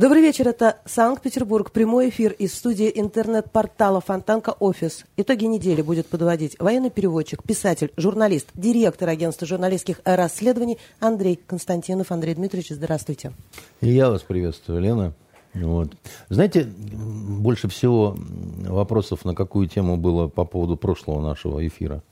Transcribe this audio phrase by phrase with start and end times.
[0.00, 5.04] Добрый вечер, это Санкт-Петербург, прямой эфир из студии интернет-портала Фонтанка Офис.
[5.18, 12.12] Итоги недели будет подводить военный переводчик, писатель, журналист, директор агентства журналистских расследований Андрей Константинов.
[12.12, 13.34] Андрей Дмитриевич, здравствуйте.
[13.82, 15.12] И я вас приветствую, Лена.
[15.52, 15.90] Вот.
[16.30, 18.16] Знаете, больше всего
[18.66, 22.02] вопросов на какую тему было по поводу прошлого нашего эфира?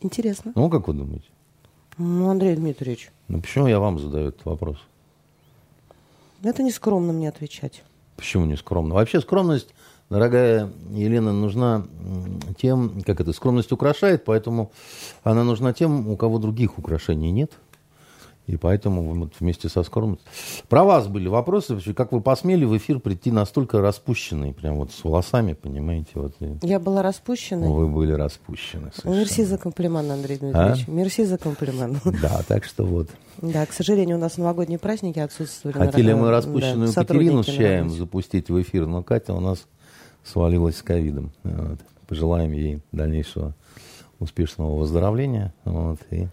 [0.00, 0.52] Интересно.
[0.54, 1.26] Ну, как вы думаете?
[1.98, 3.12] Ну, Андрей Дмитриевич.
[3.28, 4.78] Ну, почему я вам задаю этот вопрос?
[6.44, 7.82] Это не скромно мне отвечать.
[8.16, 8.94] Почему не скромно?
[8.94, 9.74] Вообще скромность,
[10.10, 11.86] дорогая Елена, нужна
[12.58, 14.70] тем, как это, скромность украшает, поэтому
[15.22, 17.52] она нужна тем, у кого других украшений нет.
[18.46, 20.28] И поэтому вот вместе со скромностью.
[20.68, 25.02] Про вас были вопросы, как вы посмели в эфир прийти настолько распущенный, прям вот с
[25.02, 26.10] волосами, понимаете?
[26.14, 26.34] Вот.
[26.62, 27.66] Я была распущена.
[27.66, 28.90] Вы были распущены.
[28.94, 29.18] Совершенно.
[29.18, 30.84] Мерси за комплимент, Андрей Дмитриевич.
[30.86, 30.90] А?
[30.90, 32.00] Мерси за комплимент.
[32.20, 33.08] Да, так что вот.
[33.40, 35.78] Да, к сожалению, у нас новогодние праздники отсутствовали.
[35.78, 39.66] Хотели мы распущенную да, Катерину с чаем запустить в эфир, но Катя у нас
[40.22, 41.32] свалилась с ковидом.
[41.44, 41.78] Вот.
[42.06, 43.54] Пожелаем ей дальнейшего
[44.18, 45.54] успешного выздоровления.
[45.64, 46.28] Вот, и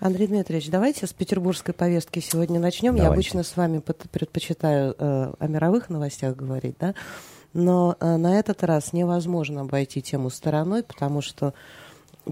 [0.00, 2.96] Андрей Дмитриевич, давайте с петербургской повестки сегодня начнем.
[2.96, 3.04] Давайте.
[3.04, 6.94] Я обычно с вами предпочитаю э, о мировых новостях говорить, да,
[7.52, 11.52] но э, на этот раз невозможно обойти тему стороной, потому что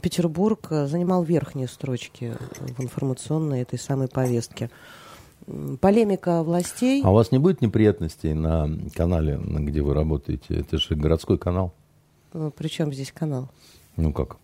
[0.01, 4.71] Петербург э, занимал верхние строчки в информационной этой самой повестке.
[5.83, 7.03] Полемика властей.
[7.05, 10.61] А у вас не будет неприятностей на канале, где вы работаете?
[10.61, 11.75] Это же городской канал.
[12.57, 13.51] Причем здесь канал?
[13.97, 14.39] Ну как?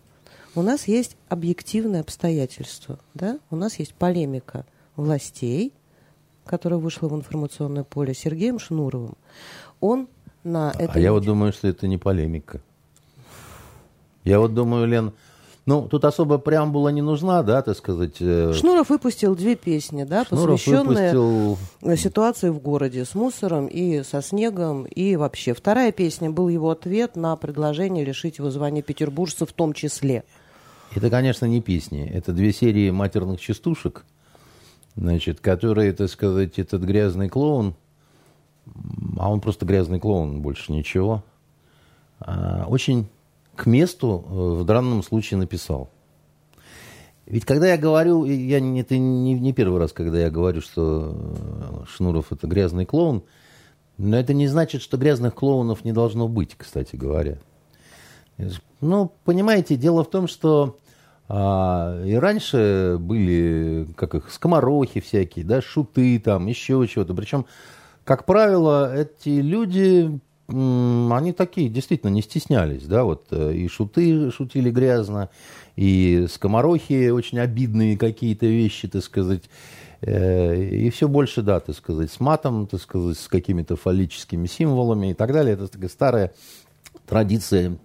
[0.55, 3.39] У нас есть объективные обстоятельства, да?
[3.51, 5.73] у нас есть полемика властей,
[6.45, 9.15] которая вышла в информационное поле Сергеем Шнуровым.
[9.81, 10.07] Он
[10.43, 10.93] на это...
[10.93, 12.61] А я вот думаю, что это не полемика.
[14.23, 15.13] Я вот думаю, Лен,
[15.65, 18.17] ну, тут особо преамбула не нужна, да, так сказать.
[18.19, 21.57] Э, Шнуров выпустил две песни, да, Шнуров посвященные выпустил...
[21.97, 25.55] ситуации в городе с мусором и со снегом, и вообще.
[25.55, 30.23] Вторая песня был его ответ на предложение лишить его звания петербуржца в том числе.
[30.93, 32.07] Это, конечно, не песни.
[32.07, 34.05] Это две серии матерных частушек,
[34.95, 37.75] значит, которые, так сказать, этот грязный клоун,
[39.17, 41.23] а он просто грязный клоун, больше ничего,
[42.19, 43.07] а, очень
[43.55, 45.89] к месту э, в данном случае написал.
[47.25, 51.85] Ведь когда я говорю, я, это не, не первый раз, когда я говорю, что э,
[51.87, 53.23] Шнуров это грязный клоун,
[53.97, 57.39] но это не значит, что грязных клоунов не должно быть, кстати говоря.
[58.85, 60.77] Ну, понимаете, дело в том, что
[61.27, 67.15] а, и раньше были, как их, скоморохи всякие, да, шуты там, еще чего-то.
[67.15, 67.47] Причем,
[68.03, 74.69] как правило, эти люди, они такие, действительно, не стеснялись, да, вот э, и шуты шутили
[74.69, 75.29] грязно,
[75.75, 79.49] и скоморохи очень обидные какие-то вещи, так сказать,
[80.01, 85.09] э, и все больше, да, так сказать, с матом, так сказать, с какими-то фаллическими символами
[85.09, 85.55] и так далее.
[85.55, 86.33] Это такая старая
[87.05, 87.77] традиция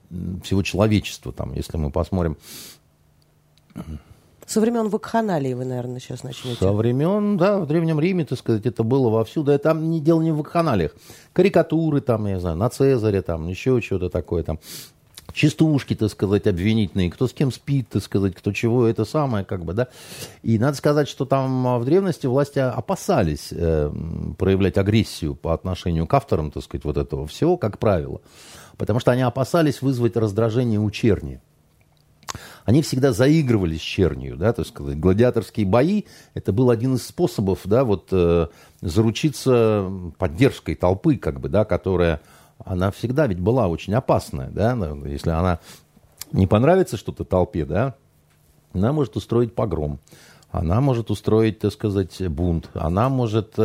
[0.43, 2.37] всего человечества, там, если мы посмотрим
[4.51, 6.59] со времен вакханалии вы, наверное, сейчас начнете.
[6.59, 9.45] Со времен, да, в Древнем Риме, так сказать, это было вовсю.
[9.45, 10.91] Да, там не дело не в вакханалиях.
[11.33, 14.59] Карикатуры там, я не знаю, на Цезаре там, еще что-то такое там.
[15.33, 19.65] Частушки, так сказать, обвинительные, кто с кем спит, так сказать, кто чего, это самое, как
[19.65, 19.87] бы, да.
[20.43, 23.93] И надо сказать, что там в древности власти опасались э,
[24.37, 28.21] проявлять агрессию по отношению к авторам, так сказать, вот этого всего, как правило.
[28.81, 31.43] Потому что они опасались вызвать раздражение у черни.
[32.65, 37.61] Они всегда заигрывали с чернью, да, то есть гладиаторские бои, это был один из способов,
[37.65, 38.47] да, вот э,
[38.81, 39.87] заручиться
[40.17, 42.23] поддержкой толпы, как бы, да, которая,
[42.65, 44.75] она всегда ведь была очень опасная, да,
[45.05, 45.59] если она
[46.33, 47.97] не понравится что-то толпе, да,
[48.73, 50.01] она может устроить погром,
[50.51, 53.59] она может устроить, так сказать, бунт, она может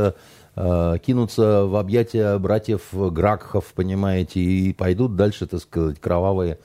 [0.55, 6.59] э, кинуться в объятия братьев Гракхов, понимаете, и пойдут дальше, так сказать, кровавые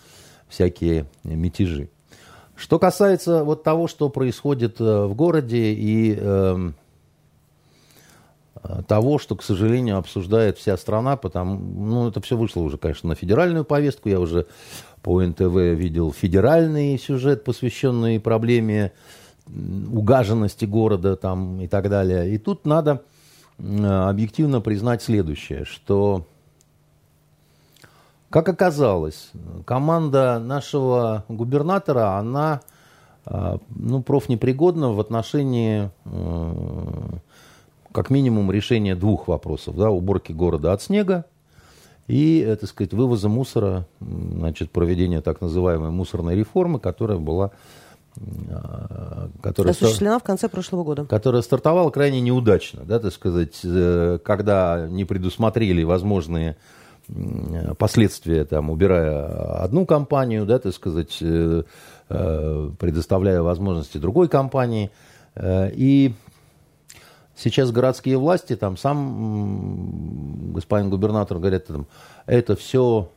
[0.48, 1.88] всякие мятежи.
[2.56, 6.72] Что касается вот того, что происходит э, в городе и э,
[8.87, 13.14] того, что, к сожалению, обсуждает вся страна, потому, ну, это все вышло уже, конечно, на
[13.14, 14.08] федеральную повестку.
[14.08, 14.46] Я уже
[15.02, 18.92] по НТВ видел федеральный сюжет, посвященный проблеме
[19.46, 22.34] угаженности города там и так далее.
[22.34, 23.02] И тут надо
[24.08, 26.26] объективно признать следующее, что
[28.30, 29.32] как оказалось,
[29.64, 32.60] команда нашего губернатора, она
[33.24, 37.18] а, ну, профнепригодна в отношении э,
[37.92, 39.76] как минимум решения двух вопросов.
[39.76, 41.26] Да, уборки города от снега
[42.06, 47.50] и, э, так сказать, вывоза мусора, значит, проведения так называемой мусорной реформы, которая была
[49.43, 51.05] которая осуществлена в конце прошлого года.
[51.06, 56.56] Которая стартовала крайне неудачно, да, так сказать, э, когда не предусмотрели возможные
[57.78, 61.62] последствия, там, убирая одну компанию, да, так сказать, э,
[62.08, 64.90] э, предоставляя возможности другой компании.
[65.43, 66.14] И
[67.37, 71.87] сейчас городские власти, там сам господин губернатор говорит, там,
[72.26, 73.11] это все,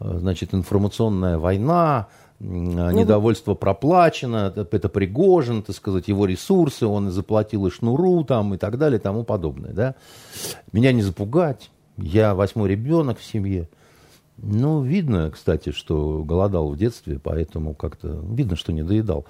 [0.00, 2.08] значит, информационная война,
[2.40, 8.78] недовольство проплачено, это Пригожин, так сказать, его ресурсы, он заплатил и шнуру там и так
[8.78, 9.72] далее и тому подобное.
[9.72, 9.94] Да?
[10.72, 13.68] Меня не запугать, я восьмой ребенок в семье.
[14.40, 19.26] Ну, видно, кстати, что голодал в детстве, поэтому как-то видно, что не доедал.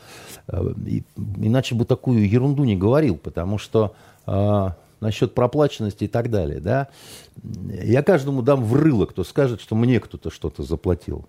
[0.49, 3.95] Э, и, иначе бы такую ерунду не говорил, потому что
[4.27, 6.89] а, насчет проплаченности и так далее, да,
[7.43, 11.27] я каждому дам в рыло, кто скажет, что мне кто-то что-то заплатил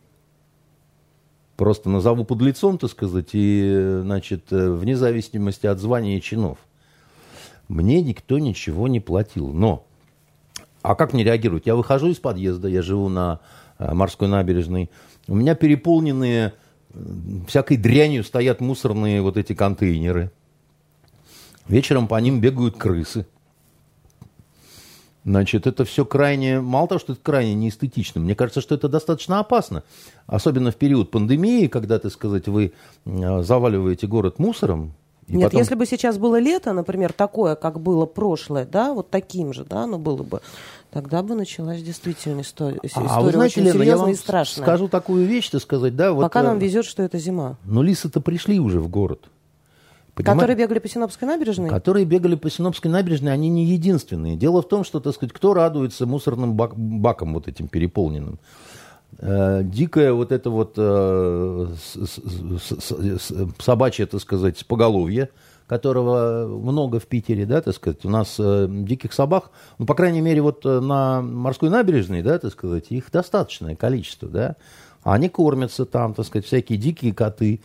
[1.59, 6.57] просто назову под лицом, так сказать, и, значит, э, вне зависимости от звания и чинов.
[7.67, 9.51] Мне никто ничего не платил.
[9.51, 9.85] Но,
[10.81, 11.65] а как мне реагировать?
[11.65, 13.41] Я выхожу из подъезда, я живу на
[13.77, 14.89] э, морской набережной,
[15.27, 16.53] у меня переполненные
[17.45, 20.31] всякой дрянью стоят мусорные вот эти контейнеры.
[21.67, 23.27] Вечером по ним бегают крысы.
[25.25, 29.39] Значит, это все крайне, мало того, что это крайне неэстетично, мне кажется, что это достаточно
[29.39, 29.83] опасно.
[30.27, 32.74] Особенно в период пандемии, когда, так сказать, вы
[33.06, 34.94] э, заваливаете город мусором.
[35.27, 35.60] Нет, потом...
[35.60, 39.83] если бы сейчас было лето, например, такое, как было прошлое, да, вот таким же, да,
[39.83, 40.42] оно было бы,
[40.89, 44.63] тогда бы началась действительно история, история а вы знаете, очень Лена, я вам и страшная.
[44.63, 46.13] скажу такую вещь, так сказать, да.
[46.13, 47.57] Вот, Пока нам э, везет, что это зима.
[47.66, 49.30] Но лисы-то пришли уже в город.
[50.19, 50.42] Понимаете?
[50.42, 51.69] Которые бегали по Синопской набережной?
[51.69, 54.36] Которые бегали по Синопской набережной, они не единственные.
[54.36, 58.38] Дело в том, что, так сказать, кто радуется мусорным бак, бакам вот этим переполненным?
[59.19, 61.68] Э, дикая вот это вот э,
[63.60, 65.30] собачье, так сказать, поголовье,
[65.68, 70.19] которого много в Питере, да, так сказать, у нас э, диких собак, ну, по крайней
[70.19, 74.56] мере, вот э, на морской набережной, да, так сказать, их достаточное количество, да,
[75.04, 77.62] они кормятся там, так сказать, всякие дикие коты.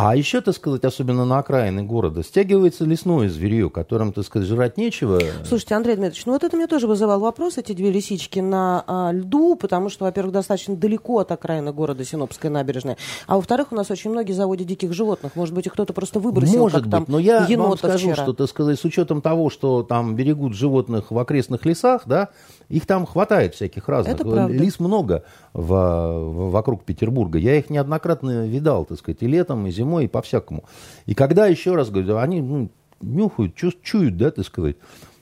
[0.00, 4.76] А еще, так сказать, особенно на окраины города, стягивается лесное зверье, которым, так сказать, жрать
[4.76, 5.18] нечего.
[5.44, 9.10] Слушайте, Андрей Дмитриевич, ну вот это мне тоже вызывал вопрос, эти две лисички на а,
[9.10, 12.96] льду, потому что, во-первых, достаточно далеко от окраины города Синопская набережная,
[13.26, 15.34] а во-вторых, у нас очень многие заводят диких животных.
[15.34, 18.22] Может быть, их кто-то просто выбросил, Может как быть, там но я вам скажу, вчера.
[18.22, 22.28] что, так сказать, с учетом того, что там берегут животных в окрестных лесах, да,
[22.68, 24.14] их там хватает всяких разных.
[24.14, 24.52] Это правда.
[24.54, 25.24] Лис много
[25.54, 27.38] в, в, вокруг Петербурга.
[27.38, 30.64] Я их неоднократно видал, так сказать, и летом, и зимой, и по-всякому.
[31.06, 32.70] И когда, еще раз говорю, они ну,
[33.00, 34.76] нюхают, чуют, да, так сказать.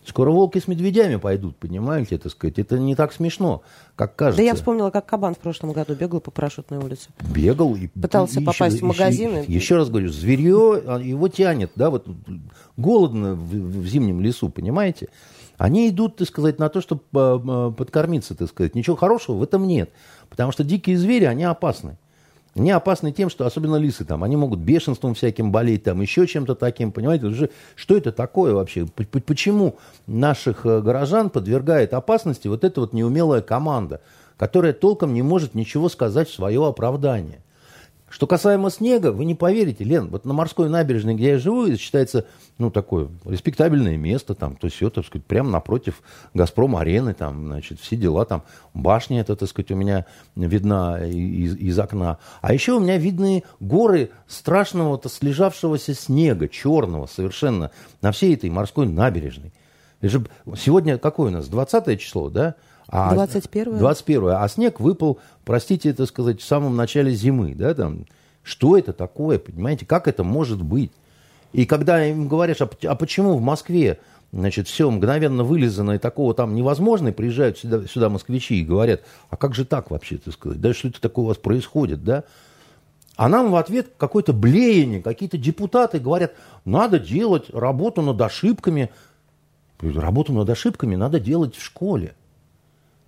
[0.06, 2.60] Скоро волки с медведями пойдут, понимаете, так сказать.
[2.60, 3.62] Это не так смешно,
[3.96, 4.36] как кажется.
[4.36, 7.08] Да я вспомнила, как кабан в прошлом году бегал по парашютной улице.
[7.34, 9.38] Бегал и пытался и попасть еще, в магазины.
[9.38, 12.06] Еще, еще раз говорю, зверье а, его тянет, да, вот
[12.76, 15.08] голодно в, в зимнем лесу, понимаете?
[15.58, 18.76] Они идут, так сказать, на то, чтобы э, подкормиться, так сказать.
[18.76, 19.90] Ничего хорошего в этом нет.
[20.28, 21.96] Потому что дикие звери, они опасны.
[22.56, 26.54] Они опасны тем, что, особенно лисы, там, они могут бешенством всяким болеть, там, еще чем-то
[26.54, 27.50] таким, понимаете?
[27.74, 28.86] Что это такое вообще?
[29.26, 29.76] Почему
[30.06, 34.00] наших э, горожан подвергает опасности вот эта вот неумелая команда,
[34.38, 37.40] которая толком не может ничего сказать в свое оправдание?
[38.08, 42.24] Что касаемо снега, вы не поверите, Лен, вот на морской набережной, где я живу, считается,
[42.56, 46.02] ну, такое респектабельное место, там, то есть, так сказать, прямо напротив
[46.32, 51.78] Газпром-арены, там, значит, все дела, там, башня эта, так сказать, у меня видна из, из
[51.80, 52.18] окна.
[52.42, 58.86] А еще у меня видны горы страшного-то слежавшегося снега, черного совершенно, на всей этой морской
[58.86, 59.52] набережной.
[60.00, 62.54] Сегодня какое у нас, 20 число, да?
[62.88, 67.54] А 21 21 А снег выпал, простите это сказать, в самом начале зимы.
[67.54, 68.06] Да, там.
[68.42, 69.86] Что это такое, понимаете?
[69.86, 70.92] Как это может быть?
[71.52, 73.98] И когда им говоришь, а, а почему в Москве
[74.32, 79.02] значит, все мгновенно вылезано и такого там невозможно, и приезжают сюда, сюда москвичи и говорят,
[79.30, 82.24] а как же так вообще, так сказать, да что это такое у вас происходит, да?
[83.16, 86.34] А нам в ответ какое-то блеяние, какие-то депутаты говорят,
[86.66, 88.90] надо делать работу над ошибками.
[89.80, 92.14] Работу над ошибками надо делать в школе.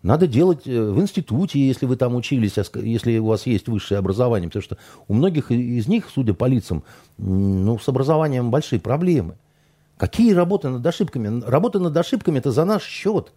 [0.09, 3.99] Надо делать э, в институте, если вы там учились, а если у вас есть высшее
[3.99, 6.83] образование, потому что у многих из них, судя по лицам,
[7.19, 9.35] ну, с образованием большие проблемы.
[9.99, 11.43] Какие работы над ошибками?
[11.45, 13.35] Работа над ошибками– это за наш счет.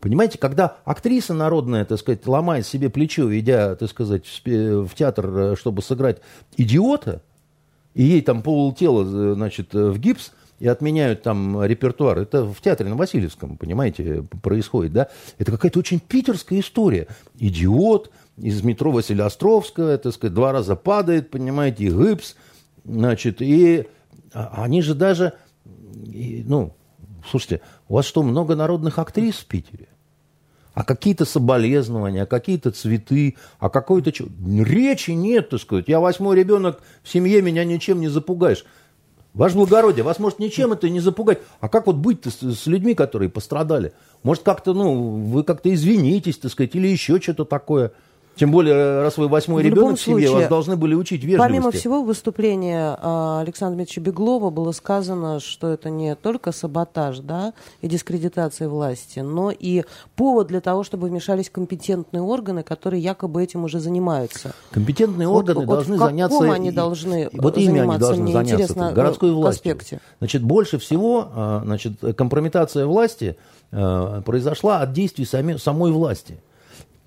[0.00, 5.56] Понимаете, когда актриса народная, так сказать, ломает себе плечо, идя, так сказать, в театр, э,
[5.56, 6.20] чтобы сыграть
[6.56, 7.22] идиота,
[7.94, 12.18] и ей там полтела, э, значит, в гипс, и отменяют там репертуар.
[12.18, 15.08] Это в театре на Васильевском, понимаете, происходит, да?
[15.38, 17.06] Это какая-то очень питерская история.
[17.38, 22.36] Идиот из метро Василия Островского, так сказать, два раза падает, понимаете, и гипс.
[22.84, 23.86] Значит, и
[24.32, 25.34] а, они же даже,
[25.94, 26.74] и, ну,
[27.28, 29.88] слушайте, у вас что, много народных актрис в Питере?
[30.78, 34.12] а какие-то соболезнования, а какие-то цветы, а какой-то...
[34.46, 35.88] Речи нет, так сказать.
[35.88, 38.64] Я восьмой ребенок в семье, меня ничем не запугаешь.
[39.38, 41.38] Ваше благородие, вас может ничем это не запугать.
[41.60, 43.92] А как вот быть-то с, с людьми, которые пострадали?
[44.24, 47.92] Может, как-то, ну, вы как-то извинитесь, так сказать, или еще что-то такое.
[48.38, 51.48] Тем более, раз вы восьмой в ребенок в семье, случае, вас должны были учить вежливости.
[51.48, 57.18] Помимо всего, в выступлении а, Александра Дмитриевича Беглова было сказано, что это не только саботаж
[57.18, 57.52] да,
[57.82, 59.82] и дискредитация власти, но и
[60.14, 64.52] повод для того, чтобы вмешались компетентные органы, которые якобы этим уже занимаются.
[64.70, 66.52] Компетентные органы вот, должны вот заняться...
[66.52, 69.72] они должны вот ими они должны Мне заняться, городской властью.
[69.72, 70.00] Аспекте.
[70.18, 73.36] Значит, больше всего а, значит, компрометация власти
[73.72, 76.38] а, произошла от действий сами, самой власти.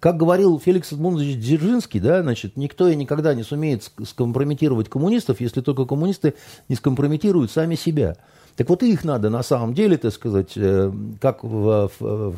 [0.01, 5.62] Как говорил Феликс Эдмундович Дзержинский, да, значит, никто и никогда не сумеет скомпрометировать коммунистов, если
[5.62, 6.34] только коммунисты
[6.70, 8.17] не скомпрометируют сами себя.
[8.55, 10.91] Так вот их надо на самом деле, так сказать, э,
[11.22, 12.36] как, в, в,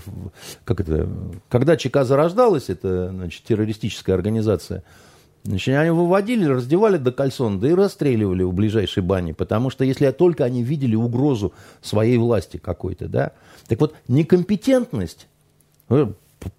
[0.65, 1.08] как это,
[1.48, 4.84] когда ЧК зарождалась, это значит, террористическая организация,
[5.46, 10.10] Значит, они выводили, раздевали до кальсон, да и расстреливали в ближайшей бане, потому что если
[10.12, 13.32] только они видели угрозу своей власти какой-то, да.
[13.67, 15.27] Так вот, некомпетентность,
[15.89, 16.08] э,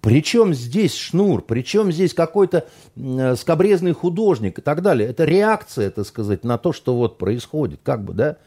[0.01, 5.09] причем здесь шнур, причем здесь какой-то э, скобрезный художник и так далее.
[5.09, 8.37] Это реакция, так сказать, на то, что вот происходит, как бы, да?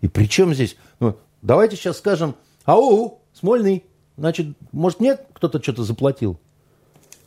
[0.00, 3.84] И причем здесь, ну, давайте сейчас скажем, ау, Смольный,
[4.16, 6.38] значит, может, нет, кто-то что-то заплатил?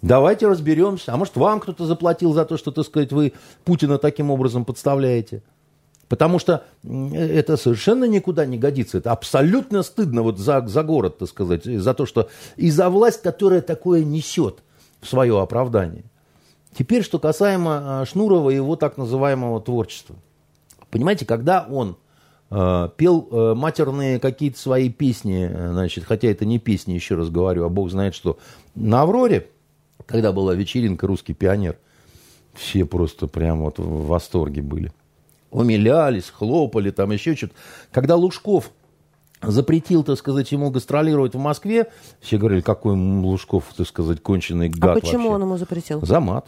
[0.01, 1.13] Давайте разберемся.
[1.13, 3.33] А может, вам кто-то заплатил за то, что, так сказать, вы
[3.65, 5.43] Путина таким образом подставляете?
[6.09, 8.99] Потому что это совершенно никуда не годится.
[8.99, 13.21] Это абсолютно стыдно вот за, за город, так сказать, за то, что и за власть,
[13.21, 14.59] которая такое несет
[15.01, 16.05] в свое оправдание.
[16.77, 20.15] Теперь, что касаемо а, Шнурова и его так называемого творчества.
[20.91, 21.97] Понимаете, когда он
[22.49, 27.65] э, пел э, матерные какие-то свои песни, значит, хотя это не песни, еще раз говорю,
[27.65, 28.37] а бог знает что,
[28.73, 29.49] на «Авроре»,
[30.05, 31.77] когда была вечеринка «Русский пионер»,
[32.53, 34.93] все просто прям вот в восторге были
[35.51, 37.53] умилялись, хлопали, там еще что-то.
[37.91, 38.71] Когда Лужков
[39.41, 41.87] запретил, так сказать, ему гастролировать в Москве,
[42.19, 45.35] все говорили, какой Лужков, так сказать, конченый гад А почему вообще.
[45.35, 46.05] он ему запретил?
[46.05, 46.47] За мат.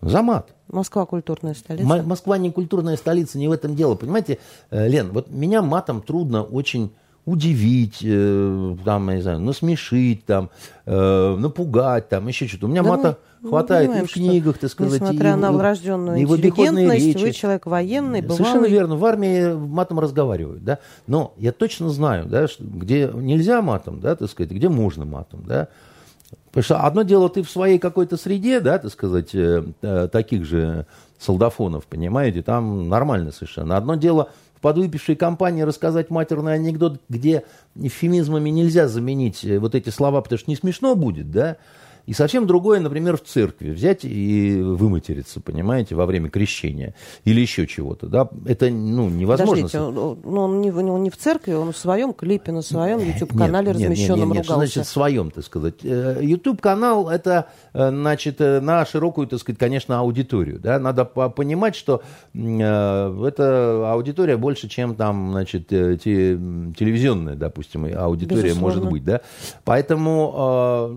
[0.00, 0.54] За мат.
[0.68, 1.88] Москва культурная столица.
[1.88, 3.94] М- Москва не культурная столица, не в этом дело.
[3.94, 4.38] Понимаете,
[4.70, 6.92] э, Лен, вот меня матом трудно очень
[7.26, 10.48] удивить, э, там, я не знаю, насмешить, там,
[10.86, 12.66] э, напугать, там, еще что-то.
[12.66, 15.50] У меня да мата мы, хватает мы и в книгах, так сказать, несмотря и, на
[15.50, 17.18] врожденную и интеллигентность, речи.
[17.18, 18.36] вы человек военный, бывалый.
[18.36, 20.78] Совершенно верно, в армии матом разговаривают, да,
[21.08, 25.42] но я точно знаю, да, что, где нельзя матом, да, так сказать, где можно матом,
[25.46, 25.68] да,
[26.46, 30.86] Потому что одно дело, ты в своей какой-то среде, да, так сказать, э, таких же
[31.18, 33.76] солдафонов, понимаете, там нормально совершенно.
[33.76, 34.30] Одно дело,
[34.66, 37.44] подвыпившей компании рассказать матерный анекдот, где
[37.76, 41.58] эвфемизмами нельзя заменить э, вот эти слова, потому что не смешно будет, да,
[42.06, 46.94] и совсем другое, например, в церкви взять и выматериться, понимаете, во время крещения
[47.24, 48.06] или еще чего-то.
[48.06, 48.28] Да?
[48.46, 49.68] Это ну, невозможно.
[49.68, 53.00] Подождите, он, ну, он, не, он не в церкви, он в своем клипе, на своем
[53.00, 54.72] YouTube-канале размещенном нет, нет, нет, ругался.
[54.72, 55.74] Значит, в своем, так сказать.
[55.82, 60.60] Э, YouTube-канал– это, э, значит, э, на широкую, так сказать, конечно, аудиторию.
[60.60, 60.78] Да?
[60.78, 62.02] Надо понимать, что
[62.34, 68.80] эта аудитория больше, чем там, значит, те, телевизионная, допустим, аудитория Безусловно.
[68.80, 69.04] может быть.
[69.04, 69.22] Да?
[69.64, 70.96] Поэтому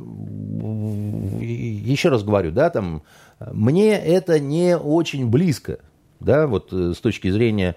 [1.41, 3.03] еще раз говорю, да, там,
[3.51, 5.79] мне это не очень близко,
[6.19, 7.75] да, вот э, с точки зрения,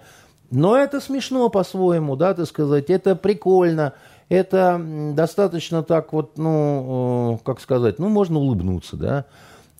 [0.51, 3.95] но это смешно по-своему, да, так сказать, это прикольно,
[4.29, 4.81] это
[5.15, 9.25] достаточно так вот, ну, э, как сказать, ну, можно улыбнуться, да,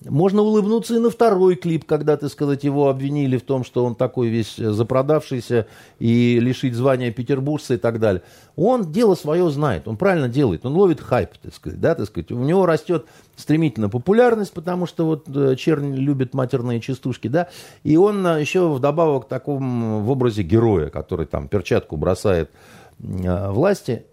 [0.09, 3.95] можно улыбнуться и на второй клип, когда, так сказать, его обвинили в том, что он
[3.95, 5.67] такой весь запродавшийся
[5.99, 8.23] и лишить звания петербуржца и так далее.
[8.55, 12.31] Он дело свое знает, он правильно делает, он ловит хайп, так сказать, да, так сказать.
[12.31, 13.05] У него растет
[13.35, 17.49] стремительно популярность, потому что вот э, Чернь любит матерные частушки, да,
[17.83, 22.51] и он э, еще вдобавок таком в образе героя, который там перчатку бросает
[22.99, 24.05] э, власти.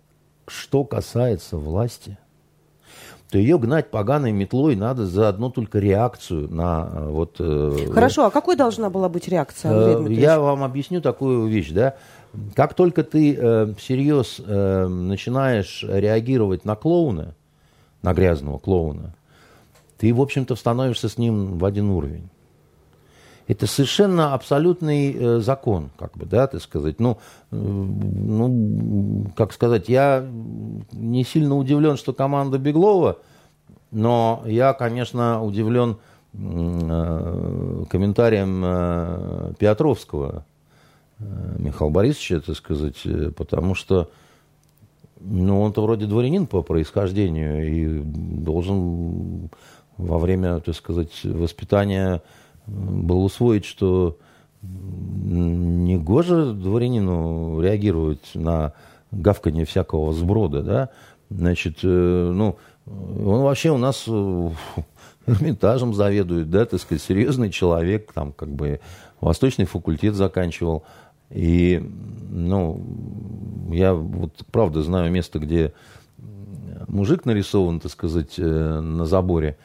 [0.46, 2.18] Что касается власти–
[3.30, 7.36] то ее гнать поганой метлой надо за одну только реакцию на э, вот...
[7.38, 11.70] Э, Хорошо, а какой должна была быть реакция, Андрей э, Я вам объясню такую вещь,
[11.70, 11.94] да.
[12.54, 17.34] Как только ты э, всерьез э, начинаешь реагировать на клоуна,
[18.02, 19.14] на грязного клоуна,
[19.96, 22.28] ты, в общем-то, становишься с ним в один уровень.
[23.50, 27.00] Это совершенно абсолютный э, закон, как бы, да, так сказать.
[27.00, 27.18] Ну,
[27.50, 30.24] э, ну, как сказать, я
[30.92, 33.18] не сильно удивлен, что команда Беглова,
[33.90, 35.96] но я, конечно, удивлен
[36.32, 40.44] э, комментариям э, Петровского
[41.18, 43.02] Михаила Борисовича, так сказать,
[43.36, 44.10] потому что
[45.18, 49.50] ну, он-то вроде дворянин по происхождению и должен
[49.96, 52.22] во время, так сказать, воспитания
[52.70, 54.18] был усвоить, что
[54.62, 58.72] не гоже дворянину реагировать на
[59.10, 60.88] гавканье всякого сброда, да,
[61.30, 64.06] значит, ну, он вообще у нас
[65.26, 68.80] Эрмитажем заведует, да, так сказать, серьезный человек, там, как бы,
[69.20, 70.84] восточный факультет заканчивал.
[71.30, 71.82] И,
[72.30, 72.82] ну,
[73.70, 75.72] я вот правда знаю место, где
[76.88, 79.56] мужик нарисован, так сказать, э, на заборе,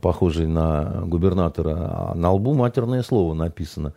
[0.00, 3.94] похожий на губернатора, а на лбу матерное слово написано.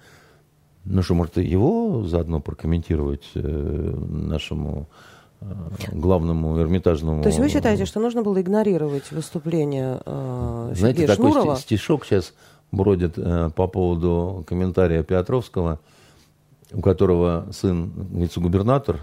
[0.83, 4.87] Ну что, может, его заодно прокомментировать э, нашему
[5.41, 5.45] э,
[5.91, 7.23] главному эрмитажному...
[7.23, 12.33] То есть вы считаете, что нужно было игнорировать выступление э, Знаете, Сергея такой стишок сейчас
[12.71, 15.79] бродит э, по поводу комментария Петровского,
[16.71, 18.99] у которого сын вице-губернатор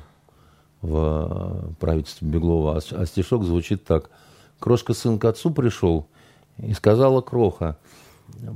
[0.82, 4.10] в правительстве Беглова, а, а стишок звучит так.
[4.60, 6.06] Крошка сын к отцу пришел
[6.62, 7.78] и сказала Кроха,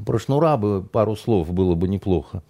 [0.05, 2.43] про шнура бы пару слов было бы неплохо.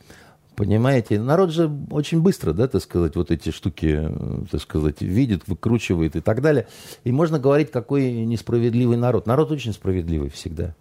[0.55, 4.11] Понимаете, народ же очень быстро, да, так сказать, вот эти штуки,
[4.51, 6.67] так сказать, видит, выкручивает и так далее.
[7.05, 9.27] И можно говорить, какой несправедливый народ.
[9.27, 10.75] Народ очень справедливый всегда.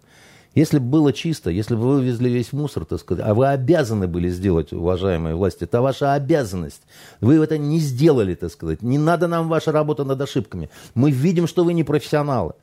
[0.54, 4.06] Если бы было чисто, если бы вы вывезли весь мусор, так сказать, а вы обязаны
[4.06, 6.80] были сделать, уважаемые власти, это ваша обязанность.
[7.20, 8.80] Вы это не сделали, так сказать.
[8.80, 10.70] Не надо нам ваша работа над ошибками.
[10.94, 12.54] Мы видим, что вы не профессионалы.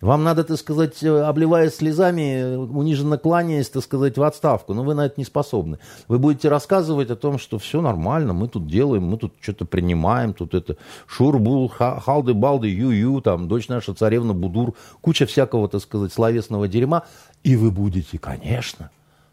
[0.00, 4.72] Вам надо, так сказать, э, обливаясь слезами, униженно кланяясь, так сказать, в отставку.
[4.72, 5.78] Но вы на это не способны.
[6.06, 10.34] Вы будете рассказывать о том, что все нормально, мы тут делаем, мы тут что-то принимаем,
[10.34, 10.76] тут это
[11.08, 17.02] шурбул, халды-балды, ю-ю, там, дочь наша царевна Будур, куча всякого, так сказать, словесного дерьма.
[17.42, 18.90] И вы будете, конечно,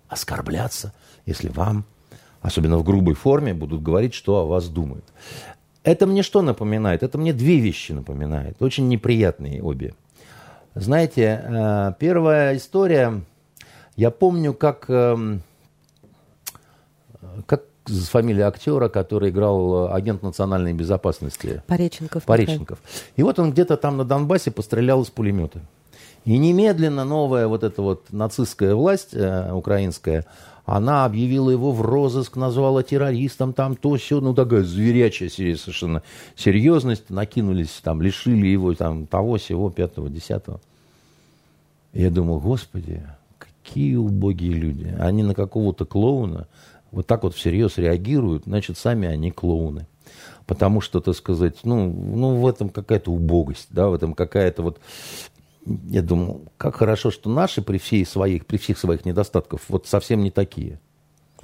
[0.09, 0.93] оскорбляться,
[1.27, 1.85] если вам,
[2.41, 5.05] особенно в грубой форме, будут говорить, что о вас думают.
[5.83, 7.03] Это мне что напоминает?
[7.03, 9.93] Это мне две вещи напоминает, очень неприятные обе.
[10.75, 13.21] Знаете, э, первая история,
[13.95, 15.41] я помню, как, эм,
[17.45, 21.63] как фамилия актера, который играл агент национальной безопасности.
[21.67, 22.23] Пореченков.
[22.23, 22.79] Пореченков.
[23.15, 25.61] И вот он где-то там на Донбассе пострелял из пулемета.
[26.25, 30.25] И немедленно новая вот эта вот нацистская власть э, украинская,
[30.65, 36.01] она объявила его в розыск, назвала террористом, там то все, ну такая зверячая совершенно
[36.35, 40.59] серьезность, накинулись, там, лишили его там того, всего, пятого, десятого.
[41.93, 43.03] я думал, господи,
[43.37, 44.95] какие убогие люди.
[44.99, 46.47] Они на какого-то клоуна
[46.91, 49.85] вот так вот всерьез реагируют, значит, сами они клоуны.
[50.47, 54.79] Потому что, так сказать, ну, ну в этом какая-то убогость, да, в этом какая-то вот
[55.65, 60.21] я думал, как хорошо, что наши при, всей своих, при всех своих недостатках вот совсем
[60.21, 60.79] не такие.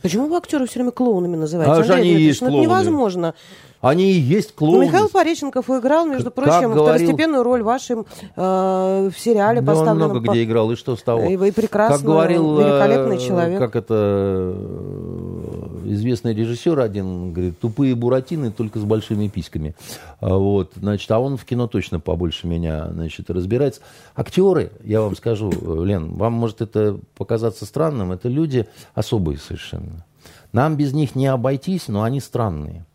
[0.01, 1.73] Почему вы актеры все время клоунами называете?
[1.73, 2.55] А же они и есть клоуны.
[2.55, 3.35] Это невозможно.
[3.81, 4.77] Они и есть клоуны.
[4.77, 6.83] Ну, Михаил Пореченков играл, между как прочим, говорил...
[6.83, 8.05] второстепенную роль в вашем
[8.35, 10.01] э, в сериале да поставленном.
[10.01, 10.31] он много по...
[10.31, 11.25] где играл, и что с того?
[11.25, 13.59] И вы прекрасный, как говорил, великолепный э, человек.
[13.59, 14.55] Как это
[15.93, 19.75] известный режиссер один, говорит, тупые буратины только с большими письками.
[20.19, 23.81] А вот, значит, а он в кино точно побольше меня, значит, разбирается.
[24.15, 25.51] Актеры, я вам скажу,
[25.83, 30.05] Лен, вам может это показаться странным, это люди особые совершенно.
[30.53, 32.85] Нам без них не обойтись, но они странные.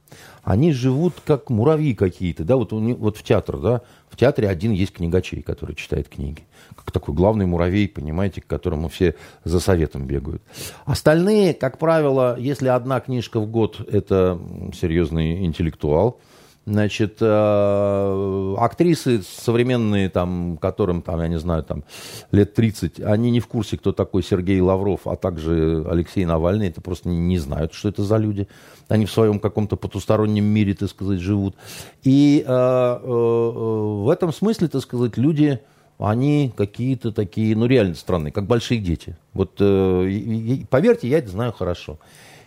[0.42, 4.92] Они живут как муравьи какие-то, да, вот, вот в театр, да, в театре один есть
[4.92, 6.44] книгачей, который читает книги
[6.76, 10.42] как такой главный муравей, понимаете, к которому все за советом бегают.
[10.84, 14.38] Остальные, как правило, если одна книжка в год, это
[14.72, 16.20] серьезный интеллектуал,
[16.68, 21.84] Значит, э, актрисы современные, там, которым, там, я не знаю, там,
[22.32, 26.80] лет 30, они не в курсе, кто такой Сергей Лавров, а также Алексей Навальный, это
[26.80, 28.48] просто не, не знают, что это за люди.
[28.88, 31.54] Они в своем каком-то потустороннем мире, так сказать, живут.
[32.02, 35.60] И э, э, в этом смысле, так сказать, люди
[35.98, 39.16] они какие-то такие, ну, реально странные, как большие дети.
[39.32, 41.98] Вот, э, поверьте, я это знаю хорошо.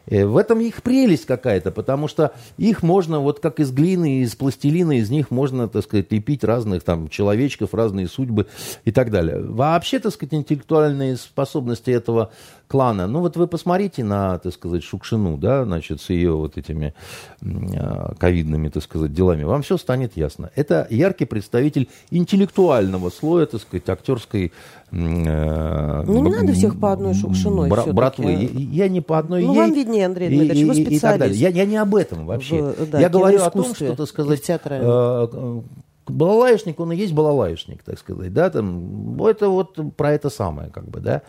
[0.10, 4.36] Э, в этом их прелесть какая-то, потому что их можно, вот как из глины, из
[4.36, 8.48] пластилина, из них можно, так сказать, лепить разных там человечков, разные судьбы
[8.86, 9.40] и так далее.
[9.40, 12.32] Вообще, так сказать, интеллектуальные способности этого
[12.70, 13.08] клана.
[13.08, 16.94] Ну вот вы посмотрите на, так сказать, Шукшину, да, значит, с ее вот этими
[17.42, 19.44] э, ковидными, так сказать, делами.
[19.44, 20.52] Вам все станет ясно.
[20.56, 24.54] Это яркий представитель интеллектуального слоя, так сказать, актерской
[24.92, 28.32] Э, ну, не надо всех по одной шукшиной бра- Братвы.
[28.32, 31.36] Я, я не по одной Ну, ей, вам виднее, Андрей Дмитриевич, вы специалист.
[31.36, 32.62] Я, я не об этом вообще.
[32.62, 35.62] В, да, я говорю о том, что, так сказать, э,
[36.08, 40.90] балалаишник, он и есть балалаишник, так сказать, да, там, это вот про это самое, как
[40.90, 41.22] бы, да.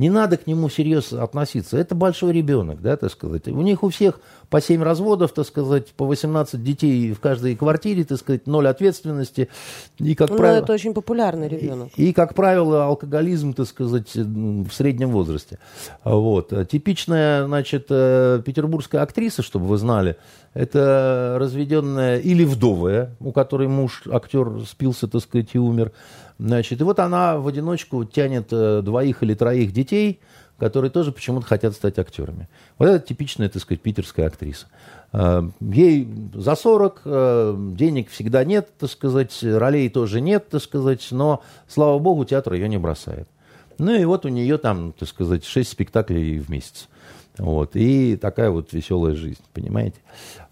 [0.00, 1.76] Не надо к нему серьезно относиться.
[1.76, 3.48] Это большой ребенок, да, так сказать.
[3.48, 8.04] У них у всех по 7 разводов, так сказать, по 18 детей в каждой квартире,
[8.04, 9.50] так сказать, ноль ответственности.
[9.98, 11.90] И, как ну, правило, это очень популярный ребенок.
[11.96, 15.58] И, и, как правило, алкоголизм, так сказать, в среднем возрасте.
[16.02, 16.50] Вот.
[16.70, 20.16] Типичная, значит, э, петербургская актриса, чтобы вы знали,
[20.54, 25.92] это разведенная или вдовая, у которой муж, актер, спился, так сказать, и умер.
[26.40, 30.20] Значит, и вот она в одиночку тянет э, двоих или троих детей,
[30.58, 32.48] которые тоже почему-то хотят стать актерами.
[32.78, 34.66] Вот это типичная, так сказать, питерская актриса.
[35.12, 41.06] Э, ей за 40, э, денег всегда нет, так сказать, ролей тоже нет, так сказать,
[41.10, 43.28] но, слава богу, театр ее не бросает.
[43.76, 46.88] Ну и вот у нее там, так сказать, 6 спектаклей в месяц.
[47.36, 49.98] Вот, и такая вот веселая жизнь, понимаете?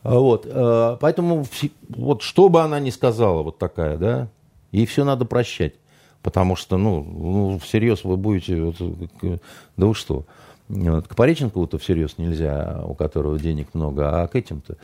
[0.03, 0.46] Вот,
[1.01, 1.44] поэтому
[1.88, 4.29] вот что бы она ни сказала, вот такая, да,
[4.72, 5.74] Ей все надо прощать.
[6.22, 8.61] Потому что, ну, ну всерьез вы будете...
[8.61, 8.76] Вот,
[9.76, 10.24] да вы что?
[10.68, 14.76] Вот, к Пореченкову-то всерьез нельзя, у которого денег много, а к этим-то...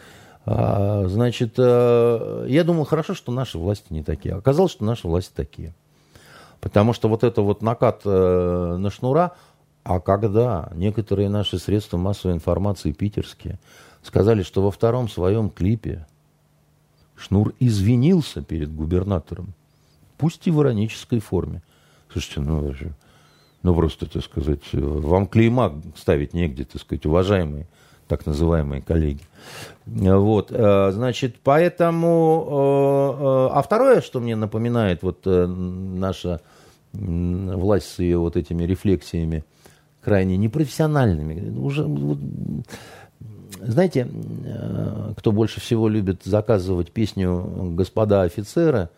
[0.47, 4.35] А, значит, а, я думал, хорошо, что наши власти не такие.
[4.35, 5.75] Оказалось, что наши власти такие.
[6.61, 9.33] Потому что вот это вот накат э, на шнура,
[9.83, 13.59] а когда некоторые наши средства массовой информации питерские
[14.03, 16.07] сказали, что во втором своем клипе
[17.17, 19.55] Шнур извинился перед губернатором,
[20.17, 21.63] пусть и в иронической форме.
[22.13, 22.75] Слушайте, ну,
[23.63, 27.67] ну просто, так сказать, вам клейма ставить негде, так сказать, уважаемые
[28.09, 29.23] так называемые коллеги.
[29.87, 32.47] Вот, э, значит, поэтому...
[33.21, 36.41] Э, э, а второе, что мне напоминает вот наша
[36.93, 39.45] власть с ее вот этими рефлексиями
[40.01, 41.89] крайне непрофессиональными, уже
[43.61, 44.07] знаете,
[45.17, 48.91] кто больше всего любит заказывать песню «Господа офицеры»,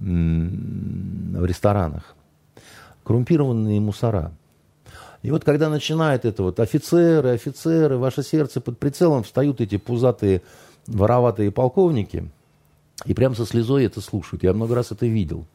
[0.00, 2.14] в ресторанах.
[3.04, 4.32] Коррумпированные мусора.
[5.22, 10.42] И вот когда начинает это вот офицеры, офицеры, ваше сердце под прицелом, встают эти пузатые
[10.86, 12.30] вороватые полковники
[13.04, 14.42] и прям со слезой это слушают.
[14.42, 15.46] Я много раз это видел.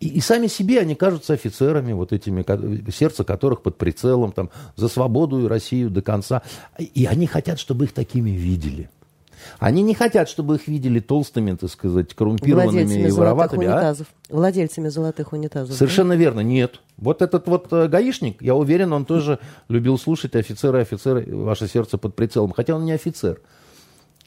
[0.00, 4.88] И, и сами себе они кажутся офицерами, вот этими, сердце которых под прицелом, там, за
[4.88, 6.42] свободу и Россию до конца.
[6.78, 8.90] И они хотят, чтобы их такими видели.
[9.58, 13.66] Они не хотят, чтобы их видели толстыми, так сказать, коррумпированными и вороватыми.
[13.66, 13.94] А?
[14.28, 15.76] Владельцами золотых унитазов.
[15.76, 16.16] Совершенно да?
[16.16, 16.80] верно, нет.
[16.96, 21.98] Вот этот вот э, гаишник, я уверен, он тоже любил слушать офицеры, офицеры, ваше сердце
[21.98, 22.52] под прицелом.
[22.52, 23.40] Хотя он не офицер.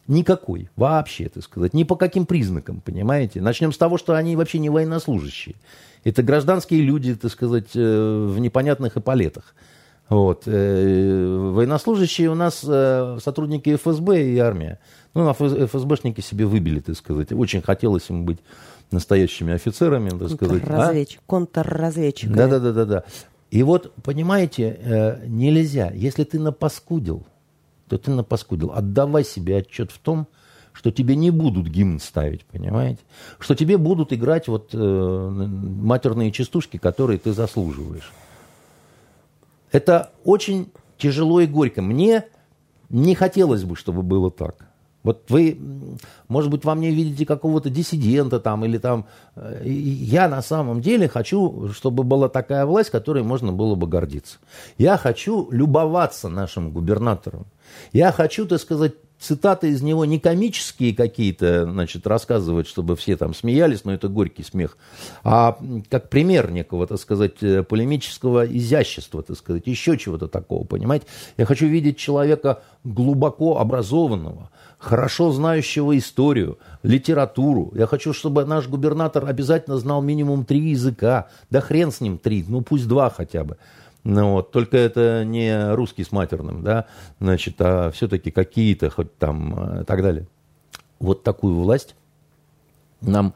[0.08, 3.42] Никакой, вообще, так сказать, ни по каким признакам, понимаете?
[3.42, 5.56] Начнем с того, что они вообще не военнослужащие.
[6.04, 9.56] Это гражданские люди, так сказать, э, в непонятных эполетах.
[10.10, 10.44] Вот.
[10.46, 14.80] Э, военнослужащие у нас сотрудники ФСБ и армия.
[15.16, 17.32] Ну, а ФСБшники себе выбили, так сказать.
[17.32, 18.40] Очень хотелось им быть
[18.92, 20.62] настоящими офицерами, так сказать.
[20.62, 21.30] Контрразведчик, а?
[21.30, 22.32] контрразведчик.
[22.32, 23.04] Да-да-да-да.
[23.50, 27.26] И вот, понимаете, э, нельзя, если ты напаскудил,
[27.88, 28.74] то ты напаскудил.
[28.74, 30.28] Отдавай себе отчет в том,
[30.74, 33.00] что тебе не будут гимн ставить, понимаете?
[33.40, 38.12] Что тебе будут играть вот э, матерные частушки, которые ты заслуживаешь.
[39.72, 41.82] Это очень тяжело и горько.
[41.82, 42.26] Мне
[42.90, 44.68] не хотелось бы, чтобы было так.
[45.06, 45.58] Вот вы,
[46.28, 49.06] может быть, во мне видите какого-то диссидента там или там...
[49.36, 54.40] Э, я на самом деле хочу, чтобы была такая власть, которой можно было бы гордиться.
[54.80, 57.46] Я хочу любоваться нашим губернатором.
[57.94, 63.34] Я хочу, так сказать, цитаты из него не комические какие-то, значит, рассказывать, чтобы все там
[63.34, 64.78] смеялись, но это горький смех,
[65.24, 65.58] а
[65.90, 71.06] как пример некого, так сказать, э, полемического изящества, так сказать, еще чего-то такого, понимаете?
[71.38, 74.50] Я хочу видеть человека глубоко образованного,
[74.86, 77.72] хорошо знающего историю, литературу.
[77.76, 82.46] Я хочу, чтобы наш губернатор обязательно знал минимум три языка, да хрен с ним три,
[82.48, 83.58] ну пусть два хотя бы.
[84.04, 86.86] Ну, вот, только это не русский с матерным, да,
[87.20, 90.28] значит, а все-таки какие-то, хоть там, и э, так далее.
[91.00, 91.96] Вот такую власть
[93.02, 93.34] нам,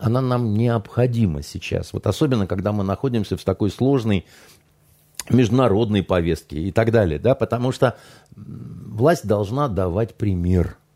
[0.00, 1.92] она нам необходима сейчас.
[1.92, 4.26] Вот особенно, когда мы находимся в такой сложной
[5.30, 7.96] международной повестке и так далее, да, потому что
[8.36, 10.76] власть должна давать пример–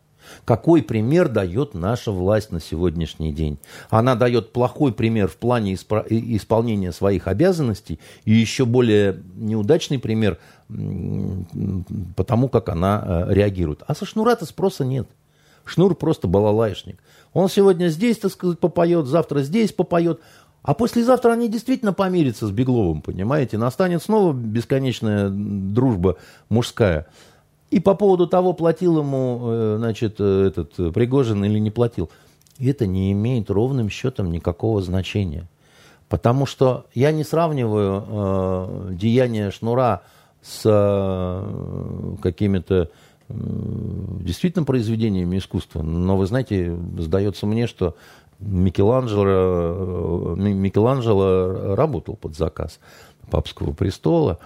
[0.43, 3.59] какой пример дает наша власть на сегодняшний день?
[3.89, 10.39] Она дает плохой пример в плане исполнения своих обязанностей и еще более неудачный пример
[12.15, 13.83] потому, как она э, реагирует.
[13.87, 15.07] А со Шнура-то спроса нет.
[15.63, 16.99] Шнур просто балалайшник.
[17.33, 20.21] Он сегодня здесь, так сказать, попоет, завтра здесь попоет.
[20.65, 23.59] А послезавтра они действительно помирятся с Бегловым, понимаете?
[23.59, 26.17] Настанет снова бесконечная дружба
[26.49, 27.05] мужская.
[27.69, 32.09] И по поводу того, платил ему, э, значит, э, этот Пригожин или не платил.
[32.59, 35.47] это не имеет ровным счетом никакого значения.
[36.09, 40.01] Потому что я не сравниваю э, деяния Шнура
[40.41, 42.89] с э, какими-то
[43.29, 43.33] э,
[44.19, 45.83] действительно произведениями искусства.
[45.83, 47.95] Но вы знаете, сдается мне, что
[48.39, 52.79] Микеланджело, э, Микеланджело работал под заказ
[53.29, 54.39] папского престола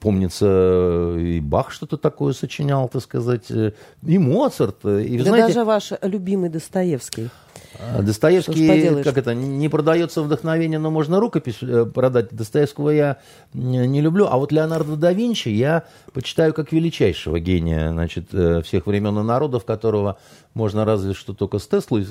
[0.00, 4.84] помнится, и Бах что-то такое сочинял, так сказать, и Моцарт.
[4.84, 7.30] И, да знаете, даже ваш любимый Достоевский.
[7.78, 12.30] А, Достоевский, как это, не продается вдохновение, но можно рукопись э, продать.
[12.30, 13.18] Достоевского я
[13.54, 18.28] не люблю, а вот Леонардо да Винчи я почитаю как величайшего гения, значит,
[18.64, 20.18] всех времен и народов, которого
[20.54, 22.06] можно разве что только с Теслой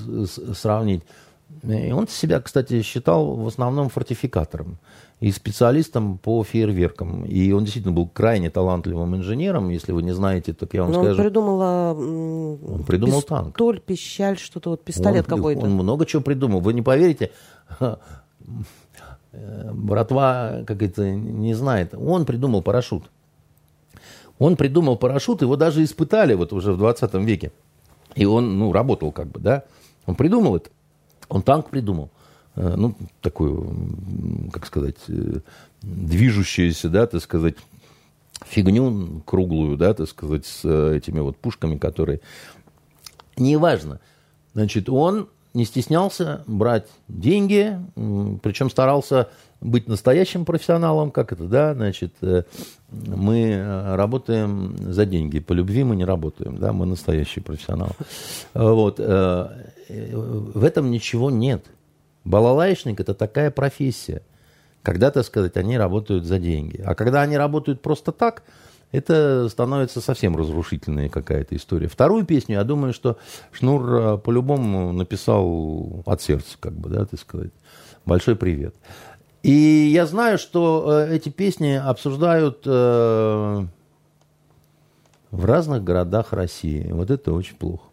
[0.54, 1.04] сравнить.
[1.64, 4.78] И он себя, кстати, считал в основном фортификатором
[5.22, 7.26] и специалистом по фейерверкам.
[7.26, 9.70] И он действительно был крайне талантливым инженером.
[9.70, 11.18] Если вы не знаете, так я вам Но скажу.
[11.18, 13.54] Он придумал, он придумал пистоль, танк.
[13.54, 15.62] Пистоль, пищаль, что-то вот пистолет какой-то.
[15.62, 16.60] Он много чего придумал.
[16.60, 17.32] Вы не поверите,
[19.32, 21.94] братва как это не знает.
[21.94, 23.10] Он придумал парашют.
[24.38, 27.52] Он придумал парашют, его даже испытали вот уже в 20 веке.
[28.16, 29.64] И он, ну, работал как бы, да.
[30.06, 30.70] Он придумал это.
[31.30, 32.10] Он танк придумал.
[32.56, 33.76] Э, ну, такую,
[34.52, 35.40] как сказать, э,
[35.82, 37.56] движущуюся, да, так сказать,
[38.46, 42.22] фигню круглую, да, так сказать, с э, этими вот пушками, которые...
[43.38, 44.00] Неважно.
[44.54, 47.78] Значит, он не стеснялся брать деньги,
[48.42, 52.14] причем старался быть настоящим профессионалом, как это, да, значит,
[52.90, 57.94] мы работаем за деньги, по любви мы не работаем, да, мы настоящие профессионалы.
[58.54, 61.66] Вот, в этом ничего нет.
[62.26, 64.22] Балалайшник– это такая профессия.
[64.82, 66.82] Когда, так сказать, они работают за деньги.
[66.86, 68.44] А когда они работают просто так,
[68.92, 71.88] это становится совсем разрушительная какая-то история.
[71.88, 73.18] Вторую песню, я думаю, что
[73.52, 77.52] Шнур э, по-любому написал от сердца, как бы, да, так сказать.
[78.06, 78.76] Большой привет.
[79.44, 79.52] И
[79.94, 83.66] я знаю, что э, эти песни обсуждают э,
[85.32, 86.90] в разных городах России.
[86.92, 87.84] Вот это очень плохо.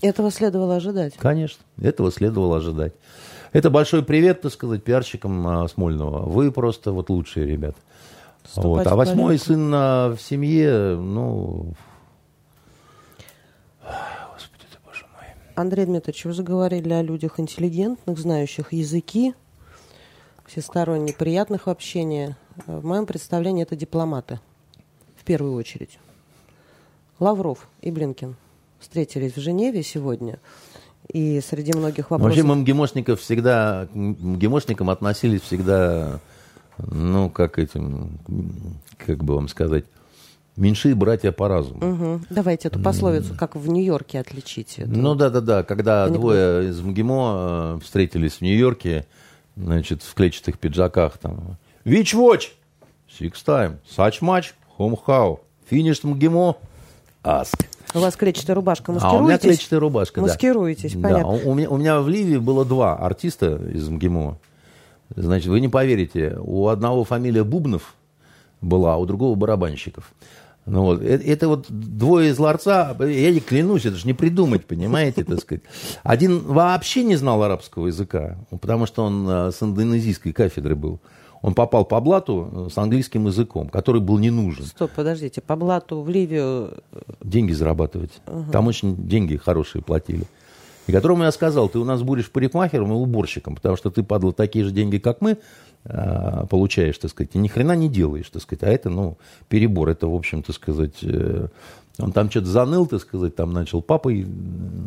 [0.00, 1.14] Этого следовало ожидать.
[1.16, 2.92] Конечно, этого следовало ожидать.
[3.52, 6.28] Это большой привет, так сказать, пиарщикам а, Смольного.
[6.28, 7.78] Вы просто вот лучшие ребята.
[8.54, 8.86] Вот.
[8.86, 11.74] А восьмой сын а, в семье, ну...
[14.32, 15.26] Господи ты, боже мой.
[15.54, 19.34] Андрей Дмитриевич, вы заговорили о людях интеллигентных, знающих языки,
[20.46, 22.36] всесторонне приятных в общении.
[22.66, 24.40] В моем представлении это дипломаты,
[25.16, 25.98] в первую очередь.
[27.18, 28.36] Лавров и Блинкин
[28.78, 30.40] встретились в Женеве сегодня–
[31.12, 32.36] и среди многих вопросов...
[32.36, 36.20] Вообще мы МГИМОшников всегда, к МГИМОшникам относились всегда,
[36.78, 38.18] ну, как этим,
[38.98, 39.84] как бы вам сказать,
[40.56, 41.92] меньшие братья по разуму.
[41.92, 42.20] Угу.
[42.30, 44.78] Давайте эту пословицу, как в Нью-Йорке отличить.
[44.78, 44.90] Это.
[44.90, 45.62] Ну да, да, да.
[45.62, 49.06] Когда Я двое из МГИМО э, встретились в Нью-Йорке,
[49.56, 51.56] значит, в клетчатых пиджаках там.
[51.84, 52.50] Watch?
[53.20, 53.76] Six time.
[54.78, 55.40] Home how?
[55.70, 56.56] Finished МГИМО?
[57.24, 57.66] Ask.
[57.94, 59.20] У вас клетчатая рубашка, маскируетесь?
[59.20, 61.08] А у меня клетчатая рубашка, Маскируетесь, да.
[61.08, 61.38] понятно.
[61.38, 64.38] Да, у, меня, у меня в Ливии было два артиста из МГИМО.
[65.14, 67.94] Значит, вы не поверите, у одного фамилия Бубнов
[68.60, 70.12] была, а у другого барабанщиков.
[70.66, 74.64] Ну вот, это, это вот двое из ларца, я не клянусь, это же не придумать,
[74.64, 75.62] понимаете, так сказать.
[76.02, 81.00] Один вообще не знал арабского языка, потому что он э, с индонезийской кафедры был
[81.42, 84.64] он попал по блату э, с английским языком, который был не нужен.
[84.64, 86.74] Стоп, подождите, по блату в Ливию...
[86.92, 88.12] Э, деньги зарабатывать.
[88.26, 88.52] Ага.
[88.52, 90.24] Там очень деньги хорошие платили.
[90.86, 94.32] И которому я сказал, ты у нас будешь парикмахером и уборщиком, потому что ты, падла,
[94.32, 95.38] такие же деньги, как мы,
[95.84, 98.62] э, получаешь, так сказать, и ни хрена не делаешь, так сказать.
[98.62, 99.18] А это, ну,
[99.48, 101.04] перебор, это, в общем, так сказать,
[101.98, 104.26] он там что-то заныл, так сказать, там начал папой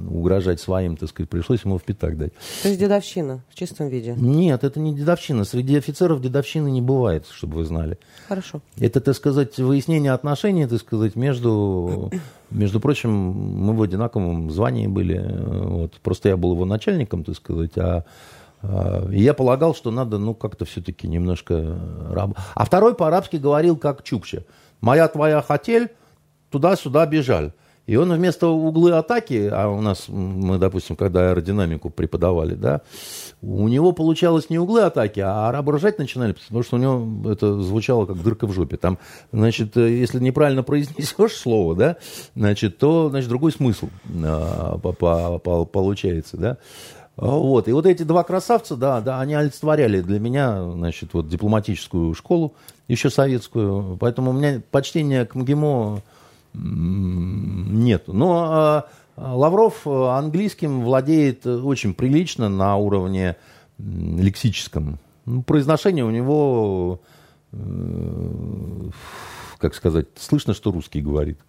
[0.10, 2.34] угрожать своим, так сказать, пришлось ему в пятак дать.
[2.62, 4.16] То есть дедовщина в чистом виде?
[4.18, 5.44] Нет, это не дедовщина.
[5.44, 7.98] Среди офицеров дедовщины не бывает, чтобы вы знали.
[8.28, 8.62] Хорошо.
[8.80, 12.12] Это, так сказать, выяснение отношений, так сказать, между...
[12.52, 15.24] Между прочим, мы в одинаковом звании были.
[15.38, 16.00] Вот.
[16.02, 18.06] Просто я был его начальником, так сказать, а
[18.62, 21.78] а, и я полагал, что надо, ну, как-то все-таки немножко...
[22.10, 22.38] Раб...
[22.56, 24.44] А второй по-арабски говорил, как Чукча.
[24.82, 25.90] «Моя твоя хотель,
[26.50, 27.54] туда-сюда бежали.
[27.90, 32.82] И он вместо углы атаки, а у нас, мы, допустим, когда аэродинамику преподавали, да,
[33.42, 38.06] у него получалось не углы атаки, а арабы начинали, потому что у него это звучало
[38.06, 38.78] как дырка в жопе.
[38.78, 39.00] Там,
[39.32, 41.98] значит, э, если неправильно произнесешь слово, да,
[42.36, 43.90] значит, то, значит, другой смысл
[44.24, 46.58] а, по, по, по, получается, да.
[47.16, 47.68] Вот.
[47.68, 52.54] И вот эти два красавца, да, да, они олицетворяли для меня, значит, вот дипломатическую школу,
[52.88, 53.98] еще советскую.
[54.00, 56.04] Поэтому у меня почтение к МГИМО
[56.54, 58.08] Нет.
[58.08, 58.86] Но
[59.16, 63.36] Лавров английским владеет очень прилично на уровне
[63.78, 65.00] лексическом.
[65.26, 67.02] Ну, произношение у него,
[69.58, 71.40] как сказать, слышно, что русский говорит.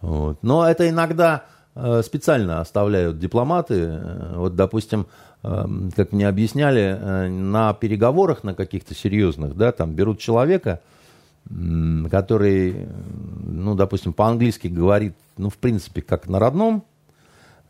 [0.00, 0.42] Вот.
[0.42, 1.44] Но это иногда
[2.02, 4.00] специально оставляют дипломаты.
[4.34, 5.06] Вот, допустим,
[5.42, 10.80] как мне объясняли, на переговорах на каких-то серьезных, да, там берут человека,
[11.48, 12.88] который,
[13.44, 16.84] ну, допустим, по-английски говорит, ну, в принципе, как на родном,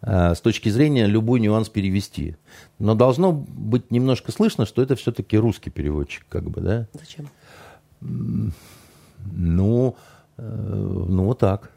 [0.03, 2.37] э, с точки зрения любой нюанс перевести.
[2.79, 6.87] Но должно быть немножко слышно, что это все-таки русский переводчик, как бы, да?
[6.93, 7.29] Зачем?
[8.01, 9.97] Ну,
[10.37, 11.71] э, ну, вот так.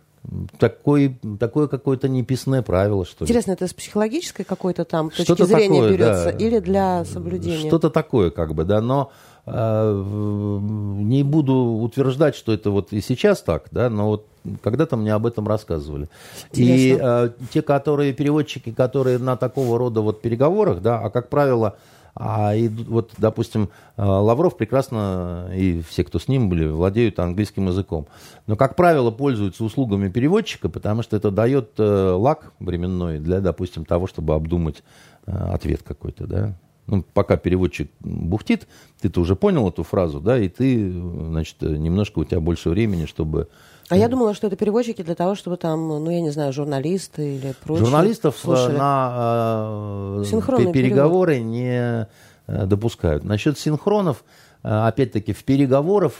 [0.59, 3.55] Такой, такое какое-то неписное правило, что Интересно, ли.
[3.55, 6.45] это с психологической какой-то там точки Что-то зрения такое, берется да.
[6.45, 7.69] или для соблюдения?
[7.69, 9.11] Что-то такое, как бы, да, но
[9.47, 14.25] не буду утверждать, что это вот и сейчас так, да, но вот
[14.61, 16.09] когда-то мне об этом рассказывали.
[16.51, 16.73] Интересно.
[16.73, 21.77] И а, те, которые переводчики, которые на такого рода вот переговорах, да, а как правило,
[22.13, 27.67] а и вот, допустим, а, Лавров прекрасно, и все, кто с ним были, владеют английским
[27.67, 28.07] языком.
[28.47, 33.85] Но, как правило, пользуются услугами переводчика, потому что это дает э, лак временной для, допустим,
[33.85, 34.83] того, чтобы обдумать
[35.25, 36.55] э, ответ какой-то, да
[36.87, 38.67] ну, пока переводчик бухтит,
[39.01, 43.49] ты-то уже понял эту фразу, да, и ты, значит, немножко у тебя больше времени, чтобы...
[43.89, 47.35] А я думала, что это переводчики для того, чтобы там, ну, я не знаю, журналисты
[47.35, 48.77] или прочие Журналистов э, слушали.
[48.77, 51.51] на э, переговоры перевод.
[51.51, 52.07] не
[52.47, 53.23] э, допускают.
[53.23, 56.13] Насчет синхронов, э, опять-таки, в переговорах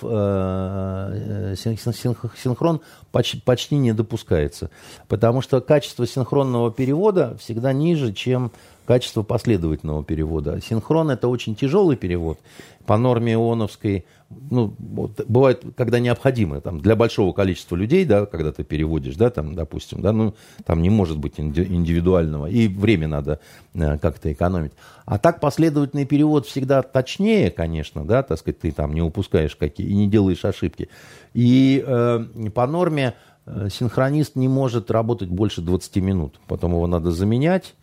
[1.58, 2.82] синхрон
[3.12, 4.70] почти, почти не допускается,
[5.08, 8.52] потому что качество синхронного перевода всегда ниже, чем
[8.86, 10.62] качество последовательного перевода.
[10.62, 12.40] Синхрон– это очень тяжелый перевод.
[12.86, 18.52] По норме ионовской, ну, вот, бывает, когда необходимо, там, для большого количества людей, да, когда
[18.52, 20.36] ты переводишь, да, там, допустим, да, ну,
[20.66, 23.40] там не может быть индивидуального, и время надо
[23.74, 24.74] э, как-то экономить.
[25.06, 29.88] А так последовательный перевод всегда точнее, конечно, да, так сказать, ты там не упускаешь какие,
[29.88, 30.90] и не делаешь ошибки.
[31.34, 33.14] И э, по норме
[33.46, 37.76] э, синхронист не может работать больше 20 минут, потом его надо заменять,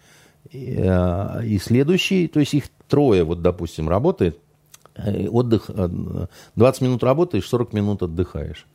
[0.53, 4.39] Э, и следующий, то есть их трое, вот, допустим, работает,
[4.97, 8.67] отдых, 20 э, минут работаешь, 40 минут отдыхаешь.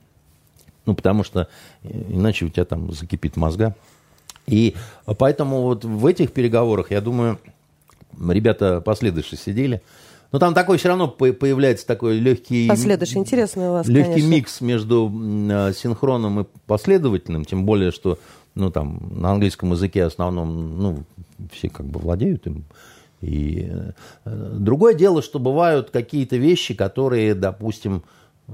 [0.85, 1.47] Ну, потому что
[1.83, 3.75] иначе у тебя там закипит мозга.
[4.47, 7.39] И поэтому вот в этих переговорах, я думаю,
[8.17, 9.81] ребята последующие сидели.
[10.31, 12.67] Но там такой все равно появляется такой легкий...
[12.67, 14.29] Последующий, интересный у вас, Легкий конечно.
[14.29, 15.11] микс между
[15.75, 18.19] синхроном и последовательным, тем более, что
[18.53, 21.03] ну, там, на английском языке основном, ну,
[21.51, 22.63] все как бы владеют им.
[23.21, 23.91] И э,
[24.25, 28.03] другое дело, что бывают какие-то вещи, которые, допустим,
[28.47, 28.51] э,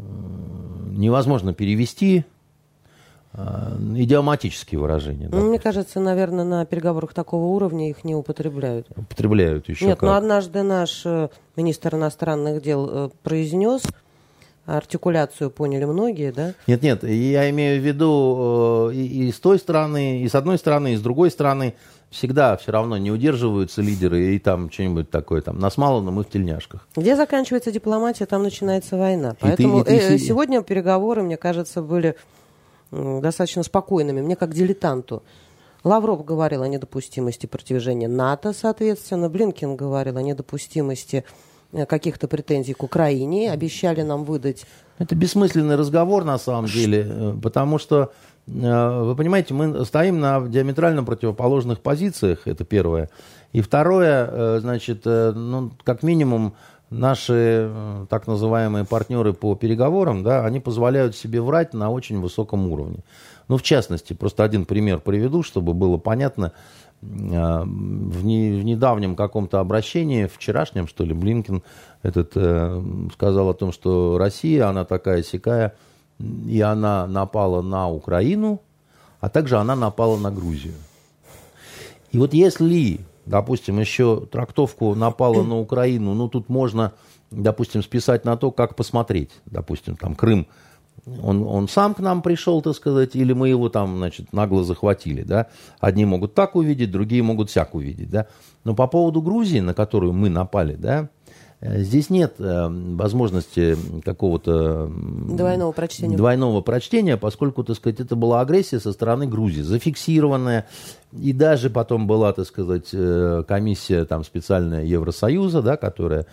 [0.91, 2.25] невозможно перевести,
[3.33, 3.41] э,
[3.95, 5.29] идиоматические выражения.
[5.31, 8.87] Ну, мне кажется, наверное, на переговорах такого уровня их не употребляют.
[8.95, 10.09] Употребляют еще Нет, как.
[10.09, 11.05] но однажды наш
[11.55, 13.83] министр иностранных дел произнес,
[14.65, 16.53] артикуляцию поняли многие, да?
[16.65, 20.93] Нет, нет, я имею в виду и, и с той стороны, и с одной стороны,
[20.93, 21.75] и с другой стороны
[22.15, 26.23] всегда все равно не удерживаются лидеры и там что-нибудь такое, там, нас мало, но мы
[26.23, 26.87] в тельняшках.
[26.95, 29.31] Где заканчивается дипломатия, там начинается война.
[29.31, 30.15] И Поэтому ты, и ты...
[30.15, 32.15] Э, сегодня переговоры, мне кажется, были
[32.91, 34.21] достаточно спокойными.
[34.21, 35.23] Мне как дилетанту.
[35.83, 39.29] Лавров говорил о недопустимости продвижения НАТО, соответственно.
[39.29, 41.25] Блинкин говорил о недопустимости
[41.73, 43.51] э, каких-то претензий к Украине.
[43.51, 44.65] Обещали нам выдать...
[44.97, 48.13] Это бессмысленный разговор, на самом деле, э, потому что
[48.47, 53.09] вы понимаете, мы стоим на диаметрально противоположных позициях, это первое.
[53.53, 56.53] И второе, э, значит, э, ну, как минимум,
[56.89, 57.71] наши
[58.09, 62.99] так называемые партнеры по переговорам, да, они позволяют себе врать на очень высоком уровне.
[63.47, 66.51] Ну, в частности, просто один пример приведу, чтобы было понятно.
[67.01, 71.61] В, не, в недавнем каком-то обращении, вчерашнем, что ли, Блинкин
[72.01, 72.81] этот, э,
[73.13, 75.75] сказал о том, что Россия, она такая сякая,
[76.19, 78.61] и она напала на Украину,
[79.19, 80.75] а также она напала на Грузию.
[82.11, 86.93] И вот если, допустим, еще трактовку напала на Украину, ну тут можно,
[87.31, 90.47] допустим, списать на то, как посмотреть, допустим, там Крым,
[91.21, 95.21] он, он сам к нам пришел, так сказать, или мы его там, значит, нагло захватили,
[95.21, 95.47] да.
[95.79, 98.27] Одни могут так увидеть, другие могут всяк увидеть, да.
[98.63, 101.09] Но по поводу Грузии, на которую мы напали, да,
[101.77, 106.17] здесь нет э, возможности какого-то двойного прочтения.
[106.17, 110.67] двойного прочтения, поскольку, так сказать, это была агрессия со стороны Грузии, зафиксированная.
[111.13, 116.25] И даже потом была, так сказать, э, комиссия там специальная Евросоюза, да, которая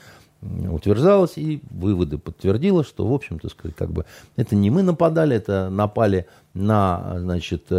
[0.42, 4.04] утверждалось, и выводы подтвердило, что, в общем-то, сказать, как бы
[4.36, 7.76] это не мы нападали, это напали на, значит, э,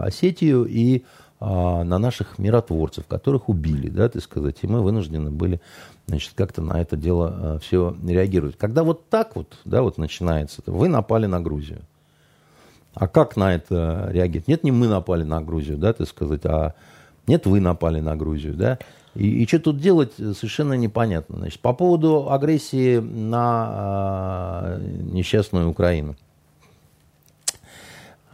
[0.00, 1.04] Осетию и
[1.40, 5.60] на наших миротворцев, которых убили, да, так сказать, и мы вынуждены были,
[6.06, 8.56] значит, как-то на это дело э, все реагировать.
[8.56, 11.82] Когда вот так вот, да, вот начинается, вы напали на Грузию.
[12.94, 14.48] А как на это реагировать?
[14.48, 16.74] Нет, не мы напали на Грузию, да, так сказать, а
[17.26, 18.78] нет, вы напали на Грузию, да.
[19.14, 21.38] И, и что тут делать, совершенно непонятно.
[21.38, 26.16] Значит, по поводу агрессии на э, несчастную Украину.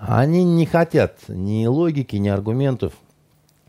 [0.00, 2.94] Они не хотят ни логики, ни аргументов,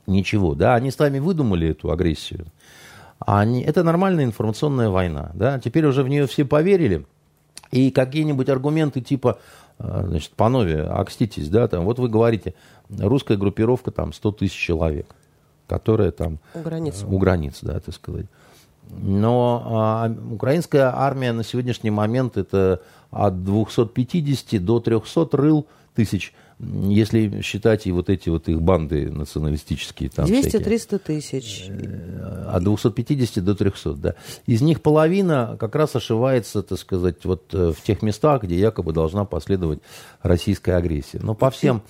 [0.07, 0.55] ничего.
[0.55, 0.75] Да?
[0.75, 2.45] Они сами выдумали эту агрессию.
[3.19, 5.31] Они, это нормальная информационная война.
[5.33, 5.59] Да?
[5.59, 7.05] Теперь уже в нее все поверили.
[7.71, 9.39] И какие-нибудь аргументы типа,
[9.79, 12.53] э, значит, панове, окститесь, да, там, вот вы говорите,
[12.89, 15.15] русская группировка там 100 тысяч человек
[15.71, 16.39] которая там...
[16.53, 17.01] У границ.
[17.07, 18.25] У границ, да, так сказать.
[18.89, 25.65] Но а, украинская армия на сегодняшний момент это от 250 до 300 рыл
[25.95, 30.09] тысяч, если считать и вот эти вот их банды националистические.
[30.09, 31.65] Там 200-300 тысяч.
[31.69, 34.15] Э, от 250 до 300, да.
[34.45, 38.93] Из них половина как раз ошивается, так сказать, вот э, в тех местах, где якобы
[38.93, 39.79] должна последовать
[40.21, 41.19] российская агрессия.
[41.21, 41.81] Но по всем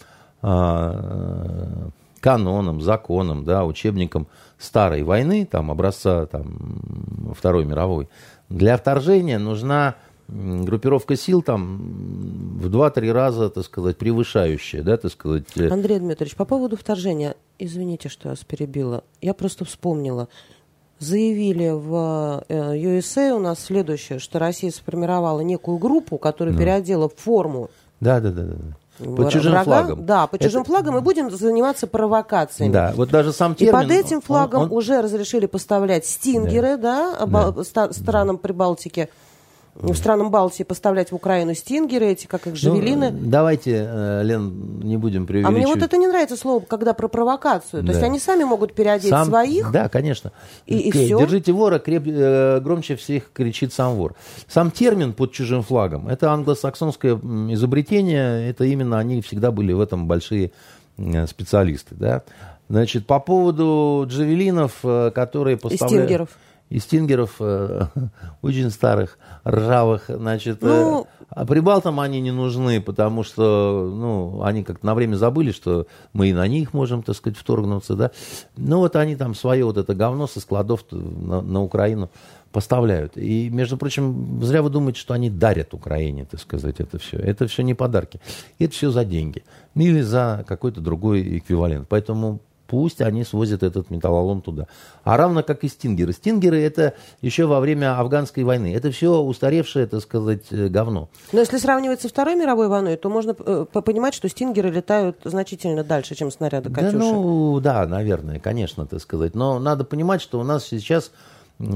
[0.41, 1.89] а,
[2.20, 4.28] канонам, законам, да, учебникам
[4.58, 8.08] старой войны, там, образца там, Второй мировой,
[8.49, 9.95] для вторжения нужна
[10.32, 15.44] группировка сил там в два-три раза, так сказать, превышающая, да, так сказать.
[15.56, 20.30] Э, Андрей Дмитриевич, по поводу вторжения, извините, что я вас перебила, я просто вспомнила.
[21.00, 26.60] Заявили в э, USA у нас следующее, что Россия сформировала некую группу, которая да.
[26.62, 27.70] переодела форму.
[28.00, 28.56] Да, да, да, да.
[29.00, 30.06] Под чужим врага, флагом.
[30.06, 30.70] Да, под чужим это...
[30.70, 32.72] флагом мы будем заниматься провокациями.
[32.72, 33.74] Да, вот даже сам термин...
[33.74, 34.78] И под этим флагом он, он...
[34.78, 37.92] уже разрешили поставлять стингеры, да, да.
[37.94, 39.10] странам Прибалтики
[39.76, 43.12] в странам Балтии поставлять в Украину стингеры, эти, как их, жавелины.
[43.12, 45.64] Ну, давайте, э, Лен, не будем преувеличивать.
[45.64, 47.82] А мне вот это не нравится слово, когда про провокацию.
[47.82, 47.94] То да.
[47.94, 49.72] есть они сами могут переодеть сам, своих.
[49.72, 50.32] Да, конечно.
[50.66, 51.18] И, и все.
[51.18, 54.16] Держите вора, креп, э, громче всех кричит сам вор.
[54.48, 60.08] Сам термин под чужим флагом, это англосаксонское изобретение, это именно они всегда были в этом
[60.08, 60.52] большие
[61.28, 61.96] специалисты.
[61.96, 62.24] Да?
[62.70, 65.92] Значит, по поводу джавелинов, э, которые поставляют...
[65.92, 66.30] И стингеров
[66.72, 67.88] и стингеров э,
[68.42, 74.42] очень старых, ржавых, значит, э, ну, э, а прибалтам они не нужны, потому что, ну,
[74.42, 78.12] они как-то на время забыли, что мы и на них можем, так сказать, вторгнуться, да.
[78.56, 82.10] Ну, вот они там свое вот это говно со складов на, на Украину
[82.54, 83.18] поставляют.
[83.18, 87.18] И, между прочим, зря вы думаете, что они дарят Украине, так сказать, это все.
[87.18, 88.22] Это все не подарки.
[88.60, 89.44] Это все за деньги.
[89.76, 91.88] Или за какой-то другой эквивалент.
[91.90, 92.40] Поэтому
[92.72, 94.66] пусть они свозят этот металлолом туда.
[95.04, 96.14] А равно как и стингеры.
[96.14, 98.74] Стингеры это еще во время афганской войны.
[98.74, 101.10] Это все устаревшее, так сказать, э, говно.
[101.34, 105.84] Но если сравнивать со Второй мировой войной, то можно э, понимать, что стингеры летают значительно
[105.84, 106.98] дальше, чем снаряды «Катюша».
[106.98, 109.36] Да, ну, да, наверное, конечно, так сказать.
[109.36, 111.12] Но надо понимать, что у нас сейчас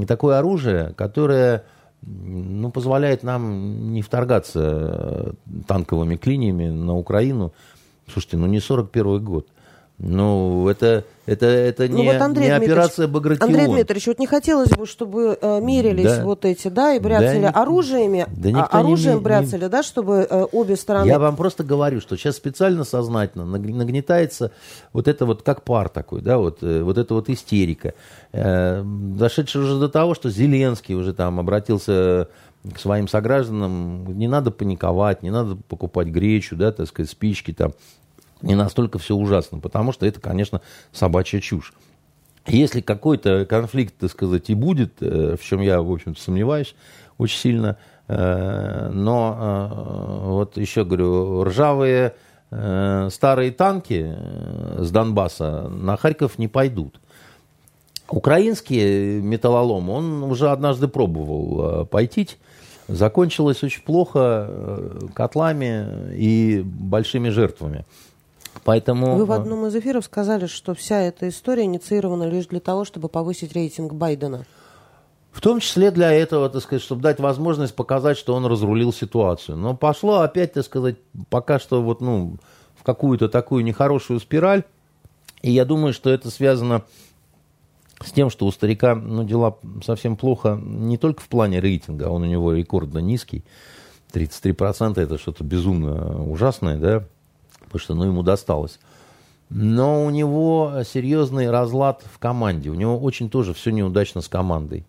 [0.07, 1.65] такое оружие, которое
[2.03, 5.31] ну, позволяет нам не вторгаться э,
[5.67, 7.51] танковыми клиниями на Украину.
[8.07, 9.47] Слушайте, ну не 41 год.
[9.97, 13.49] Ну, это, это, это ну, не, вот Андрей не операция Багратион.
[13.49, 16.25] Андрей Дмитриевич, вот не хотелось бы, чтобы э, мерились да.
[16.25, 19.69] вот эти, да, и бряцали да, оружиями, да а, оружием не, бряцали, не...
[19.69, 21.07] да, чтобы э, обе стороны...
[21.07, 24.51] Я вам просто говорю, что сейчас специально, сознательно нагнетается
[24.91, 27.93] вот это вот как пар такой, да, вот, э, вот это вот истерика,
[28.33, 32.27] э, дошедшая уже до того, что Зеленский уже там обратился
[32.73, 37.73] к своим согражданам, не надо паниковать, не надо покупать гречу, да, так сказать, спички там,
[38.41, 40.61] не настолько все ужасно, потому что это, конечно,
[40.91, 41.73] собачья чушь.
[42.47, 46.75] Если какой-то конфликт, так сказать, и будет, э, в чем я, в общем-то, сомневаюсь
[47.17, 47.77] очень сильно,
[48.07, 52.15] э, но э, вот еще говорю, ржавые
[53.09, 54.15] старые танки
[54.77, 57.01] с Донбасса на Харьков не пойдут.
[58.07, 62.29] Украинский металлолом, он уже однажды пробовал пойти,
[62.87, 67.83] закончилось очень плохо котлами и большими жертвами.
[68.63, 69.15] Поэтому...
[69.15, 73.09] Вы в одном из эфиров сказали, что вся эта история инициирована лишь для того, чтобы
[73.09, 74.45] повысить рейтинг Байдена.
[75.31, 79.57] В том числе для этого, так сказать, чтобы дать возможность показать, что он разрулил ситуацию.
[79.57, 80.95] Но пошло опять, так сказать,
[81.29, 82.37] пока что вот, ну,
[82.75, 84.63] в какую-то такую нехорошую спираль.
[85.41, 86.83] И я думаю, что это связано
[88.03, 92.23] с тем, что у старика ну, дела совсем плохо не только в плане рейтинга, он
[92.23, 93.43] у него рекордно низкий,
[94.13, 97.03] 33% это что-то безумно ужасное, да,
[97.75, 98.79] потому что ну, ему досталось.
[99.49, 102.69] но у него серьезный разлад в команде.
[102.69, 104.85] У него очень тоже все неудачно с командой.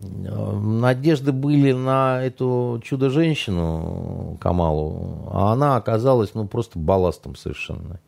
[0.00, 8.00] Надежды были на эту чудо-женщину Камалу, а она оказалась ну, просто балластом совершенно.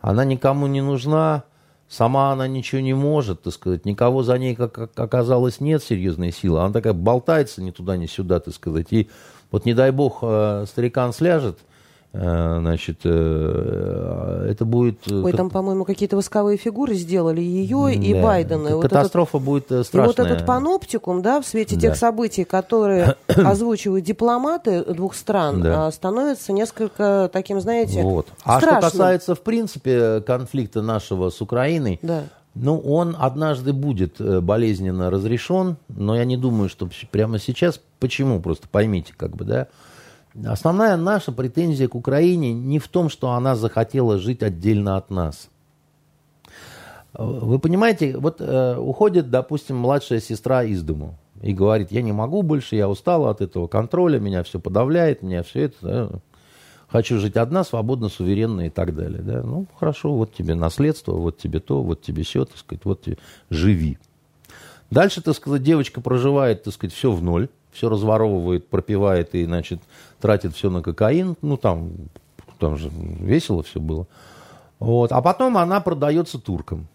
[0.00, 1.44] Она никому не нужна,
[1.88, 6.60] сама она ничего не может, так сказать, никого за ней, как оказалось, нет серьезной силы.
[6.60, 8.88] Она такая болтается ни туда, ни сюда, так сказать.
[8.90, 9.08] И
[9.52, 11.69] вот не дай бог э, старикан сляжет– Э,
[12.12, 14.98] значит, э, это будет...
[15.08, 18.22] Э, Ой, там, по-моему, какие-то восковые фигуры сделали ее и да.
[18.22, 18.80] Байдена.
[18.80, 20.04] Катастрофа этот, будет страшная.
[20.04, 21.82] И вот этот паноптикум, да, в свете да.
[21.82, 25.86] тех событий, которые озвучивают дипломаты двух стран, да.
[25.86, 28.26] А, становится несколько таким, знаете, вот.
[28.42, 28.80] А страшным.
[28.80, 32.24] что касается, в принципе, конфликта нашего с Украиной, да.
[32.56, 37.80] Ну, он однажды будет болезненно разрешен, но я не думаю, что прямо сейчас.
[38.00, 38.40] Почему?
[38.40, 39.68] Просто поймите, как бы, да.
[40.44, 45.48] Основная наша претензия к Украине не в том, что она захотела жить отдельно от нас.
[47.12, 52.42] Вы понимаете, вот э, уходит, допустим, младшая сестра из дому и говорит, я не могу
[52.42, 56.10] больше, я устала от этого контроля, меня все подавляет, меня все это, да,
[56.86, 59.22] хочу жить одна, свободно, суверенно и так далее.
[59.22, 59.42] Да?
[59.42, 63.18] Ну, хорошо, вот тебе наследство, вот тебе то, вот тебе все, так сказать, вот тебе,
[63.48, 63.98] живи.
[64.90, 69.80] Дальше, так сказать, девочка проживает, так сказать, все в ноль, все разворовывает, пропивает и, значит,
[70.20, 71.36] тратит все на кокаин.
[71.42, 71.92] Ну, там,
[72.58, 74.06] там же весело все было.
[74.78, 75.12] Вот.
[75.12, 76.88] А потом она продается туркам.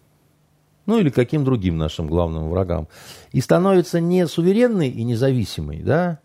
[0.86, 2.86] Ну, или каким другим нашим главным врагам.
[3.32, 6.20] И становится не суверенной и независимой, да,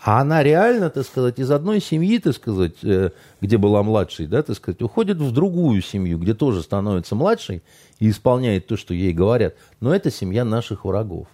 [0.00, 4.42] а она реально, так сказать, из одной семьи, так сказать, э, где была младшей, да,
[4.44, 7.62] так сказать, уходит в другую семью, где тоже становится младшей
[7.98, 9.56] и исполняет то, что ей говорят.
[9.80, 11.26] Но это семья наших врагов.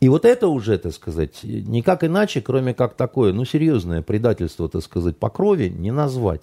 [0.00, 4.82] И вот это уже, так сказать, никак иначе, кроме как такое, ну, серьезное предательство, так
[4.82, 6.42] сказать, по крови не назвать.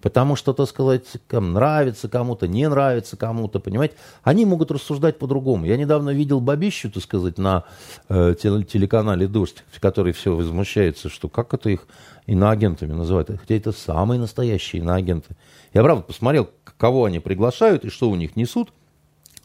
[0.00, 3.96] Потому что, так сказать, нравится кому-то, не нравится кому-то, понимаете?
[4.22, 5.64] Они могут рассуждать по-другому.
[5.64, 7.64] Я недавно видел Бабищу, так сказать, на
[8.08, 11.88] э, телеканале «Дождь», который все возмущается, что как это их
[12.26, 13.30] иноагентами называют.
[13.30, 15.34] Хотя это самые настоящие иноагенты.
[15.74, 18.72] Я, правда, посмотрел, кого они приглашают и что у них несут,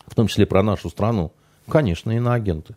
[0.06, 1.32] в том числе про нашу страну.
[1.68, 2.76] Конечно, иноагенты.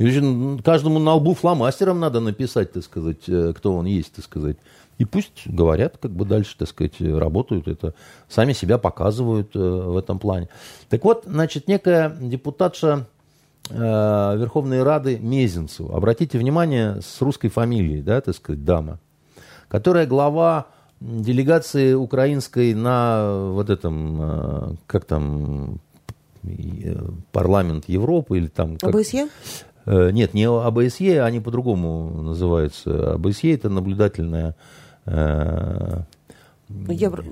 [0.00, 4.56] И каждому на лбу фломастером надо написать, так сказать, э, кто он есть, так сказать.
[4.96, 7.92] И пусть говорят, как бы дальше, так сказать, работают это,
[8.26, 10.48] сами себя показывают э, в этом плане.
[10.88, 13.08] Так вот, значит, некая депутатша
[13.68, 19.00] э, Верховной Рады Мезенцева, обратите внимание, с русской фамилией, да, так сказать, дама,
[19.68, 25.78] которая глава делегации украинской на вот этом, как там,
[27.32, 28.78] парламент Европы или там...
[28.78, 29.28] Как, ОБСЕ?
[29.86, 33.14] Э, нет, не АБСЕ, они по-другому называются.
[33.14, 34.54] АБСЕ это наблюдательная...
[35.06, 36.02] Э,
[36.68, 37.24] Евро...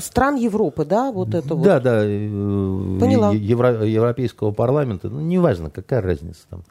[0.00, 1.64] Стран Европы, да, вот это вот?
[1.64, 2.02] Да, да.
[2.04, 3.32] Э, Поняла.
[3.32, 3.84] Евро...
[3.84, 6.64] Европейского парламента, ну, неважно, какая разница там,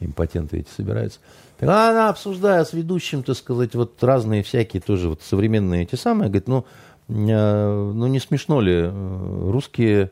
[0.00, 1.18] импотенты эти собираются.
[1.58, 6.28] Так она, обсуждая с ведущим, так сказать, вот разные всякие тоже вот современные эти самые,
[6.28, 6.64] говорит, ну,
[7.06, 10.10] ну не смешно ли русские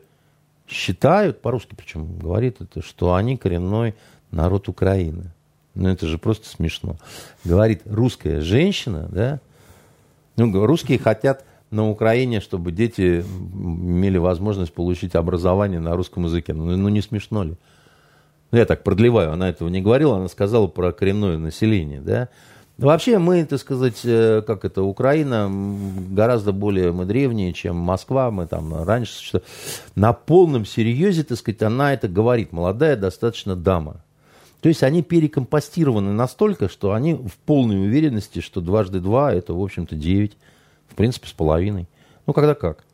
[0.67, 3.95] считают, по-русски причем говорит это, что они коренной
[4.33, 5.31] народ Украины.
[5.75, 6.97] Ну, это же просто смешно.
[7.43, 9.39] Говорит русская женщина, да,
[10.35, 16.53] ну, русские хотят на Украине, чтобы дети имели возможность получить образование на русском языке.
[16.53, 17.55] Ну, ну не смешно ли?
[18.51, 22.29] Ну, я так продлеваю, она этого не говорила, она сказала про коренное население, да.
[22.77, 25.51] Вообще мы, так сказать, э, как это, Украина
[26.09, 29.41] гораздо более, мы древние, чем Москва, мы там раньше,
[29.95, 34.03] на полном серьезе, так сказать, она это говорит, молодая достаточно дама.
[34.63, 39.61] То есть они перекомпостированы настолько, что они в полной уверенности, что дважды два это, в
[39.61, 40.37] общем-то, девять,
[40.87, 41.89] в принципе, с половиной.
[42.25, 42.85] Ну, когда как.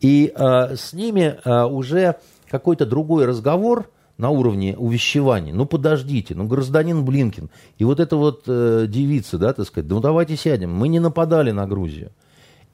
[0.00, 2.16] И э, с ними э, уже
[2.50, 5.54] какой-то другой разговор на уровне увещевания.
[5.54, 7.48] Ну, подождите, ну, гражданин Блинкин.
[7.78, 10.74] И вот эта вот э, девица, да, так сказать, ну, давайте сядем.
[10.74, 12.10] Мы не нападали на Грузию.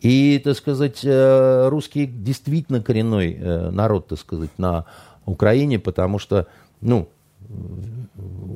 [0.01, 4.87] И, так сказать, э, русские действительно коренной э, народ, так сказать, на
[5.25, 6.49] Украине, потому что,
[6.81, 7.09] ну,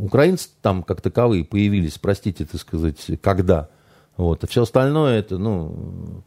[0.03, 3.69] украинцы там как таковые появились, простите, так сказать, когда.
[4.17, 4.45] Вот.
[4.45, 6.23] А все остальное это, ну,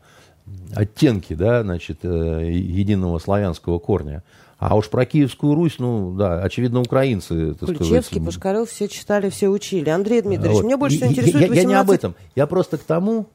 [0.76, 4.24] оттенки, да, значит, э, единого славянского корня.
[4.59, 8.26] А уж про Киевскую Русь, ну, да, очевидно, украинцы, так Ключевский, сказать.
[8.26, 9.89] Пушкарев все читали, все учили.
[9.89, 10.65] Андрей Дмитриевич, вот.
[10.65, 11.63] меня больше всего интересует я, 18...
[11.63, 12.15] я не об этом.
[12.36, 13.28] Я просто к тому,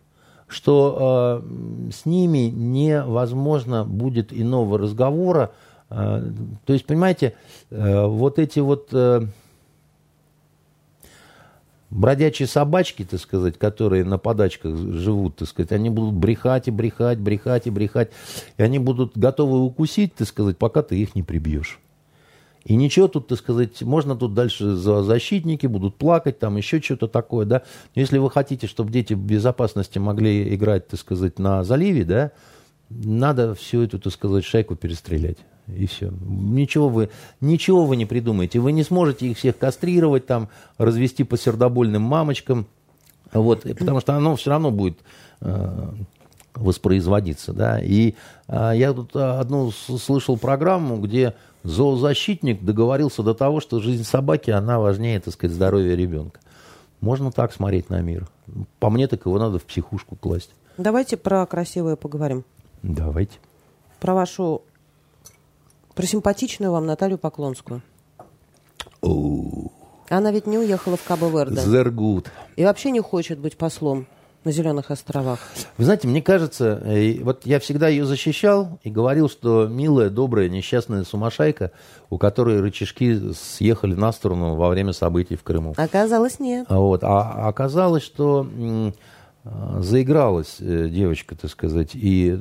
[0.48, 5.52] что э, с ними невозможно будет иного разговора.
[5.90, 6.22] Э,
[6.64, 7.34] то есть, понимаете,
[7.70, 8.88] э, вот эти вот...
[8.92, 9.22] Э,
[11.92, 17.18] бродячие собачки, так сказать, которые на подачках живут, так сказать, они будут брехать и брехать,
[17.18, 18.10] брехать и брехать.
[18.56, 21.78] И они будут готовы укусить, так сказать, пока ты их не прибьешь.
[22.64, 27.08] И ничего тут, так сказать, можно тут дальше за защитники будут плакать, там еще что-то
[27.08, 27.62] такое, да.
[27.94, 32.30] Если вы хотите, чтобы дети безопасности могли играть, так сказать, на заливе, да,
[32.88, 35.38] надо всю эту, так сказать, шайку перестрелять.
[35.68, 36.12] И все.
[36.20, 37.10] Ничего вы,
[37.40, 38.58] ничего вы не придумаете.
[38.58, 40.48] Вы не сможете их всех кастрировать, там,
[40.78, 42.66] развести по сердобольным мамочкам.
[43.32, 44.98] Вот, потому что оно все равно будет
[45.40, 45.88] э,
[46.54, 47.52] воспроизводиться.
[47.52, 47.80] Да?
[47.80, 48.14] И
[48.48, 54.78] э, я тут одну слышал программу, где зоозащитник договорился до того, что жизнь собаки, она
[54.78, 56.40] важнее, так сказать, здоровья ребенка.
[57.00, 58.28] Можно так смотреть на мир.
[58.78, 60.50] По мне, так его надо в психушку класть.
[60.78, 62.44] Давайте про красивое поговорим.
[62.82, 63.38] Давайте.
[64.00, 64.62] Про вашу,
[65.94, 67.82] про симпатичную вам Наталью Поклонскую.
[69.00, 69.70] О,
[70.08, 71.60] Она ведь не уехала в Кабо-Верде.
[71.60, 72.30] Зергут.
[72.56, 74.06] И вообще не хочет быть послом
[74.44, 75.38] на Зеленых островах.
[75.78, 80.48] Вы знаете, мне кажется, э, вот я всегда ее защищал и говорил, что милая, добрая,
[80.48, 81.70] несчастная сумасшайка,
[82.10, 85.74] у которой рычажки съехали на сторону во время событий в Крыму.
[85.76, 86.66] Оказалось, нет.
[86.68, 87.04] Вот.
[87.04, 88.92] А оказалось, что а,
[89.44, 92.38] заигралась э, девочка, так сказать, и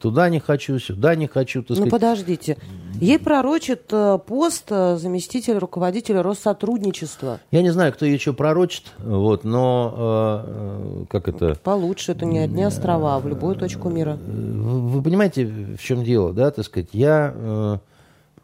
[0.00, 1.90] туда не хочу, сюда не хочу, так Ну, сказать.
[1.92, 2.56] подождите.
[3.00, 7.38] Ей пророчит э, пост э, заместителя руководителя Россотрудничества.
[7.52, 11.54] Я не знаю, кто ее что пророчит, вот, но э, э, как это...
[11.62, 14.18] Получше, это не одни острова, а в любую точку мира.
[14.20, 17.78] Вы, понимаете, в чем дело, да, так сказать, я э,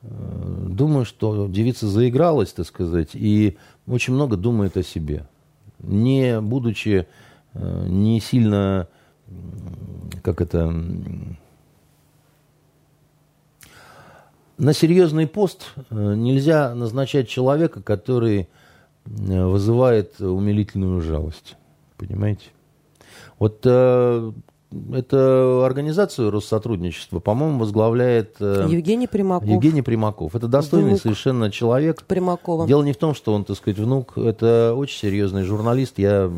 [0.02, 0.06] э,
[0.68, 3.56] думаю, что девица заигралась, так сказать, и
[3.88, 5.26] очень много думает о себе.
[5.80, 7.06] Не будучи э,
[7.58, 8.88] не сильно,
[10.22, 10.72] как это,
[14.58, 18.48] на серьезный пост э, нельзя назначать человека, который
[19.04, 21.56] э, вызывает умилительную жалость.
[21.98, 22.46] Понимаете?
[23.38, 24.32] Вот э,
[24.92, 29.48] эту организацию Россотрудничества, по-моему, возглавляет э, Евгений Примаков.
[29.48, 30.34] Евгений Примаков.
[30.34, 31.02] Это достойный Внук.
[31.02, 32.02] совершенно человек.
[32.04, 32.66] Примакова.
[32.66, 34.16] Дело не в том, что он, так сказать, внук.
[34.16, 35.98] Это очень серьезный журналист.
[35.98, 36.30] Я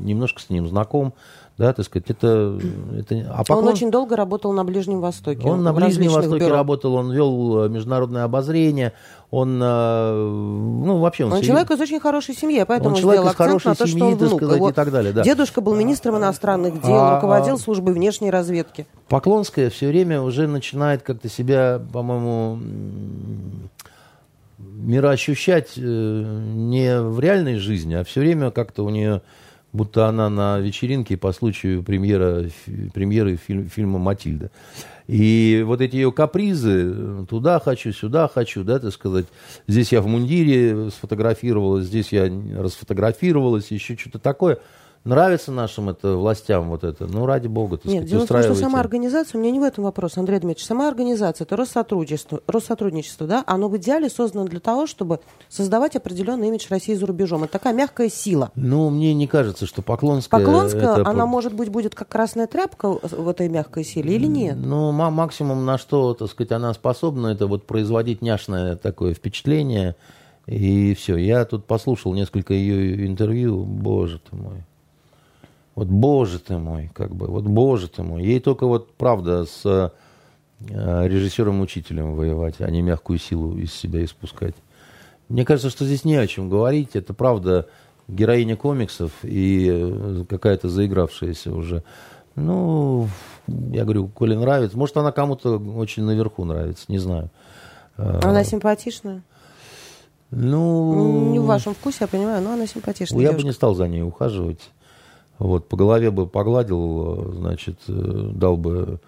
[0.00, 1.14] немножко с ним знаком.
[1.58, 2.56] Да, так сказать, это...
[2.96, 3.14] это...
[3.34, 5.46] А Он Поклон- очень долго работал на Ближнем Востоке.
[5.46, 6.54] он на Ближнем Востоке бюро.
[6.54, 8.92] работал, он вел э, международное обозрение,
[9.32, 13.22] он, э, ну, вообще он, Он серьез- человек из очень хорошей семьи, поэтому Он человек
[13.22, 14.38] сделал из хорошей на то, что семьи, он так внук.
[14.38, 15.22] сказать, Его и так далее, да.
[15.24, 17.58] Дедушка был министром иностранных дел, А, руководил а.
[17.58, 18.86] службой внешней разведки.
[19.08, 22.60] Поклонская все время уже начинает как-то себя, по-моему,
[24.58, 29.22] мироощущать э, не в реальной жизни, а все время как-то у нее,
[29.72, 32.46] будто она на вечеринке по случаю премьера,
[32.94, 34.50] премьеры фильм- фильма «Матильда».
[35.06, 39.24] И вот эти ее капризы, туда хочу, сюда хочу, да, так сказать,
[39.66, 44.58] здесь я в мундире сфотографировалась, здесь я расфотографировалась, еще что-то такое.
[45.04, 47.06] Нравится нашим это властям вот это?
[47.06, 49.60] Ну, ради бога, так Нет, сказать, дело в том, что сама организация, у меня не
[49.60, 54.44] в этом вопрос, Андрей Дмитриевич, сама организация, это Россотрудничество, Россотрудничество, да, оно в идеале создано
[54.46, 57.44] для того, чтобы создавать определенный имидж России за рубежом.
[57.44, 58.50] Это такая мягкая сила.
[58.54, 60.40] Ну, мне не кажется, что Поклонская...
[60.40, 64.56] Поклонская, это она, может быть, будет как красная тряпка в этой мягкой силе или нет?
[64.58, 69.96] Ну, ма- максимум, на что, так сказать, она способна, это вот производить няшное такое впечатление,
[70.46, 71.16] и все.
[71.16, 74.64] Я тут послушал несколько ее интервью, боже ты мой.
[75.78, 78.24] Вот боже ты мой, как бы, вот боже ты мой.
[78.24, 79.90] Ей только вот, правда, с э,
[81.06, 84.56] режиссером-учителем воевать, а не мягкую силу из себя испускать.
[85.28, 86.96] Мне кажется, что здесь не о чем говорить.
[86.96, 87.68] Это, правда,
[88.08, 91.84] героиня комиксов и э, какая-то заигравшаяся уже.
[92.34, 93.06] Ну,
[93.46, 94.76] я говорю, коли нравится.
[94.76, 97.30] Может, она кому-то очень наверху нравится, не знаю.
[97.96, 99.22] Э, Она симпатичная.
[100.32, 103.46] Ну, Не в вашем вкусе, я понимаю, но она симпатичная я бы девушка.
[103.46, 104.72] не стал за ней ухаживать.
[105.38, 107.92] Вот, по голове бы погладил, значит, э,
[108.34, 108.98] дал бы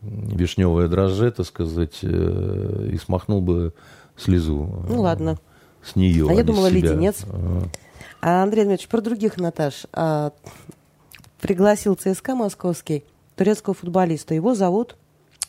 [0.00, 3.72] вишневое дрожже, так сказать, э, и смахнул бы
[4.16, 4.68] слезу.
[4.88, 5.38] э, Ну, ладно.
[5.82, 6.26] С нее.
[6.28, 6.90] А я не с думала, себя.
[6.92, 7.24] леденец.
[8.22, 9.84] А, Андрей Дмитриевич, про других, Наташ.
[9.92, 10.32] А,
[11.40, 13.04] пригласил ЦСКА московский
[13.36, 14.34] турецкого футболиста.
[14.34, 14.96] Его зовут,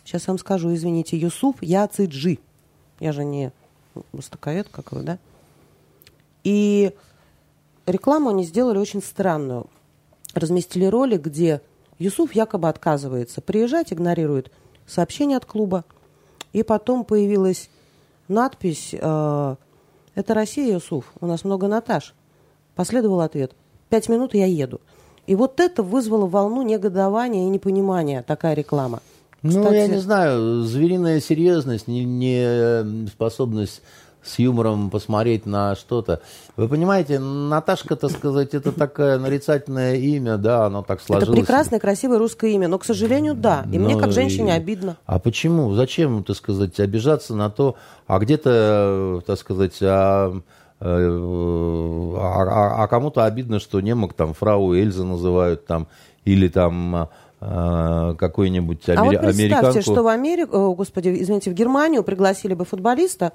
[0.03, 2.39] сейчас вам скажу, извините, Юсуф Яциджи.
[2.99, 3.51] Я же не
[4.11, 5.17] востоковед, как вы, да?
[6.43, 6.91] И
[7.85, 9.67] рекламу они сделали очень странную.
[10.35, 11.61] Разместили ролик, где
[11.97, 14.51] Юсуф якобы отказывается приезжать, игнорирует
[14.85, 15.85] сообщение от клуба.
[16.53, 17.69] И потом появилась
[18.27, 19.55] надпись э,
[20.13, 22.13] «Это Россия, Юсуф, у нас много Наташ».
[22.75, 23.53] Последовал ответ
[23.89, 24.81] «Пять минут, я еду».
[25.25, 29.01] И вот это вызвало волну негодования и непонимания, такая реклама.
[29.41, 33.81] Ну, Кстати, я не знаю, звериная серьезность, не, не, э, способность
[34.25, 36.21] с юмором посмотреть на что-то.
[36.57, 41.29] Вы понимаете, Наташка, так сказать, это такое нарицательное имя, да, оно так сложилось.
[41.29, 43.65] Это прекрасное, красивое русское имя, но, к сожалению, да.
[43.71, 44.57] И но мне, как женщине, и...
[44.57, 44.97] обидно.
[45.05, 45.73] А почему?
[45.73, 47.75] Зачем, так сказать, обижаться на то,
[48.07, 50.33] а где-то, так сказать, а,
[50.79, 50.85] э,
[52.17, 55.87] а, а, а кому-то обидно, что немок там фрау Эльза называют там,
[56.23, 57.09] или там
[57.41, 58.99] а, какой-нибудь амери...
[58.99, 59.81] а вот представьте, американку...
[59.81, 63.33] что в Америку, господи, извините, в Германию пригласили бы футболиста,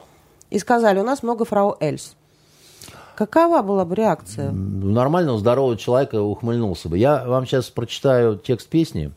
[0.50, 2.14] и сказали, у нас много фрау Эльс.
[3.14, 4.50] Какова была бы реакция?
[4.50, 6.96] Нормального, здорового человека ухмыльнулся бы.
[6.98, 9.12] Я вам сейчас прочитаю текст песни,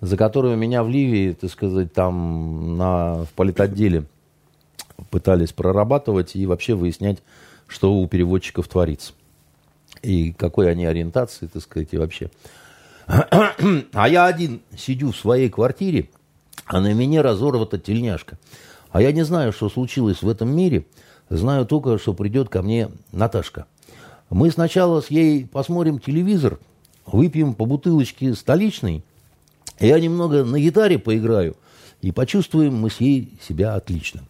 [0.00, 4.04] за которую меня в Ливии, так сказать, там на, в политотделе
[5.10, 7.18] пытались прорабатывать и вообще выяснять,
[7.66, 9.12] что у переводчиков творится.
[10.00, 12.30] И какой они ориентации, так сказать, и вообще.
[13.92, 16.08] А я один сидю в своей квартире,
[16.64, 18.38] а на меня разорвата тельняшка.
[18.92, 20.86] А я не знаю, что случилось в этом мире.
[21.30, 23.66] Знаю только, что придет ко мне Наташка.
[24.28, 26.58] Мы сначала с ей посмотрим телевизор,
[27.06, 29.02] выпьем по бутылочке столичной.
[29.80, 31.56] Я немного на гитаре поиграю,
[32.02, 34.22] и почувствуем мы с ней себя отлично.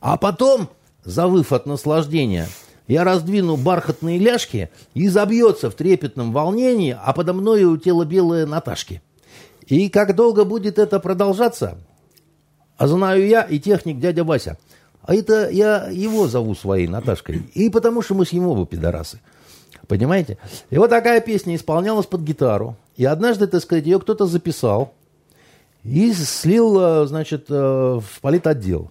[0.00, 0.68] А потом,
[1.04, 2.48] завыв от наслаждения,
[2.88, 9.02] я раздвину бархатные ляжки и забьется в трепетном волнении, а подо мною тело белое Наташки.
[9.66, 11.78] И как долго будет это продолжаться,
[12.80, 14.56] а знаю я и техник дядя Вася.
[15.02, 17.42] А это я его зову своей Наташкой.
[17.52, 19.20] И потому что мы с ему пидорасы.
[19.86, 20.38] Понимаете?
[20.70, 22.76] И вот такая песня исполнялась под гитару.
[22.96, 24.94] И однажды, так сказать, ее кто-то записал
[25.84, 28.90] и слил, э, значит, э, в политотдел.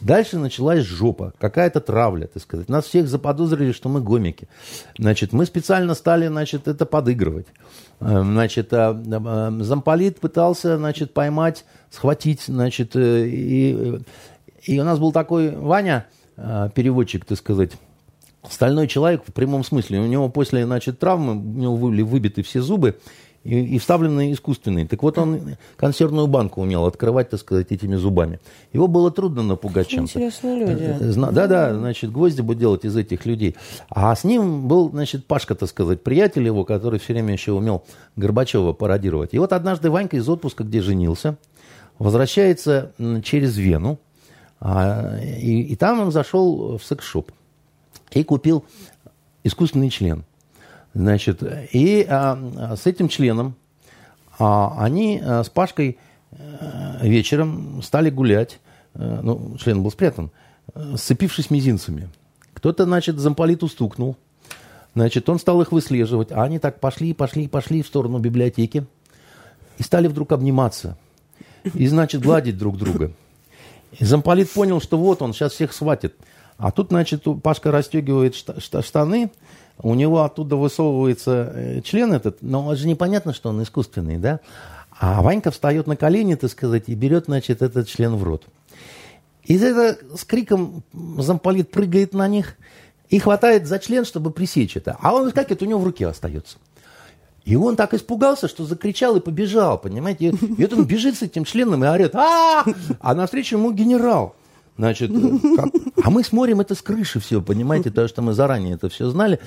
[0.00, 2.68] Дальше началась жопа, какая-то травля, так сказать.
[2.68, 4.48] Нас всех заподозрили, что мы гомики.
[4.98, 7.46] Значит, мы специально стали, значит, это подыгрывать.
[8.00, 14.00] Э, значит, замполит пытался, значит, поймать схватить, значит, э, и,
[14.62, 17.72] и у нас был такой Ваня, э, переводчик, так сказать,
[18.48, 20.00] стальной человек в прямом смысле.
[20.00, 22.98] У него после, значит, травмы, у него были выбиты все зубы,
[23.44, 24.86] и, и вставленные искусственные.
[24.86, 28.40] Так вот он консервную банку умел открывать, так сказать, этими зубами.
[28.72, 30.18] Его было трудно напугать чем-то.
[30.18, 31.30] Интересные люди.
[31.32, 33.54] Да-да, значит, гвозди бы делать из этих людей.
[33.90, 37.84] А с ним был, значит, Пашка, так сказать, приятель его, который все время еще умел
[38.16, 39.34] Горбачева пародировать.
[39.34, 41.36] И вот однажды Ванька из отпуска, где женился,
[41.98, 42.92] возвращается
[43.22, 43.98] через Вену,
[44.60, 47.30] а, и, и там он зашел в секс-шоп
[48.12, 48.64] и купил
[49.42, 50.24] искусственный член.
[50.94, 51.42] Значит,
[51.72, 53.56] и а, с этим членом
[54.38, 55.98] а, они а, с Пашкой
[56.32, 58.60] а, вечером стали гулять,
[58.94, 60.30] а, ну, член был спрятан,
[60.72, 62.08] а, сцепившись мизинцами.
[62.54, 64.16] Кто-то, значит, замполиту стукнул,
[64.94, 68.86] значит, он стал их выслеживать, а они так пошли, пошли, пошли в сторону библиотеки
[69.78, 70.96] и стали вдруг обниматься–
[71.72, 73.12] и, значит, гладить друг друга.
[73.98, 76.14] И замполит понял, что вот он сейчас всех схватит.
[76.56, 79.30] А тут, значит, Пашка расстегивает штаны,
[79.78, 84.40] у него оттуда высовывается э, член этот, но же непонятно, что он искусственный, да?
[84.90, 88.44] А Ванька встает на колени, так сказать, и берет, значит, этот член в рот.
[89.42, 90.84] И это с криком
[91.18, 92.56] замполит прыгает на них
[93.08, 94.96] и хватает за член, чтобы пресечь это.
[95.00, 96.58] А он как это у него в руке остается.
[97.44, 100.28] И он так испугался, что закричал и побежал, понимаете?
[100.28, 102.64] И вот он бежит с этим членом и орет, а
[103.00, 104.34] А навстречу ему генерал.
[104.76, 105.12] Значит,
[105.56, 105.68] как?
[106.02, 109.38] а мы смотрим это с крыши все, понимаете, потому что мы заранее это все знали.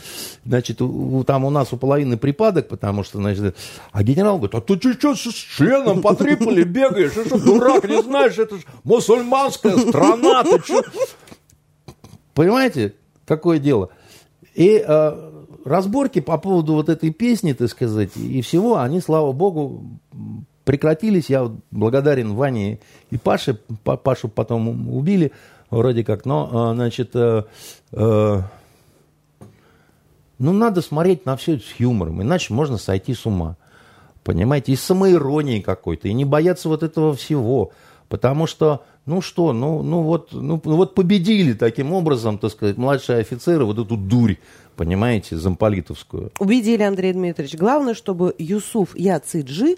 [0.45, 3.57] Значит, у, там у нас у половины припадок, потому что, значит,
[3.91, 7.11] а генерал говорит, а ты что с членом по Триполи бегаешь?
[7.11, 10.81] Ты что, дурак, не знаешь, это же мусульманская страна, ты что?
[12.33, 12.93] Понимаете,
[13.25, 13.89] какое дело?
[14.55, 15.26] И э,
[15.67, 19.83] разборки по поводу вот этой песни, так сказать, и всего, они, слава богу,
[20.63, 21.29] прекратились.
[21.29, 23.59] Я благодарен Ване и Паше.
[23.83, 25.31] Пашу потом убили
[25.69, 27.43] вроде как, но, э, значит, э,
[27.93, 28.41] э,
[30.39, 33.57] ну, надо смотреть на все с юмором, иначе можно сойти с ума.
[34.23, 37.71] Понимаете, и самоиронией какой-то, и не бояться вот этого всего.
[38.09, 42.77] Потому что, ну что, ну, ну, вот, ну, ну вот победили таким образом, так сказать,
[42.77, 44.35] младшие офицеры вот эту дурь,
[44.75, 46.31] понимаете, замполитовскую.
[46.39, 47.57] Убедили, Андрей Дмитриевич.
[47.57, 49.77] Главное, чтобы Юсуф Яциджи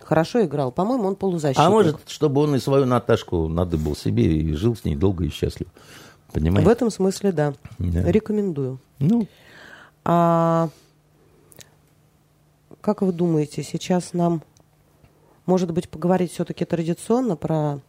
[0.00, 0.70] хорошо играл.
[0.70, 1.66] По-моему, он полузащитник.
[1.66, 5.30] А может, чтобы он и свою Наташку надыбал себе и жил с ней долго и
[5.30, 5.70] счастливо.
[6.32, 6.68] Понимаете?
[6.68, 7.54] В этом смысле, да.
[7.78, 8.10] да.
[8.10, 8.78] Рекомендую.
[8.98, 9.26] Ну.
[10.04, 10.68] А
[12.80, 14.42] как вы думаете, сейчас нам
[15.46, 17.80] может быть, поговорить все-таки традиционно про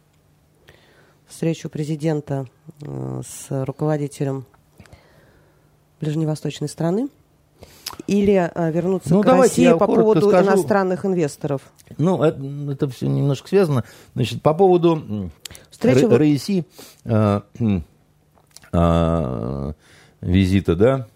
[1.26, 2.46] встречу президента
[2.80, 4.46] э, с руководителем
[6.00, 7.08] ближневосточной страны?
[8.06, 10.48] Или э, вернуться ну, к России по поводу скажу.
[10.48, 11.62] иностранных инвесторов?
[11.96, 12.40] Ну, это,
[12.72, 13.84] это все немножко связано.
[14.14, 15.30] Значит, по поводу
[15.70, 16.08] Встреча...
[16.16, 16.64] РСИ,
[17.04, 17.40] э,
[18.72, 19.72] а,
[20.20, 21.06] визита, да?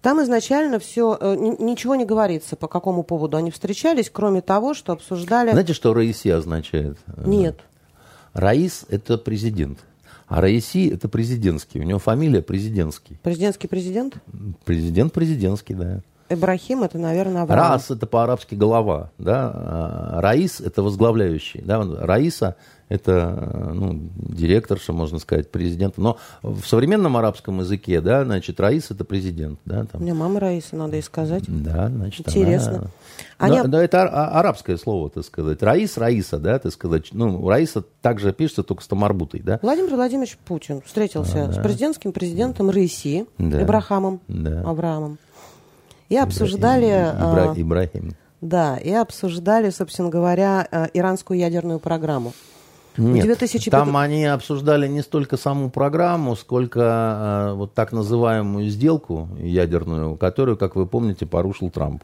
[0.00, 4.92] Там изначально все, э, ничего не говорится, по какому поводу они встречались, кроме того, что
[4.92, 5.50] обсуждали...
[5.50, 6.98] Знаете, что Раиси означает?
[7.18, 7.60] Нет.
[8.36, 9.78] Раис– это президент.
[10.28, 11.80] А Раиси– это президентский.
[11.80, 13.16] У него фамилия президентский.
[13.22, 14.16] Президентский президент?
[14.64, 16.00] Президент президентский, да.
[16.28, 17.72] Ибрахим это, наверное, Авраам.
[17.72, 19.52] Рас это по-арабски голова, да.
[19.54, 21.82] А Раис это возглавляющий, да.
[22.00, 22.56] Раиса
[22.88, 26.00] это ну, директорша, можно сказать, президента.
[26.00, 29.84] Но в современном арабском языке, да, значит, Раис это президент, да.
[29.84, 30.00] Там.
[30.00, 31.44] У меня мама Раиса, надо и сказать.
[31.48, 32.90] Да, значит, Интересно.
[33.38, 33.54] Она...
[33.54, 33.62] Они...
[33.62, 34.02] Да, да, это
[34.38, 35.62] арабское слово, так сказать.
[35.62, 37.08] Раис, Раиса, да, так сказать.
[37.12, 39.58] Ну, Раиса также пишется, только с Тамарбутой, да.
[39.62, 41.52] Владимир Владимирович Путин встретился а, да.
[41.52, 43.62] с президентским президентом Раиси, да.
[43.62, 44.62] Ибрахамом, да.
[44.62, 45.18] Авраамом.
[46.08, 46.86] И обсуждали...
[46.86, 47.52] Ибра...
[47.52, 47.62] Ибра...
[47.62, 48.14] Ибрахим.
[48.40, 52.32] Да, и обсуждали, собственно говоря, э, иранскую ядерную программу.
[52.96, 53.70] Нет, 2005...
[53.70, 60.56] там они обсуждали не столько саму программу, сколько э, вот так называемую сделку ядерную, которую,
[60.56, 62.02] как вы помните, порушил Трамп.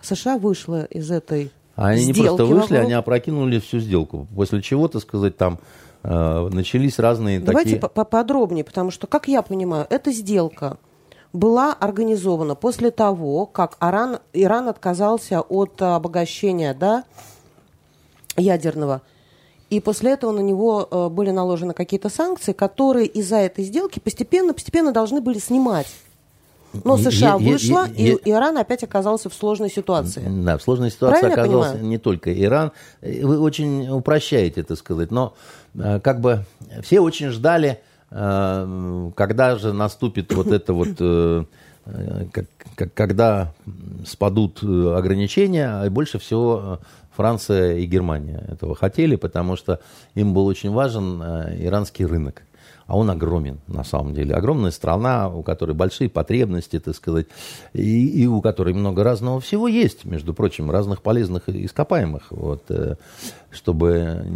[0.00, 2.18] США вышла из этой они сделки.
[2.18, 2.80] не просто вышли, вокруг...
[2.80, 4.26] они опрокинули всю сделку.
[4.34, 5.58] После чего, так сказать, там
[6.02, 7.88] э, начались разные Давайте такие...
[7.88, 10.78] поподробнее, потому что, как я понимаю, эта сделка
[11.32, 17.04] была организована после того, как Иран, Иран отказался от обогащения да,
[18.36, 19.02] ядерного.
[19.72, 24.92] И после этого на него э, были наложены какие-то санкции, которые из-за этой сделки постепенно-постепенно
[24.92, 25.86] должны были снимать.
[26.84, 30.22] Но США е, вышла, е, е, и Иран опять оказался в сложной ситуации.
[30.26, 32.72] Да, в сложной ситуации Правильно оказался не только Иран.
[33.02, 35.34] Вы очень упрощаете это сказать, но
[35.74, 36.44] э, как бы
[36.82, 37.80] все очень ждали
[38.14, 41.44] Э, когда же наступит вот это вот, э,
[41.86, 42.26] э,
[42.94, 43.52] когда
[44.06, 46.78] спадут ограничения, и больше всего
[47.14, 49.80] Франция и Германия этого хотели, потому что
[50.14, 52.42] им был очень важен иранский рынок
[52.92, 54.34] а он огромен на самом деле.
[54.34, 57.26] Огромная страна, у которой большие потребности, так сказать,
[57.72, 62.96] и, и у которой много разного всего есть, между прочим, разных полезных ископаемых, вот, э,
[63.50, 64.26] чтобы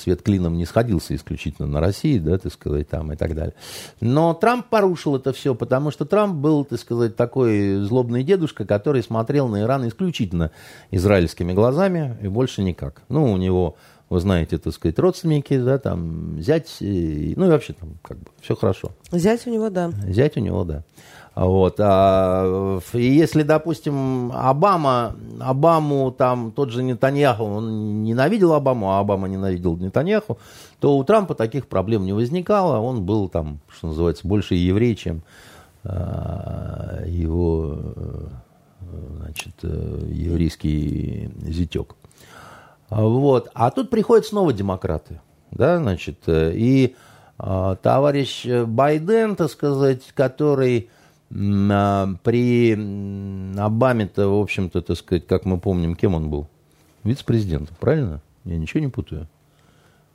[0.00, 3.54] свет клином не сходился исключительно на России, да, так сказать, там и так далее.
[4.00, 9.02] Но Трамп порушил это все, потому что Трамп был, так сказать, такой злобный дедушка, который
[9.02, 10.52] смотрел на Иран исключительно
[10.92, 13.02] израильскими глазами и больше никак.
[13.08, 13.74] Ну, у него
[14.08, 18.26] вы знаете, так сказать, родственники, да, там, зять, и, ну и вообще там как бы
[18.40, 18.92] все хорошо.
[19.10, 19.90] Зять у него, да.
[20.06, 20.84] Зять у него, да.
[21.34, 21.76] Вот.
[21.80, 29.76] А, если, допустим, Обама, Обаму, там, тот же Нетаньяху, он ненавидел Обаму, а Обама ненавидел
[29.76, 30.38] Нетаньяху,
[30.80, 32.78] то у Трампа таких проблем не возникало.
[32.78, 35.22] Он был там, что называется, больше еврей, чем
[35.84, 37.78] а, его
[39.18, 41.96] значит, э, еврейский зятек.
[42.90, 43.50] Вот.
[43.54, 45.20] А тут приходят снова демократы.
[45.50, 46.96] Да, значит, э, и
[47.38, 50.90] э, товарищ Байден, так сказать, который
[51.30, 52.72] э, при
[53.58, 56.48] Обаме-то, в общем-то, так сказать, как мы помним, кем он был?
[57.04, 58.20] Вице-президент, правильно?
[58.44, 59.28] Я ничего не путаю.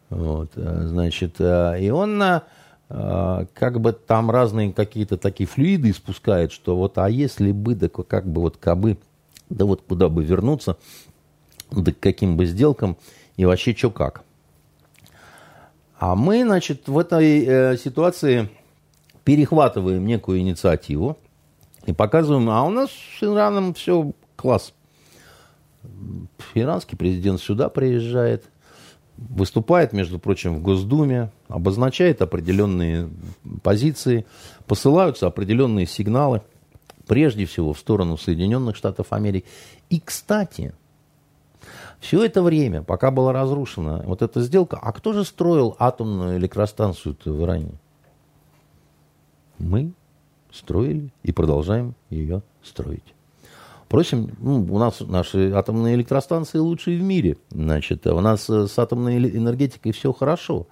[0.10, 6.52] Вот, э, значит, э, и он э, как бы там разные какие-то такие флюиды испускает,
[6.52, 8.98] что вот, а если бы, да как бы вот кабы,
[9.50, 10.78] да вот куда бы вернуться,
[11.72, 12.98] да к каким бы сделкам
[13.38, 14.24] и вообще что как.
[15.98, 18.50] А мы, значит, в этой э, ситуации
[19.24, 21.18] перехватываем некую инициативу
[21.86, 24.74] и показываем, а у нас с Ираном все класс.
[26.56, 28.46] Иранский президент сюда приезжает,
[29.18, 33.10] выступает, между прочим, в Госдуме, обозначает определенные
[33.62, 34.26] позиции,
[34.66, 36.42] посылаются определенные сигналы,
[37.08, 39.46] прежде всего в сторону Соединенных Штатов Америки.
[39.90, 40.74] И, кстати,
[42.02, 47.16] все это время, пока была разрушена вот эта сделка, а кто же строил атомную электростанцию
[47.24, 47.74] в Иране?
[49.60, 49.94] Мы
[50.52, 53.14] строили и продолжаем ее строить.
[53.86, 57.38] Впрочем, ну, у нас наши атомные электростанции лучшие в мире.
[57.52, 60.66] Значит, у нас э, с атомной энергетикой все хорошо.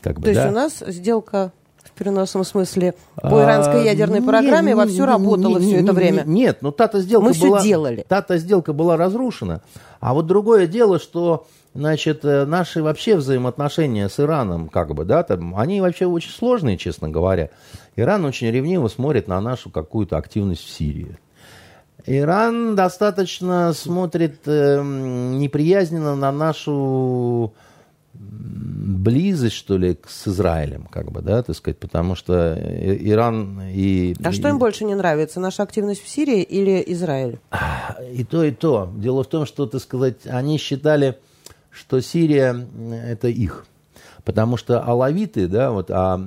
[0.00, 0.42] Как бы, То да?
[0.42, 1.52] есть у нас сделка
[1.84, 6.22] в переносном смысле по иранской ядерной а, программе нет, вовсю работала не, все это время.
[6.24, 7.58] Нет, но та-то сделка Мы была...
[7.58, 8.04] все делали.
[8.08, 9.62] Та-то сделка была разрушена.
[10.00, 15.22] А вот другое дело, что значит, э, наши вообще взаимоотношения с Ираном, как бы, да,
[15.22, 17.50] там, они вообще очень сложные, честно говоря.
[17.96, 21.18] Иран очень ревниво смотрит на нашу какую-то активность в Сирии.
[22.06, 27.52] Иран достаточно смотрит э, неприязненно на нашу
[28.14, 34.14] близость, что ли, с Израилем, как бы, да, так сказать, потому что Иран и...
[34.22, 37.38] А что им больше не нравится, наша активность в Сирии или Израиль?
[38.12, 38.92] И то, и то.
[38.96, 41.18] Дело в том, что, так сказать, они считали,
[41.70, 42.66] что Сирия–
[43.06, 43.66] это их.
[44.24, 46.20] Потому что алавиты, да, вот а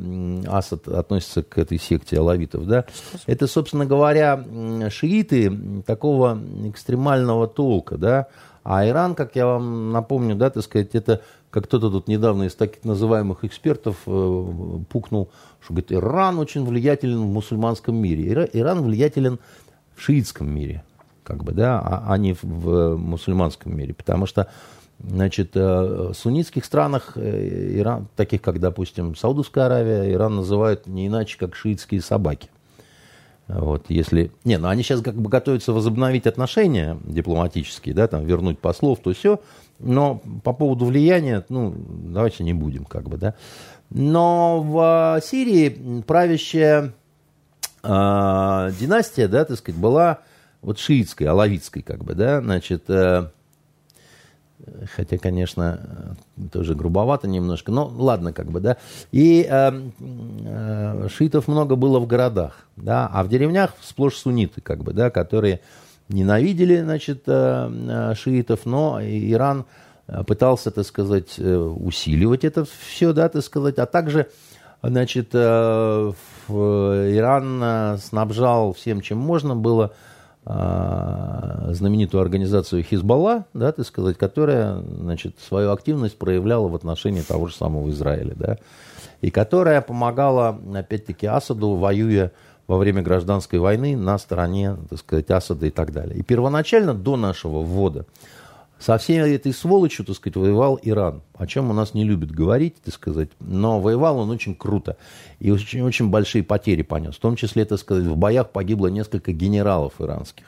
[0.48, 2.86] Асад относится к этой секте алавитов, да,
[3.26, 4.44] это, собственно говоря,
[4.90, 8.28] шииты такого экстремального толка, да,
[8.66, 11.22] а Иран, как я вам напомню, да, так сказать, это,
[11.56, 15.30] как кто-то тут недавно из таких называемых экспертов э, пукнул,
[15.62, 18.50] что, говорит, Иран очень влиятелен в мусульманском мире.
[18.52, 19.40] Иран влиятелен
[19.96, 20.84] в шиитском мире,
[21.24, 23.94] как бы, да, а, а не в, в мусульманском мире.
[23.94, 24.50] Потому что
[25.00, 31.08] Значит, э, в суннитских странах, э, Иран, таких как, допустим, Саудовская Аравия, Иран называют не
[31.08, 32.50] иначе, как шиитские собаки.
[33.48, 34.32] Вот, если...
[34.44, 39.14] Не, ну они сейчас как бы готовятся возобновить отношения дипломатические, да, там, вернуть послов, то
[39.14, 39.40] все.
[39.80, 43.36] Но по поводу влияния, ну, давайте не будем, как бы, да.
[43.90, 46.94] Но в Сирии правящая
[47.84, 47.88] э,
[48.80, 50.20] династия, да, так сказать, была
[50.62, 53.30] вот шиитской, алавитской, как бы, да, значит, э,
[54.96, 56.16] Хотя, конечно,
[56.52, 57.72] тоже грубовато немножко.
[57.72, 58.78] Но ладно, как бы, да.
[59.12, 64.84] И э, э, шиитов много было в городах, да, а в деревнях сплошь сунниты, как
[64.84, 65.62] бы, да, которые
[66.10, 69.66] ненавидели, значит, э, э шиитов, но Иран
[70.08, 74.30] э, пытался, так сказать, усиливать это все, да, так сказать, а также,
[74.84, 75.98] значит, Иран
[78.00, 79.94] снабжал всем, чем можно было,
[80.48, 87.56] знаменитую организацию Хизбалла, да, так сказать, которая, значит, свою активность проявляла в отношении того же
[87.56, 88.60] самого Израиля, да,
[89.22, 92.32] и которая помогала, опять-таки, Асаду, воюя
[92.68, 96.18] во время гражданской войны на стороне, так сказать, Асада и так далее.
[96.18, 98.06] И первоначально, до нашего ввода,
[98.80, 102.76] со всей этой сволочью, так сказать, воевал Иран, о чем у нас не любят говорить,
[102.84, 104.98] так сказать, но воевал он очень круто
[105.40, 107.16] и очень, очень большие потери понес.
[107.16, 110.46] В том числе, так сказать, в боях погибло несколько генералов иранских.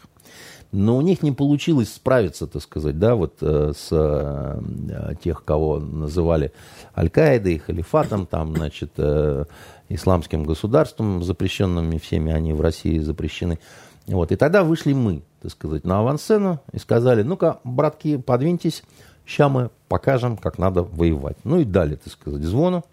[0.74, 5.80] Но у них не получилось справиться, так сказать, да, вот э, с э, тех, кого
[5.80, 6.52] называли
[6.96, 9.46] Аль-Каидой, халифатом, там, значит, э,
[9.90, 13.60] исламским государством, запрещенными всеми они в России запрещены.
[14.08, 14.32] Вот.
[14.32, 18.84] И тогда вышли мы, так сказать, на авансцену и сказали, ну-ка, братки, подвиньтесь,
[19.26, 21.38] сейчас мы покажем, как надо воевать.
[21.44, 22.86] Ну и дали, так сказать, звону.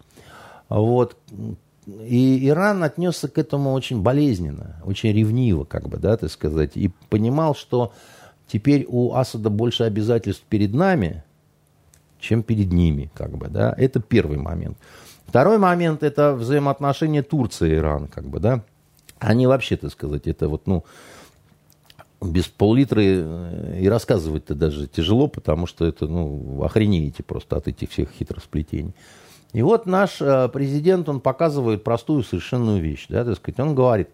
[0.69, 1.17] Вот.
[1.87, 6.91] И Иран отнесся к этому очень болезненно, очень ревниво, как бы, да, так сказать, и
[7.09, 7.93] понимал, что
[8.47, 11.23] теперь у Асада больше обязательств перед нами,
[12.19, 13.73] чем перед ними, как бы, да.
[13.77, 14.77] Это первый момент.
[15.27, 18.63] Второй момент– это взаимоотношения Турции и Ирана, как бы, да.
[19.19, 20.85] Они вообще, так сказать, это вот, ну,
[22.21, 28.09] без пол-литра и рассказывать-то даже тяжело, потому что это, ну, охренеете просто от этих всех
[28.11, 28.93] хитросплетений.
[29.53, 34.09] И вот наш э, президент, он показывает простую совершенную вещь, да, так сказать, он говорит,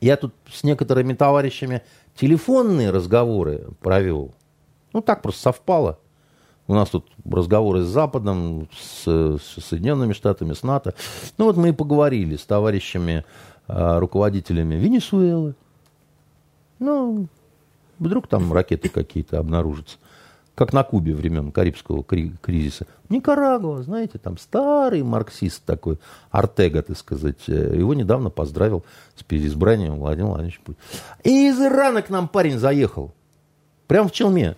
[0.00, 1.82] я тут с некоторыми товарищами
[2.14, 4.34] телефонные разговоры провел,
[4.92, 5.98] ну, так просто совпало.
[6.70, 10.94] У нас тут разговоры с Западом, с, с Соединенными Штатами, с НАТО.
[11.36, 13.24] Ну, вот мы и поговорили с товарищами
[13.66, 15.56] а, руководителями Венесуэлы.
[16.78, 17.26] Ну,
[17.98, 19.96] вдруг там ракеты какие-то обнаружатся.
[20.54, 22.86] Как на Кубе времен Карибского кризиса.
[23.08, 25.98] Никарагуа, знаете, там старый марксист такой,
[26.30, 27.48] Артега, так сказать.
[27.48, 28.84] Э, его недавно поздравил
[29.16, 30.80] с переизбранием Владимир Владимирович Путин.
[31.24, 33.12] И из Ирана к нам парень заехал.
[33.88, 34.54] Прям в Челме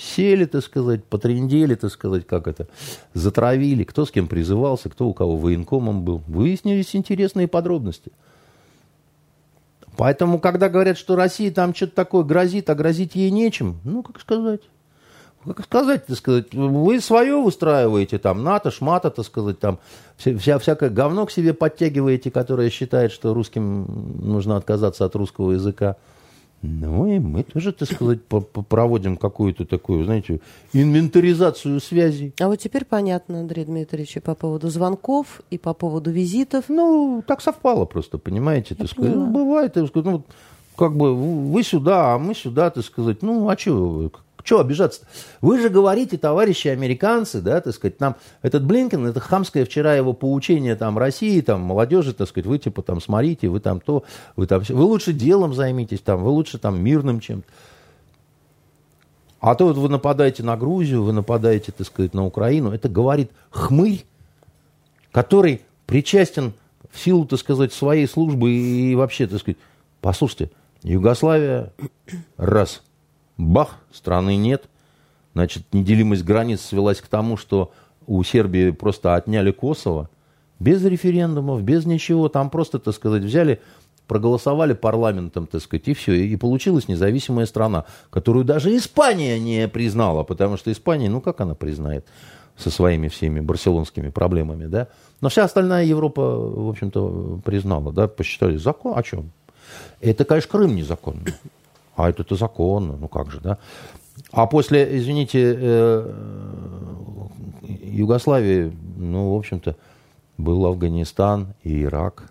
[0.00, 2.68] сели, так сказать, потрендели, так сказать, как это,
[3.14, 6.22] затравили, кто с кем призывался, кто у кого военкомом был.
[6.26, 8.10] Выяснились интересные подробности.
[9.96, 14.20] Поэтому, когда говорят, что Россия там что-то такое грозит, а грозить ей нечем, ну, как
[14.20, 14.62] сказать?
[15.44, 19.78] Как сказать, так сказать, вы свое устраиваете, там, НАТО, шмата, так сказать, там,
[20.18, 25.96] вся, всякое говно к себе подтягиваете, которое считает, что русским нужно отказаться от русского языка.
[26.62, 28.20] Ну, и мы тоже, так сказать,
[28.68, 30.40] проводим какую-то такую, знаете,
[30.74, 32.34] инвентаризацию связей.
[32.38, 36.66] А вот теперь понятно, Андрей Дмитриевич, и по поводу звонков, и по поводу визитов.
[36.68, 39.14] Ну, так совпало просто, понимаете, так сказать.
[39.14, 40.22] Ну, бывает, так сказать, ну,
[40.76, 43.22] как бы вы сюда, а мы сюда, так сказать.
[43.22, 44.10] Ну, а что,
[44.44, 45.06] что обижаться -то?
[45.40, 50.12] Вы же говорите, товарищи американцы, да, так сказать, нам этот Блинкен, это хамское вчера его
[50.12, 54.04] поучение там России, там, молодежи, так сказать, вы типа там смотрите, вы там то,
[54.36, 57.46] вы там все, вы лучше делом займитесь, там, вы лучше там мирным чем-то.
[59.40, 62.72] А то вот вы нападаете на Грузию, вы нападаете, так сказать, на Украину.
[62.72, 64.04] Это говорит хмырь,
[65.12, 66.52] который причастен
[66.90, 69.56] в силу, так сказать, своей службы и вообще, так сказать,
[70.02, 70.50] послушайте,
[70.82, 71.72] Югославия,
[72.36, 72.82] раз–
[73.40, 74.68] Бах, страны нет.
[75.34, 77.72] Значит, неделимость границ свелась к тому, что
[78.06, 80.10] у Сербии просто отняли Косово.
[80.58, 82.28] Без референдумов, без ничего.
[82.28, 83.60] Там просто, так сказать, взяли,
[84.06, 86.12] проголосовали парламентом, так сказать, и все.
[86.14, 91.54] И получилась независимая страна, которую даже Испания не признала, потому что Испания, ну как она
[91.54, 92.06] признает?
[92.56, 94.88] со своими всеми барселонскими проблемами, да.
[95.22, 99.30] Но вся остальная Европа, в общем-то, признала, да, посчитали закон, о чем?
[100.02, 101.22] Это, конечно, Крым незаконно.
[102.00, 103.58] А это-то законно, ну как же, да?
[104.32, 106.12] А после, извините, э,
[107.82, 109.76] Югославии, ну, в общем-то,
[110.38, 112.30] был Афганистан и Ирак.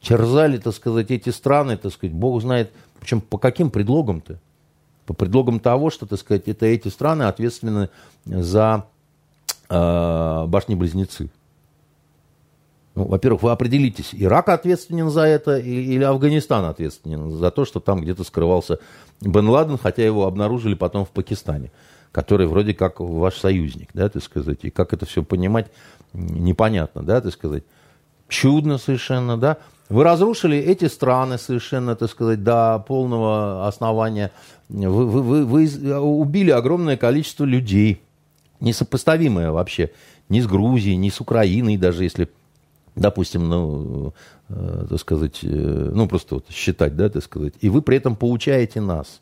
[0.00, 4.38] Терзали, так сказать, эти страны, так сказать, Бог знает, причем по каким предлогам-то?
[5.04, 7.88] По предлогам того, что, так сказать, это эти страны ответственны
[8.24, 8.84] за
[9.68, 11.28] э, башни-близнецы.
[12.98, 18.00] Ну, во-первых, вы определитесь, Ирак ответственен за это или Афганистан ответственен за то, что там
[18.00, 18.80] где-то скрывался
[19.20, 21.70] Бен Ладен, хотя его обнаружили потом в Пакистане,
[22.10, 25.70] который вроде как ваш союзник, да, так сказать, и как это все понимать
[26.12, 27.62] непонятно, да, так сказать.
[28.28, 29.58] Чудно совершенно, да.
[29.88, 34.32] Вы разрушили эти страны совершенно, так сказать, до полного основания.
[34.68, 38.02] Вы, вы, вы, вы убили огромное количество людей,
[38.58, 39.92] несопоставимое вообще
[40.28, 42.28] ни с Грузией, ни с Украиной, даже если
[42.98, 44.14] допустим, ну,
[44.48, 48.16] э, так сказать, э, ну, просто вот считать, да, так сказать, и вы при этом
[48.16, 49.20] получаете нас.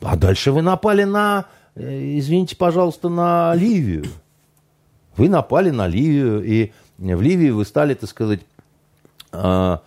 [0.00, 4.04] А дальше вы напали на, э, извините, пожалуйста, на Ливию.
[5.16, 8.40] Вы напали на Ливию, и в Ливии вы стали, так сказать,
[9.32, 9.78] э,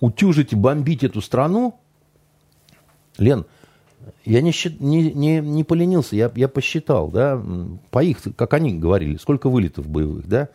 [0.00, 1.78] утюжить и бомбить эту страну.
[3.18, 3.44] Лен,
[4.24, 7.40] я не, не, не, не поленился, я, я посчитал, да,
[7.90, 10.48] по их, как они говорили, сколько вылетов боевых, да,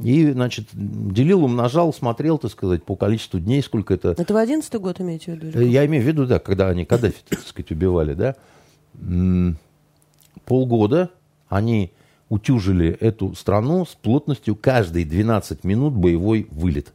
[0.00, 4.14] и, значит, делил, умножал, смотрел, так сказать, по количеству дней, сколько это...
[4.18, 5.60] Это в одиннадцатый год имеете в виду?
[5.60, 8.34] Я имею в виду, да, когда они Каддафи, так сказать, убивали, да.
[10.44, 11.10] Полгода
[11.48, 11.92] они
[12.28, 16.92] утюжили эту страну с плотностью каждые 12 минут боевой вылет.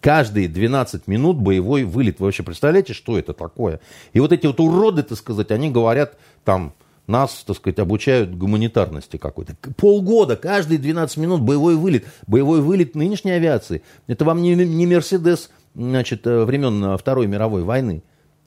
[0.00, 2.20] Каждые 12 минут боевой вылет.
[2.20, 3.80] Вы вообще представляете, что это такое?
[4.12, 6.72] И вот эти вот уроды, так сказать, они говорят там
[7.06, 9.56] нас, так сказать, обучают гуманитарности какой-то.
[9.76, 12.06] Полгода, каждые 12 минут боевой вылет.
[12.26, 13.82] Боевой вылет нынешней авиации.
[14.06, 18.02] Это вам не, не Мерседес значит, э, времен Второй мировой войны.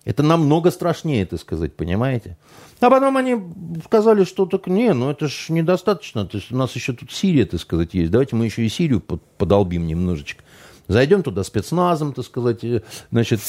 [0.05, 2.37] Это намного страшнее, так сказать, понимаете?
[2.79, 3.41] А потом они
[3.83, 6.25] сказали, что так не, ну это ж недостаточно.
[6.25, 8.09] То есть у нас еще тут Сирия, так сказать, есть.
[8.09, 10.43] Давайте мы еще и Сирию подолбим немножечко.
[10.87, 13.41] Зайдем туда спецназом, так сказать, э, значит,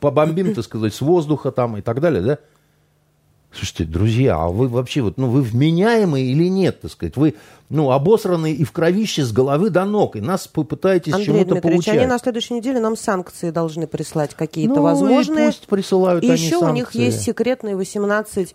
[0.00, 2.38] побомбим, так сказать, с воздуха там и так далее, да?
[3.56, 7.16] Слушайте, друзья, а вы вообще вот, ну, вы вменяемые или нет, так сказать?
[7.16, 7.36] Вы,
[7.70, 11.96] ну, обосранные и в кровище с головы до ног, и нас попытаетесь чему-то получать.
[11.96, 15.44] они на следующей неделе нам санкции должны прислать какие-то ну, возможные.
[15.44, 16.66] И пусть присылают и еще санкции.
[16.66, 18.54] у них есть секретные 18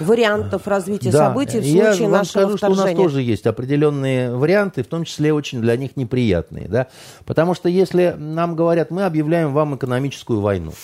[0.00, 2.74] вариантов развития да, событий в случае я нашего вам скажу, вторжения.
[2.74, 6.68] что у нас тоже есть определенные варианты, в том числе очень для них неприятные.
[6.68, 6.88] Да?
[7.24, 10.74] Потому что если нам говорят, мы объявляем вам экономическую войну,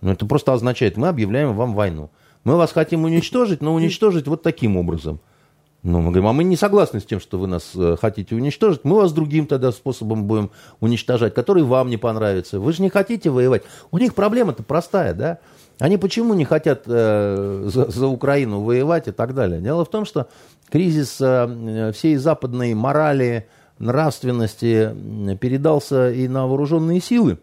[0.00, 2.10] ну, это просто означает, мы объявляем вам войну.
[2.44, 5.20] Мы вас хотим уничтожить, но уничтожить вот таким образом.
[5.82, 8.84] Ну, мы говорим, а мы не согласны с тем, что вы нас э, хотите уничтожить.
[8.84, 12.60] Мы вас другим тогда способом будем уничтожать, который вам не понравится.
[12.60, 13.62] Вы же не хотите воевать.
[13.90, 15.38] У них проблема-то простая, да?
[15.80, 19.60] Они почему не хотят э, за, за Украину воевать и так далее?
[19.60, 20.28] Дело в том, что
[20.70, 23.48] кризис э, всей западной морали,
[23.80, 24.94] нравственности
[25.40, 27.38] передался и на вооруженные силы.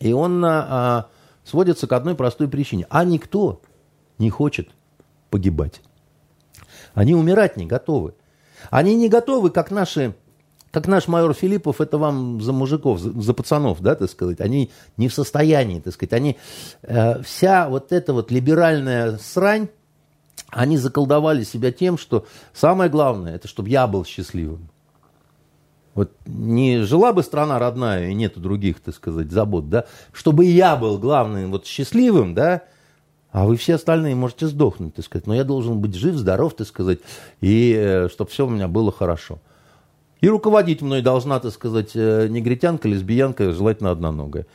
[0.00, 1.04] И он э,
[1.44, 2.86] сводится к одной простой причине.
[2.88, 3.60] А никто
[4.18, 4.70] не хочет
[5.30, 5.80] погибать.
[6.94, 8.14] Они умирать не готовы.
[8.70, 10.14] Они не готовы, как наши
[10.70, 14.70] как наш майор Филиппов, это вам за мужиков, за, за пацанов, да, так сказать, они
[14.98, 16.36] не в состоянии, так сказать, они,
[16.82, 19.68] э, вся вот эта вот либеральная срань,
[20.50, 24.68] они заколдовали себя тем, что самое главное, это чтобы я был счастливым.
[25.94, 30.76] Вот не жила бы страна родная и нету других, так сказать, забот, да, чтобы я
[30.76, 32.62] был главным вот счастливым, да,
[33.30, 35.26] а вы все остальные можете сдохнуть, так сказать.
[35.26, 37.00] Но я должен быть жив, здоров, так сказать,
[37.40, 39.38] и э, чтобы все у меня было хорошо.
[40.20, 44.46] И руководить мной должна, так сказать, э, негритянка, лесбиянка, желательно одноногая.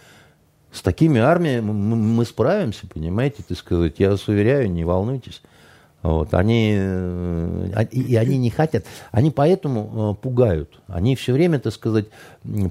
[0.72, 4.00] С такими армиями мы справимся, понимаете, так сказать.
[4.00, 5.44] Я вас уверяю, не волнуйтесь.
[6.04, 10.82] Вот, они, э, и они не хотят, они поэтому э, пугают.
[10.88, 12.08] Они все время, так сказать,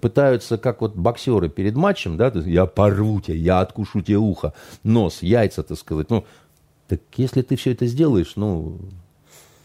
[0.03, 4.53] пытаются, как вот боксеры перед матчем, да, я порву тебя, я откушу тебе ухо,
[4.85, 6.11] нос, яйца, так сказать.
[6.11, 6.25] Ну,
[6.89, 8.77] так если ты все это сделаешь, ну,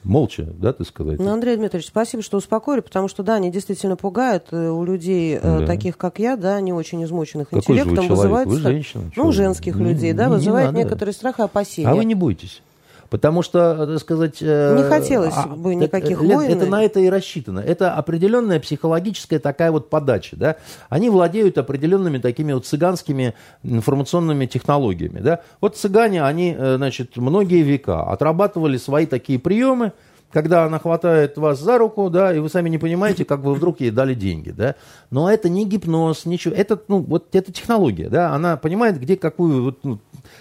[0.06, 1.20] молча, да, ты сказать.
[1.20, 5.38] Ну, Андрей Дмитриевич, спасибо, что успокоили, потому что, да, они действительно пугают э, у людей,
[5.44, 5.66] да.
[5.66, 9.84] таких, как я, да, не очень измученных Какой интеллектом, вызывают, вы женщина, ну, женских не,
[9.84, 11.90] людей, да, не, вызывает не некоторый страх и опасения.
[11.90, 12.62] А вы не бойтесь.
[13.10, 14.38] Потому что, так сказать...
[14.42, 16.52] Э, не хотелось а, бы никаких это, войн.
[16.52, 17.60] Это на это и рассчитано.
[17.60, 20.36] Это определенная психологическая такая вот подача.
[20.36, 20.58] Да?
[20.90, 25.20] Они владеют определенными такими вот цыганскими информационными технологиями.
[25.20, 25.42] Да?
[25.62, 29.94] Вот цыгане, они, э, значит, многие века отрабатывали свои такие приемы,
[30.32, 33.80] когда она хватает вас за руку, да, и вы сами не понимаете, как вы вдруг
[33.80, 34.76] ей дали деньги, да.
[35.10, 36.54] Но это не гипноз, ничего.
[36.54, 38.34] Это, ну, вот это технология, да.
[38.34, 40.00] Она понимает, где какую, вот, ну,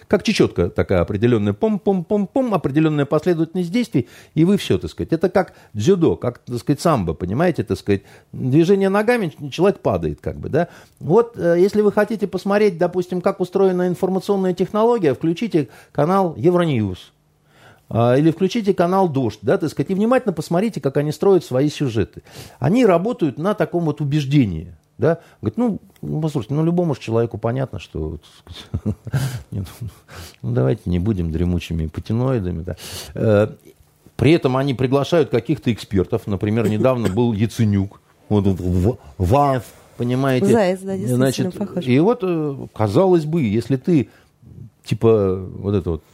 [0.09, 5.13] как чечетка такая определенная, пом-пом-пом-пом, определенная последовательность действий, и вы все, так сказать.
[5.13, 8.03] Это как дзюдо, как, так сказать, самбо, понимаете, так сказать.
[8.33, 10.69] Движение ногами, человек падает, как бы, да.
[11.01, 17.13] Вот, э, если вы хотите посмотреть, допустим, как устроена информационная технология, включите канал Евроньюз
[17.89, 21.69] а, или включите канал «Дождь», да, так сказать, и внимательно посмотрите, как они строят свои
[21.69, 22.23] сюжеты.
[22.59, 24.76] Они работают на таком вот убеждении.
[24.99, 25.19] Да?
[25.41, 28.19] Говорит, ну, ну, послушайте, ну, любому же человеку понятно, что
[29.51, 29.65] ну,
[30.43, 32.63] давайте не будем дремучими патиноидами.
[32.63, 32.77] Да.
[33.15, 33.49] Э,
[34.17, 36.27] при этом они приглашают каких-то экспертов.
[36.27, 38.01] Например, недавно был Яценюк.
[38.29, 38.45] Вот,
[39.19, 39.65] ВАФ,
[39.97, 40.47] понимаете?
[40.47, 41.85] Заяц, да, Значит, похож.
[41.85, 44.09] И вот, э, казалось бы, если ты,
[44.85, 46.05] типа, вот это вот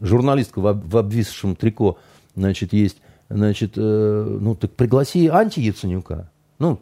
[0.00, 1.98] журналистка в, в обвисшем трико,
[2.34, 2.96] значит, есть,
[3.28, 6.30] значит, э, ну, так пригласи анти-Яценюка.
[6.58, 6.80] Ну,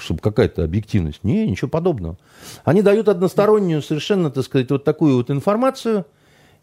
[0.00, 1.24] чтобы какая-то объективность.
[1.24, 2.16] Не, ничего подобного.
[2.64, 6.04] Они дают одностороннюю совершенно, так сказать, вот такую вот информацию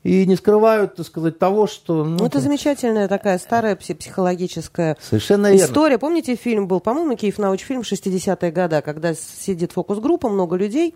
[0.04, 2.04] и не скрывают, так сказать, того, что...
[2.04, 5.66] Ну, ну это замечательная такая старая психологическая Совершенно верно.
[5.66, 5.98] история.
[5.98, 10.94] Помните, фильм был, по-моему, Киев научфильм 60-е годы, когда сидит фокус-группа, много людей,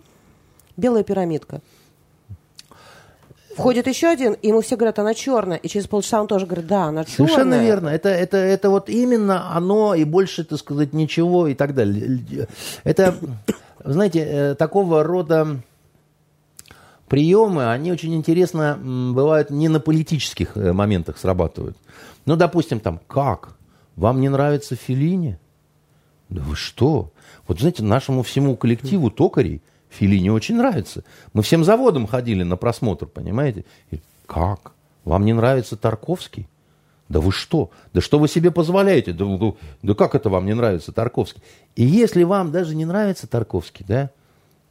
[0.76, 1.60] белая пирамидка.
[3.56, 5.56] Входит еще один, и ему все говорят, она черная.
[5.56, 7.28] И через полчаса он тоже говорит, да, она черная.
[7.28, 7.88] Совершенно верно.
[7.88, 12.46] Это, это, это вот именно оно, и больше, так сказать, ничего и так далее.
[12.84, 13.16] Это,
[13.84, 15.58] знаете, э, такого рода
[17.08, 21.76] приемы, они очень интересно бывают не на политических э, моментах срабатывают.
[22.26, 23.56] Ну, допустим, там, как?
[23.96, 25.38] Вам не нравится Филини?
[26.28, 27.12] Да вы что?
[27.48, 29.60] Вот, знаете, нашему всему коллективу токарей
[29.90, 31.04] Филине очень нравится.
[31.32, 33.64] Мы всем заводом ходили на просмотр, понимаете?
[33.90, 34.72] И как?
[35.04, 36.48] Вам не нравится Тарковский?
[37.08, 37.70] Да вы что?
[37.92, 39.12] Да что вы себе позволяете?
[39.12, 39.52] Да, да,
[39.82, 41.42] да как это вам не нравится Тарковский?
[41.74, 44.10] И если вам даже не нравится Тарковский, да,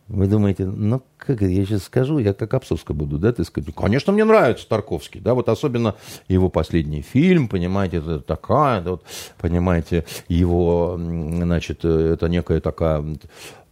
[0.10, 3.74] вы думаете, ну, как я сейчас скажу, я как Обсовска буду, да, ты сказать, ну,
[3.74, 5.96] конечно, мне нравится Тарковский, да, вот особенно
[6.28, 9.04] его последний фильм, понимаете, это такая, да, вот,
[9.38, 13.06] понимаете, его, значит, это некая такая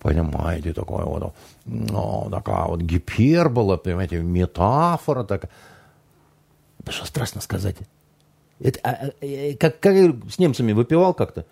[0.08, 1.34] понимаете, такое вот,
[1.66, 5.52] ну, такая вот гипербола, понимаете, метафора такая.
[6.80, 7.76] Да что страшно сказать.
[8.62, 9.94] Это, а, а, э, как, как
[10.32, 11.46] с немцами выпивал как-то.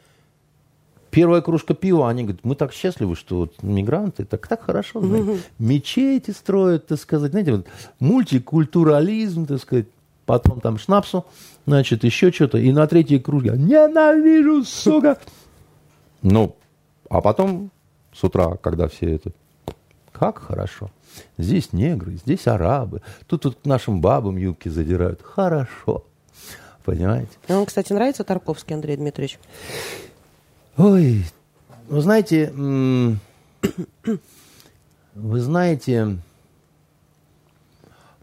[1.12, 5.42] Первая кружка пива, они говорят, мы так счастливы, что вот мигранты, так, так хорошо, знаете,
[5.60, 7.68] мечети строят, так сказать, знаете, вот,
[8.00, 9.88] мультикультурализм, так сказать,
[10.26, 11.26] потом там шнапсу,
[11.66, 15.18] значит, еще что-то, и на третьей кружке ненавижу, сука.
[16.22, 16.56] Ну,
[17.10, 17.72] а потом
[18.16, 19.32] с утра, когда все это...
[20.12, 20.90] Как хорошо.
[21.38, 23.02] Здесь негры, здесь арабы.
[23.28, 25.22] Тут, тут к нашим бабам юбки задирают.
[25.22, 26.06] Хорошо.
[26.86, 27.32] Понимаете?
[27.50, 29.40] А вам, кстати, нравится Тарковский Андрей Дмитриевич?
[30.78, 31.26] Ой,
[31.90, 32.54] вы знаете,
[35.16, 36.18] вы знаете,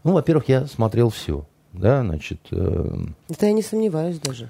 [0.03, 2.39] ну, во-первых, я смотрел все, да, значит...
[2.51, 4.49] Э, Это я не сомневаюсь даже.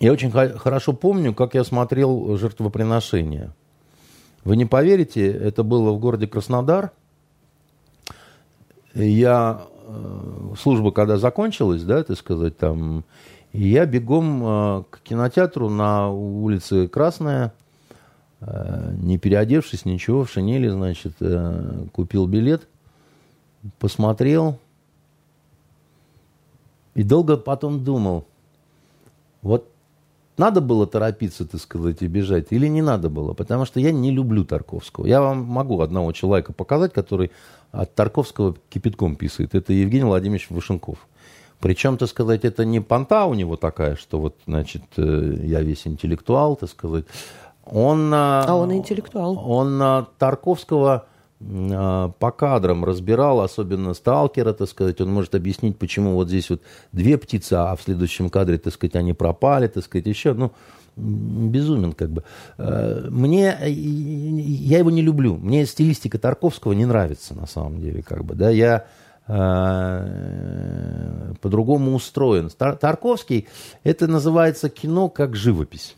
[0.00, 3.52] Я очень хорошо помню, как я смотрел жертвоприношение.
[4.44, 6.92] Вы не поверите, это было в городе Краснодар.
[8.94, 13.04] Я, э, служба когда закончилась, да, так сказать, там,
[13.52, 17.54] я бегом э, к кинотеатру на улице Красная,
[18.40, 21.14] э, не переодевшись, ничего, в шинели, значит,
[21.92, 22.68] купил билет,
[23.78, 24.58] посмотрел
[26.94, 28.26] и долго потом думал,
[29.40, 29.71] вот
[30.36, 33.34] надо было торопиться, так сказать, и бежать, или не надо было?
[33.34, 35.06] Потому что я не люблю Тарковского.
[35.06, 37.30] Я вам могу одного человека показать, который
[37.70, 39.54] от Тарковского кипятком писает.
[39.54, 40.98] Это Евгений Владимирович Вышенков.
[41.60, 45.86] Причем, так сказать, это не понта у него такая, что вот, значит, э, я весь
[45.86, 47.04] интеллектуал, так сказать.
[47.64, 49.38] Он, а он интеллектуал.
[49.48, 51.06] Он Тарковского а,
[52.18, 56.62] по кадрам разбирал, особенно сталкера, так сказать, он может объяснить, почему вот здесь вот
[56.92, 60.52] две птицы, а в следующем кадре, так сказать, они пропали, так сказать, еще, ну,
[60.96, 62.24] безумен как бы.
[62.58, 68.24] А, мне, я его не люблю, мне стилистика Тарковского не нравится на самом деле, как
[68.24, 68.86] бы, да, я
[69.26, 72.50] э, по-другому устроен.
[72.50, 73.48] Тарковский,
[73.84, 75.96] это называется кино как живопись.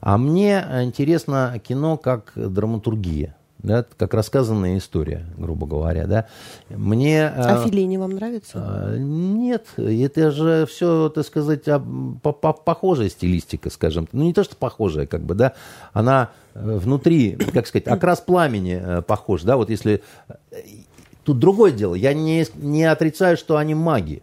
[0.00, 3.36] А мне интересно кино как драматургия.
[3.62, 6.26] Да, как рассказанная история, грубо говоря, да.
[6.68, 7.26] Мне...
[7.26, 8.52] А, а Филини вам нравится?
[8.54, 14.08] А, нет, это же все, так сказать, по -по похожая стилистика, скажем.
[14.12, 15.54] Ну, не то, что похожая, как бы, да,
[15.92, 20.02] она э, внутри, как сказать, окрас пламени э, похож, да, вот если...
[20.28, 20.34] Э,
[21.24, 24.22] тут другое дело, я не, не отрицаю, что они маги,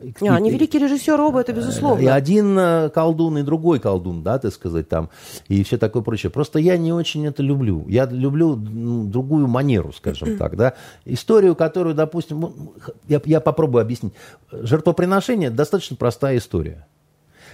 [0.00, 2.02] а, они великие режиссеры оба, это безусловно.
[2.02, 5.08] И один э, колдун, и другой колдун, да, так сказать, там,
[5.48, 6.30] и все такое прочее.
[6.30, 7.84] Просто я не очень это люблю.
[7.88, 10.74] Я люблю ну, другую манеру, скажем так, да.
[11.04, 12.74] Историю, которую, допустим, ну,
[13.08, 14.14] я, я попробую объяснить.
[14.50, 16.86] Жертвоприношение достаточно простая история,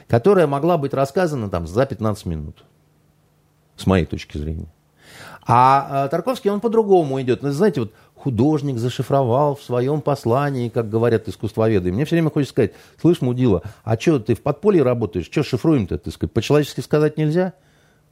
[0.09, 2.65] которая могла быть рассказана там за 15 минут,
[3.77, 4.69] с моей точки зрения.
[5.47, 7.43] А, а Тарковский, он по-другому идет.
[7.43, 11.89] Знаете, вот художник зашифровал в своем послании, как говорят искусствоведы.
[11.89, 15.43] И мне все время хочется сказать, слышь, мудила, а что ты в подполье работаешь, что
[15.43, 17.55] шифруем-то, ты сказать, по-человечески сказать нельзя?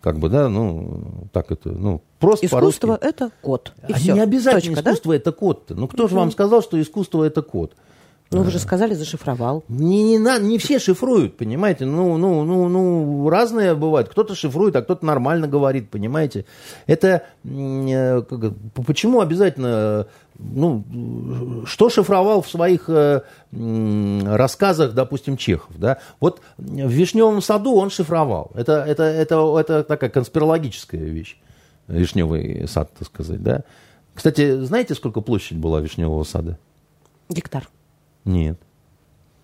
[0.00, 4.14] Как бы, да, ну, так это, ну, просто Искусство– это код, и а все.
[4.14, 5.74] Не обязательно Точка, искусство да?– это код-то.
[5.74, 6.10] Ну, кто угу.
[6.10, 7.74] же вам сказал, что искусство– это код?
[8.30, 9.64] Ну, вы же сказали, зашифровал.
[9.68, 11.86] Не, не, все шифруют, понимаете?
[11.86, 14.10] Ну, ну, ну, ну, разные бывают.
[14.10, 16.44] Кто-то шифрует, а кто-то нормально говорит, понимаете?
[16.86, 18.22] Это э,
[18.86, 25.96] почему обязательно, ну, что шифровал в своих э, рассказах, допустим, Чехов, да?
[26.20, 28.50] Вот в Вишневом саду он шифровал.
[28.54, 31.38] Это, это, это, это такая конспирологическая вещь.
[31.86, 33.64] Вишневый сад, так сказать, да?
[34.14, 36.58] Кстати, знаете, сколько площадь была Вишневого сада?
[37.30, 37.68] Гектар.
[38.28, 38.60] Нет.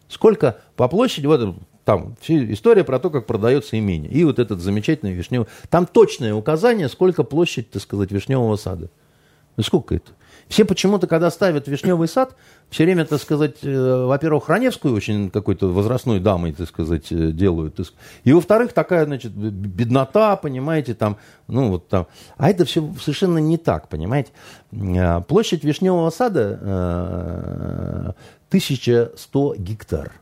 [0.09, 4.13] Сколько по площади, вот там история про то, как продается имение.
[4.13, 5.49] И вот этот замечательный вишневый.
[5.71, 8.91] Там точное указание, сколько площадь, так сказать, вишневого сада.
[9.57, 10.13] Ну, сколько это?
[10.49, 12.37] Все почему-то, когда ставят вишневый сад,
[12.69, 17.81] все время, так сказать, э, во-первых, Раневскую очень какой-то возрастной дамой, так сказать, э, делают.
[18.25, 21.17] И, во-вторых, такая, значит, беднота, понимаете, там,
[21.47, 22.09] ну, вот там.
[22.37, 24.33] А это все совершенно не так, понимаете.
[24.73, 28.15] А, площадь вишневого сада
[28.55, 30.13] 1100 э, гектар.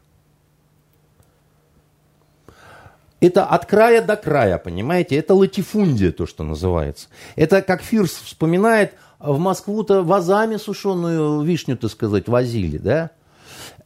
[3.20, 5.16] Это от края до края, понимаете?
[5.16, 7.08] Это латифундия, то, что называется.
[7.36, 13.10] Это, как Фирс вспоминает, в Москву-то вазами сушеную вишню, так сказать, возили, да?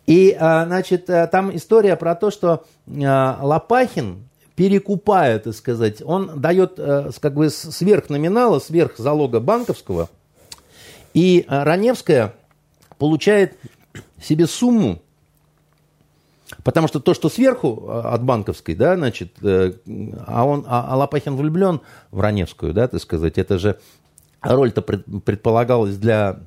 [0.07, 6.41] И, а, значит, э, там история про то, что а, Лопахин, перекупая, так сказать, он
[6.41, 10.09] дает как бы сверх номинала, сверх залога банковского,
[11.13, 12.33] и а, Раневская
[12.97, 13.57] получает
[14.21, 15.03] себе сумму,
[16.65, 19.73] потому что то, что сверху от банковской, да, значит, э,
[20.27, 21.81] а он, а Лопахин влюблен
[22.11, 23.79] в Раневскую, да, так сказать, это же
[24.41, 26.41] роль-то предполагалась для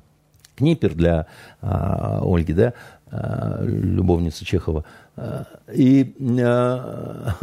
[0.56, 1.26] Книпер, для
[1.62, 2.74] а, Ольги, да,
[3.10, 4.84] а, любовницы Чехова.
[5.16, 7.34] А, и а,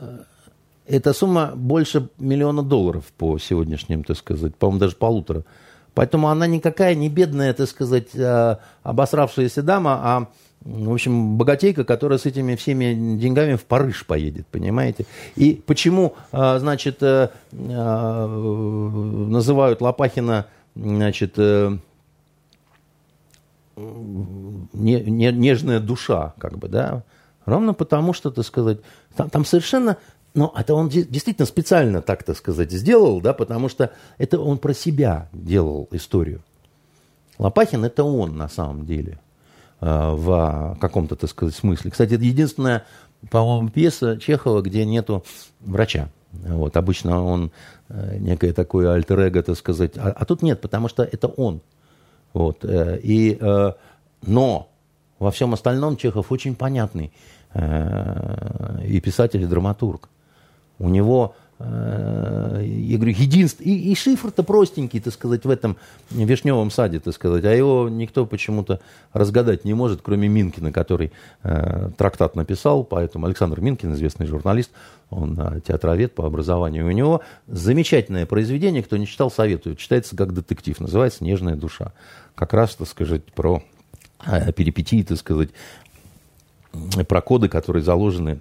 [0.86, 5.44] эта сумма больше миллиона долларов по сегодняшним, так сказать, по-моему, даже полутора.
[6.00, 10.28] Поэтому она никакая не бедная, так сказать, а, обосравшаяся дама, а
[10.62, 15.04] в общем, богатейка, которая с этими всеми деньгами в Париж поедет, понимаете?
[15.36, 21.76] И почему, а, значит, э, называют Лопахина, значит, э,
[23.76, 27.02] нежная душа, как бы, да?
[27.44, 28.78] Ровно потому, что, так сказать,
[29.16, 29.98] там, там совершенно
[30.34, 34.74] но это он действительно специально, так так сказать, сделал, да, потому что это он про
[34.74, 36.42] себя делал историю.
[37.38, 39.18] Лопахин это он на самом деле.
[39.80, 41.90] Э, в каком-то, так сказать, смысле.
[41.90, 42.84] Кстати, это единственная,
[43.30, 45.24] по-моему, пьеса Чехова, где нету
[45.60, 46.10] врача.
[46.32, 47.50] Вот, обычно он
[47.88, 51.62] э, некое такое альтер так сказать, а, а тут нет, потому что это он.
[52.34, 53.38] Вот, э, и,
[54.22, 54.68] но
[55.18, 57.12] во всем остальном Чехов очень понятный
[57.54, 60.08] и писатель, и драматург.
[60.80, 63.62] У него Э, я говорю, единство.
[63.62, 65.76] И, и шифр-то простенький, так сказать, в этом
[66.10, 67.44] вишневом саде, так сказать.
[67.44, 68.80] А его никто почему-то
[69.12, 71.12] разгадать не может, кроме Минкина, который
[71.42, 72.82] э, трактат написал.
[72.82, 74.70] Поэтому Александр Минкин, известный журналист,
[75.10, 76.86] он э, театровед по образованию.
[76.86, 79.76] У него замечательное произведение, кто не читал, советую.
[79.76, 81.92] Читается как детектив, называется «Нежная душа».
[82.34, 83.62] Как раз, так сказать, про
[84.24, 85.50] э, перипетии, так сказать,
[87.06, 88.40] про коды, которые заложены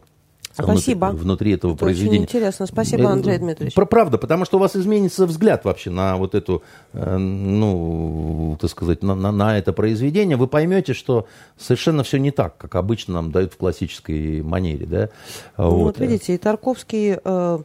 [0.64, 1.06] Спасибо.
[1.06, 2.18] Внутри, внутри этого Это произведения.
[2.18, 2.66] Очень интересно.
[2.66, 3.74] Спасибо, э, Андрей Дмитриевич.
[3.74, 6.64] Про правда, потому что у вас изменится взгляд вообще на вот эту,
[6.94, 10.38] э, ну, так сказать, на, на, на это произведение.
[10.38, 11.28] Вы поймете, что
[11.58, 15.10] совершенно все не так, как обычно нам дают в классической манере, да.
[15.58, 15.84] Ну, вот.
[15.84, 17.60] вот видите, и Тарковский э,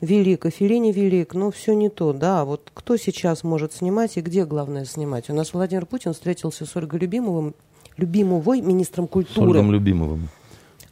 [0.00, 2.44] велик, и Филини велик, но все не то, да.
[2.44, 5.30] Вот кто сейчас может снимать и где главное снимать?
[5.30, 7.54] У нас Владимир Путин встретился с Ольгой Любимовым,
[7.96, 9.46] Любимовой, министром культуры.
[9.46, 10.28] С Ольгом Любимовым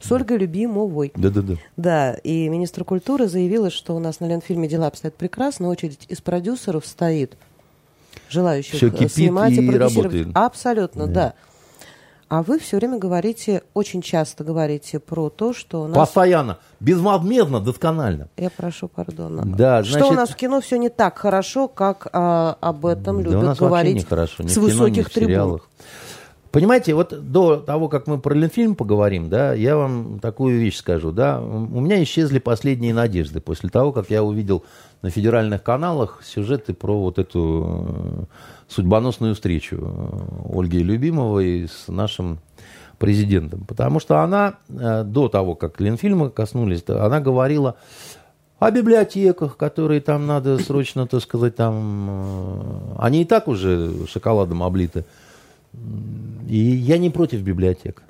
[0.04, 1.12] с Ольгой Любимовой.
[1.16, 1.54] Да-да-да.
[1.76, 6.20] Да, и министр культуры заявила, что у нас на Ленфильме дела обстоят прекрасно, очередь из
[6.20, 7.36] продюсеров стоит
[8.28, 10.28] желающих Все кипит снимать и, и продюсировать.
[10.34, 11.12] Абсолютно, Да.
[11.12, 11.34] да.
[12.28, 15.96] А вы все время говорите, очень часто говорите про то, что у нас...
[15.96, 18.28] Постоянно, безвозмездно, досконально.
[18.36, 19.42] Я прошу пардона.
[19.44, 23.22] Да, что значит- у нас в кино все не так хорошо, как а, об этом
[23.22, 25.28] Да любят говорить вообще нехорошо, ни с кино, ни высоких в трибун.
[25.30, 25.68] сериалах.
[26.54, 31.10] Понимаете, вот до того, как мы про Ленфильм поговорим, да, я вам такую вещь скажу,
[31.10, 34.62] да, у меня исчезли последние надежды после того, как я увидел
[35.02, 38.24] на федеральных каналах сюжеты про вот эту э,
[38.68, 42.38] судьбоносную встречу э, Ольги Любимовой с нашим
[42.98, 43.64] президентом.
[43.64, 47.74] Потому что она э, до того, как Ленфильма коснулись, она говорила
[48.60, 52.94] о библиотеках, которые там надо срочно, так сказать, там...
[52.96, 55.04] Они и так уже шоколадом облиты.
[56.48, 58.02] И я не против библиотек.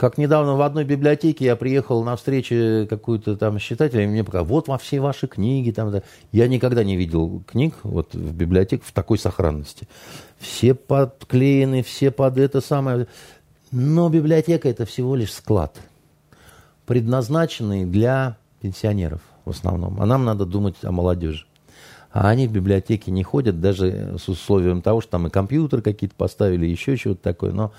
[0.00, 4.24] Как недавно в одной библиотеке я приехал на встречу какую-то там с читателем, и мне
[4.24, 5.72] показали, вот во все ваши книги.
[5.72, 6.02] Там, да».
[6.32, 9.86] Я никогда не видел книг вот, в библиотеке в такой сохранности.
[10.38, 13.08] Все подклеены, все под это самое.
[13.72, 15.76] Но библиотека это всего лишь склад,
[16.86, 20.00] предназначенный для пенсионеров в основном.
[20.00, 21.44] А нам надо думать о молодежи.
[22.12, 26.16] А они в библиотеке не ходят, даже с условием того, что там и компьютер какие-то
[26.16, 27.52] поставили, еще чего-то такое.
[27.52, 27.72] Но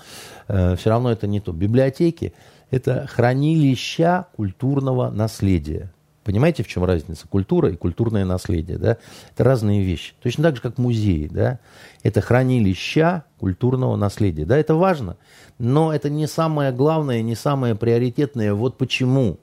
[0.48, 1.52] э, все равно это не то.
[1.52, 2.32] Библиотеки–
[2.70, 5.92] это хранилища культурного наследия.
[6.24, 7.26] Понимаете, в чем разница?
[7.28, 8.78] Культура и культурное наследие.
[8.78, 8.96] Да?
[9.34, 10.14] Это разные вещи.
[10.22, 11.26] Точно так же, как музеи.
[11.26, 11.58] Да?
[12.02, 14.44] Это хранилища культурного наследия.
[14.44, 15.16] Да, это важно,
[15.58, 18.54] но это не самое главное, не самое приоритетное.
[18.54, 19.38] Вот почему.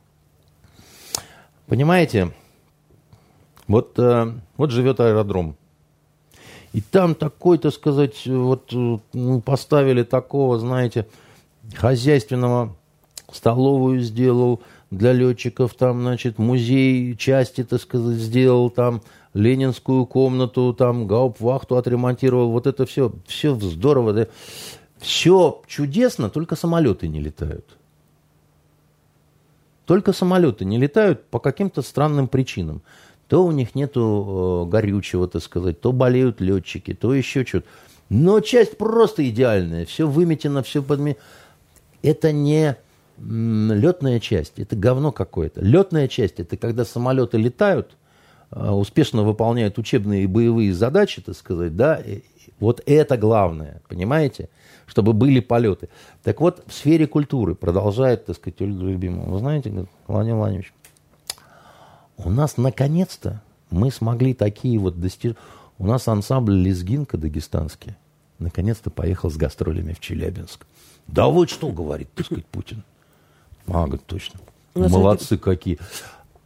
[1.67, 2.31] Понимаете,
[3.69, 5.55] вот, э, вот живет аэродром.
[6.73, 11.07] И там такой, так сказать, вот э, ну, поставили такого, знаете,
[11.75, 12.75] хозяйственного
[13.31, 19.03] столовую сделал для летчиков, там, значит, музей части, так сказать, сделал, там,
[19.35, 24.27] ленинскую комнату, там, гауптвахту отремонтировал, вот это все, все здорово, да.
[24.97, 27.65] Все чудесно, только самолеты не летают.
[29.85, 32.81] Только самолеты не летают по каким-то странным причинам.
[33.29, 37.67] То у них нету э, горючего, так сказать, то болеют летчики, то еще что-то.
[38.09, 41.15] Но часть просто идеальная, все выметено, все подме...
[42.01, 42.75] Это не
[43.19, 45.61] летная часть, это говно какое-то.
[45.61, 47.95] Летная часть– это когда самолеты летают,
[48.51, 52.01] э, успешно выполняют учебные и боевые задачи, так сказать, да,
[52.59, 54.49] вот это главное, понимаете?
[54.87, 55.89] Чтобы были полеты.
[56.23, 59.29] Так вот, в сфере культуры продолжает, так сказать, Ольга Любимова.
[59.29, 60.73] Вы знаете, Владимир Владимирович,
[62.23, 63.41] у нас наконец-то
[63.71, 65.37] мы смогли такие вот достижения.
[65.77, 67.95] У нас ансамбль «Лезгинка» дагестанский
[68.39, 70.65] наконец-то поехал с гастролями в Челябинск.
[71.07, 72.83] Да вот что, говорит, так сказать, Путин.
[73.67, 74.39] А, говорит, точно.
[74.75, 75.77] Молодцы какие.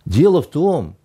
[0.06, 0.96] Дело в том,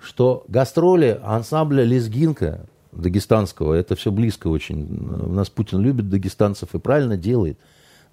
[0.00, 4.86] что гастроли ансамбля «Лезгинка» дагестанского, это все близко очень.
[4.86, 7.58] У нас Путин любит дагестанцев и правильно делает.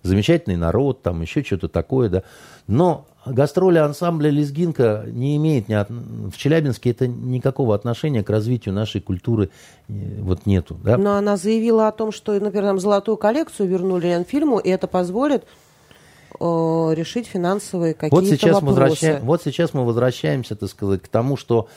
[0.04, 2.24] Замечательный народ, там еще что-то такое, да.
[2.68, 5.90] Но гастроли ансамбля «Лезгинка» не имеет ни от...
[5.90, 9.50] в Челябинске это никакого отношения к развитию нашей культуры
[9.88, 10.78] э, вот нету.
[10.84, 10.98] Да?
[10.98, 15.44] Но она заявила о том, что, например, нам золотую коллекцию вернули Ленфильму, и это позволит
[15.44, 18.80] э, решить финансовые какие-то Вот сейчас, вопросы.
[18.80, 21.68] возвращаем, вот сейчас мы возвращаемся, так сказать, к тому, что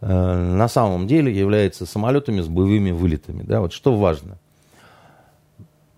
[0.00, 3.42] э, на самом деле является самолетами с боевыми вылетами.
[3.42, 3.60] Да?
[3.60, 4.38] Вот что важно.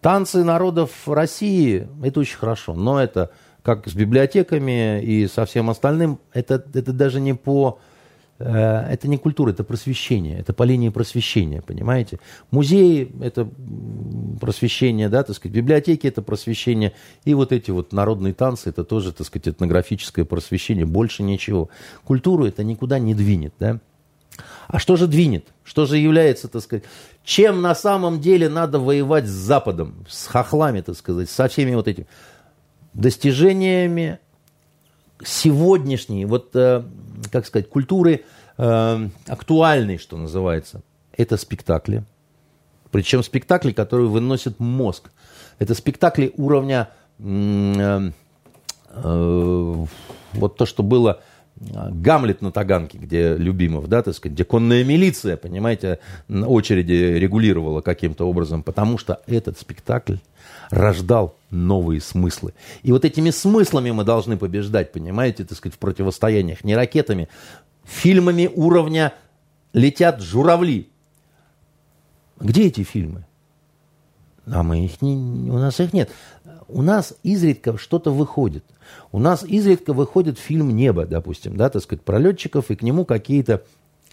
[0.00, 3.30] Танцы народов России– это очень хорошо, но это
[3.62, 7.78] как с библиотеками и со всем остальным, это, это даже не по...
[8.38, 12.18] э, Это не культура, это просвещение, это по линии просвещения, понимаете?
[12.50, 13.48] Музеи– это
[14.40, 16.92] просвещение, да, так сказать, библиотеки– это просвещение,
[17.26, 21.68] и вот эти вот народные танцы– это тоже, так сказать, этнографическое просвещение, больше ничего.
[22.04, 23.78] Культуру это никуда не двинет, да?
[24.68, 25.48] А что же двинет?
[25.64, 26.84] Что же является, так сказать,
[27.24, 31.88] чем на самом деле надо воевать с Западом, с хохлами, так сказать, со всеми вот
[31.88, 32.06] этими
[32.94, 34.18] достижениями
[35.24, 36.82] сегодняшней, вот, э,
[37.30, 38.24] как сказать, культуры
[38.58, 40.82] э, актуальной, что называется.
[41.16, 42.04] Это спектакли.
[42.90, 45.10] Причем спектакли, которые выносят мозг.
[45.58, 46.88] Это спектакли уровня
[47.18, 48.10] э,
[50.32, 51.20] вот то, что было
[51.60, 57.82] Гамлет на Таганке, где Любимов, да, так сказать, где конная милиция, понимаете, на очереди регулировала
[57.82, 60.16] каким-то образом, потому что этот спектакль
[60.70, 62.54] рождал новые смыслы.
[62.82, 67.28] И вот этими смыслами мы должны побеждать, понимаете, так сказать, в противостояниях, не ракетами,
[67.84, 69.12] фильмами уровня
[69.72, 70.88] «Летят журавли».
[72.38, 73.26] Где эти фильмы?
[74.46, 76.10] А мы их не, у нас их нет.
[76.68, 78.64] У нас изредка что-то выходит.
[79.12, 83.04] У нас изредка выходит фильм «Небо», допустим, да, так сказать, про летчиков, и к нему
[83.04, 83.62] какие-то,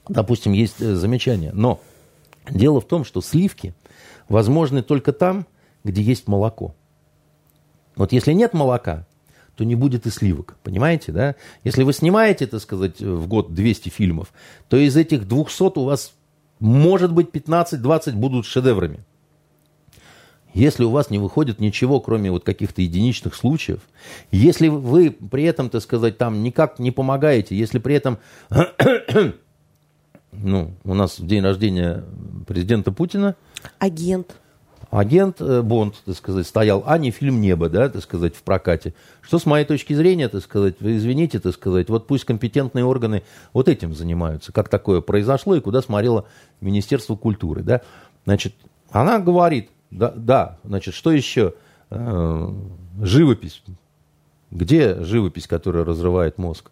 [0.09, 1.51] допустим, есть э, замечания.
[1.53, 1.81] Но
[2.49, 3.73] Дело в том, что сливки
[4.29, 5.45] возможны только там,
[5.87, 6.75] где есть молоко.
[7.95, 9.07] Вот если нет молока,
[9.55, 11.35] то не будет и сливок, понимаете, да?
[11.63, 14.31] Если вы снимаете, так сказать, в год 200 фильмов,
[14.69, 16.13] то из этих 200 у вас,
[16.59, 18.99] может быть, 15-20 будут шедеврами.
[20.53, 23.81] Если у вас не выходит ничего, кроме вот каких-то единичных случаев,
[24.31, 28.17] если вы при этом, так сказать, там никак не помогаете, если при этом,
[30.31, 32.03] ну, у нас день рождения
[32.47, 33.35] президента Путина...
[33.79, 34.35] Агент.
[34.89, 38.93] Агент э, Бонд, так сказать, стоял, а не фильм «Небо», да, так сказать, в прокате.
[39.21, 43.23] Что с моей точки зрения, так сказать, вы извините, так сказать, вот пусть компетентные органы
[43.53, 46.25] вот этим занимаются, как такое произошло и куда смотрело
[46.61, 47.81] Министерство культуры, да.
[48.25, 48.55] Значит,
[48.89, 51.53] она говорит, да, да значит, что еще?
[51.89, 52.49] Э,
[53.01, 53.63] живопись.
[54.51, 56.71] Где живопись, которая разрывает мозг?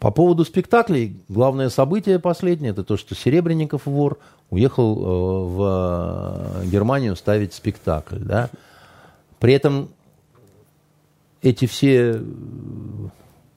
[0.00, 4.18] По поводу спектаклей, главное событие последнее, это то, что Серебренников вор
[4.52, 8.18] уехал э, в Германию ставить спектакль.
[8.18, 8.50] Да?
[9.40, 9.54] При
[11.40, 12.22] эти все,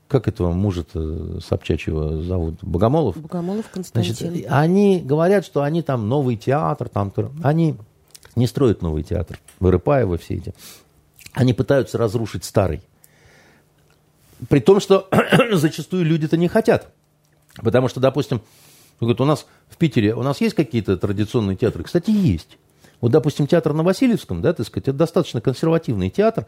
[0.07, 3.17] как этого мужа-то Собчачьего зовут, Богомолов?
[3.17, 4.15] Богомолов Константин.
[4.15, 7.11] Значит, они говорят, что они там новый театр, там,
[7.43, 7.75] они
[8.37, 10.53] не строят новый театр, Вырыпаева все эти.
[11.33, 12.81] Они пытаются разрушить старый.
[14.47, 15.09] При том, что
[15.51, 16.87] зачастую люди-то не хотят.
[17.57, 18.41] Потому что, допустим,
[19.01, 21.83] говорят, у нас в Питере, у нас есть какие-то традиционные театры?
[21.83, 22.57] Кстати, есть.
[23.01, 26.45] Вот, допустим, театр на Васильевском, да, так сказать, это достаточно консервативный театр.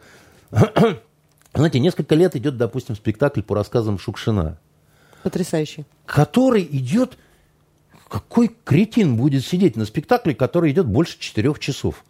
[1.54, 4.58] Знаете, несколько лет идет, допустим, спектакль по рассказам Шукшина.
[5.22, 5.84] Потрясающий.
[6.06, 7.18] Который идет...
[8.08, 12.06] Какой кретин будет сидеть на спектакле, который идет больше четырех часов?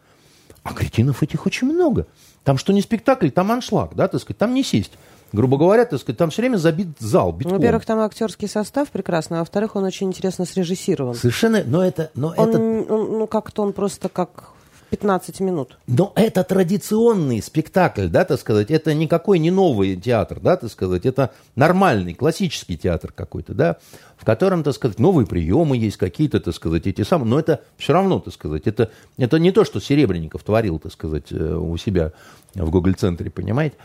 [0.63, 2.07] А кретинов этих очень много.
[2.45, 4.93] Там что не спектакль, там аншлаг, да, так сказать, там не сесть
[5.33, 7.57] грубо говоря, так сказать, там все время забит зал, битком.
[7.57, 11.15] Во-первых, там актерский состав прекрасный, а во-вторых, он очень интересно срежиссирован.
[11.15, 12.11] Совершенно, но это...
[12.15, 12.59] Но он, это...
[12.59, 14.53] Он, ну, как-то он просто как
[14.91, 15.79] 15 минут.
[15.87, 21.05] Но это традиционный спектакль, да, так сказать, это никакой не новый театр, да, так сказать,
[21.05, 23.77] это нормальный, классический театр какой-то, да,
[24.17, 27.93] в котором, так сказать, новые приемы есть какие-то, так сказать, эти самые, но это все
[27.93, 32.13] равно, так сказать, это, это не то, что Серебренников творил, так сказать, э, у себя
[32.55, 33.77] в Гоголь-центре, понимаете,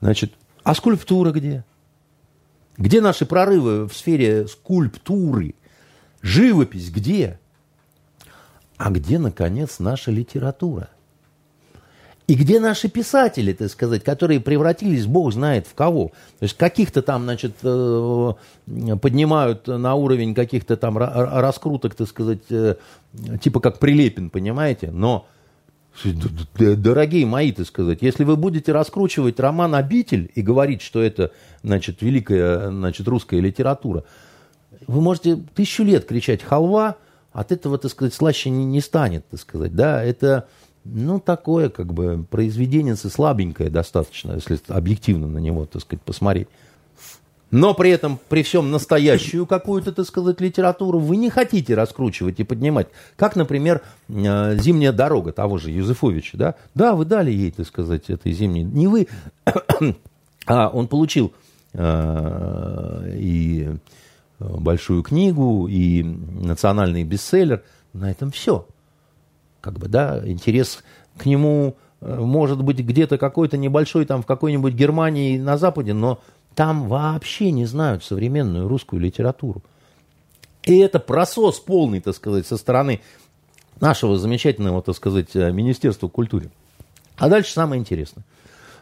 [0.00, 0.32] значит,
[0.64, 1.64] а скульптура где?
[2.76, 5.54] Где наши прорывы в сфере скульптуры?
[6.22, 7.38] Живопись где?
[8.76, 10.88] А где, наконец, наша литература?
[12.26, 16.08] И где наши писатели, так сказать, которые превратились, бог знает в кого.
[16.38, 18.32] То есть каких-то там, значит, э,
[19.00, 22.76] поднимают на уровень каких-то там раскруток, так сказать, э,
[23.42, 24.90] типа как Прилепин, понимаете?
[24.90, 25.26] Но
[26.54, 31.30] Дорогие мои, так сказать, если вы будете раскручивать роман «Обитель» и говорить, что это,
[31.62, 34.04] значит, великая, значит, русская литература,
[34.86, 36.96] вы можете тысячу лет кричать «халва»,
[37.34, 40.46] от этого, так сказать, слаще не, не станет, так сказать, да, это,
[40.84, 46.48] ну, такое, как бы, произведение слабенькое достаточно, если объективно на него, так сказать, посмотреть
[47.50, 52.44] но при этом, при всем настоящую какую-то, так сказать, литературу вы не хотите раскручивать и
[52.44, 52.88] поднимать.
[53.16, 56.36] Как, например, э, «Зимняя дорога» того же Юзефовича.
[56.36, 58.64] Да, да вы дали ей, так сказать, этой зимней.
[58.64, 59.06] Не вы,
[60.46, 61.32] а он получил
[61.74, 63.76] э, и
[64.38, 67.62] большую книгу, и национальный бестселлер.
[67.92, 68.66] На этом все.
[69.60, 70.82] Как бы, да, интерес
[71.16, 76.20] к нему э, может быть где-то какой-то небольшой там в какой-нибудь Германии на Западе, но
[76.54, 79.62] там вообще не знают современную русскую литературу.
[80.62, 83.00] И это просос полный, так сказать, со стороны
[83.80, 86.50] нашего замечательного, так сказать, э, Министерства культуры.
[87.16, 88.24] А дальше самое интересное.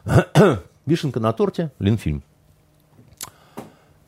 [0.87, 2.23] Вишенка на торте, Ленфильм.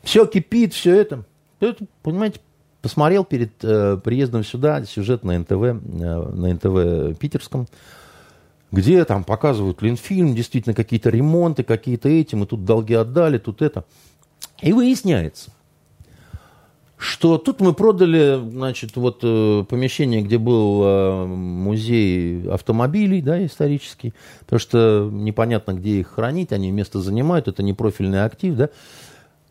[0.02, 1.24] Все кипит, все это.
[1.60, 2.40] это понимаете,
[2.82, 7.66] посмотрел перед э, приездом сюда сюжет на НТВ, э, на НТВ питерском
[8.74, 13.84] где там показывают Ленфильм, действительно какие-то ремонты, какие-то эти, мы тут долги отдали, тут это.
[14.60, 15.50] И выясняется,
[16.96, 24.14] что тут мы продали, значит, вот э, помещение, где был э, музей автомобилей, да, исторический,
[24.40, 28.70] потому что непонятно, где их хранить, они место занимают, это не профильный актив, да,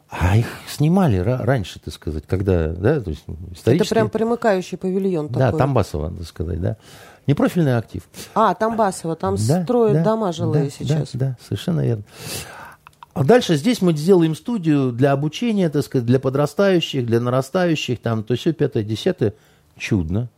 [0.10, 3.88] а их снимали раньше, так сказать, когда, да, то есть исторически.
[3.88, 5.40] Это прям примыкающий павильон такой.
[5.40, 6.78] Да, Тамбасово, так сказать, да.
[7.26, 8.04] Непрофильный актив.
[8.36, 11.12] А, Тамбасово, там да, строят да, дома жилые да, сейчас.
[11.14, 12.04] Да, да, совершенно верно.
[13.14, 18.24] А дальше здесь мы сделаем студию для обучения, так сказать, для подрастающих, для нарастающих, там,
[18.24, 19.34] то все пятое, десятое.
[19.78, 20.30] Чудно.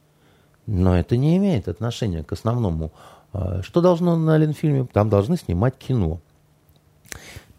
[0.68, 2.92] Но это не имеет отношения к основному.
[3.34, 4.88] А, что должно на Ленфильме?
[4.92, 6.20] Там должны снимать кино.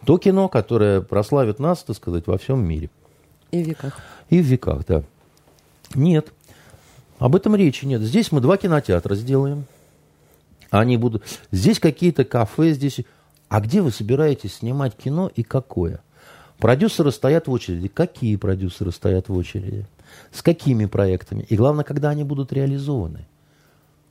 [0.05, 2.91] То кино, которое прославит нас, так сказать, во всем мире.
[3.51, 3.99] И в веках.
[4.29, 5.03] И в веках, да.
[5.95, 6.33] Нет.
[7.19, 8.03] Об этом речи нет.
[8.03, 9.65] Здесь мы два кинотеатра сделаем.
[10.71, 11.25] Они будут...
[11.51, 13.01] Здесь какие-то кафе, здесь...
[13.49, 16.01] А где вы собираетесь снимать кино и какое?
[16.59, 17.89] Продюсеры стоят в очереди.
[17.89, 19.87] Какие продюсеры стоят в очереди?
[20.33, 21.47] С какими проектами?
[21.49, 23.27] И главное, когда они будут реализованы?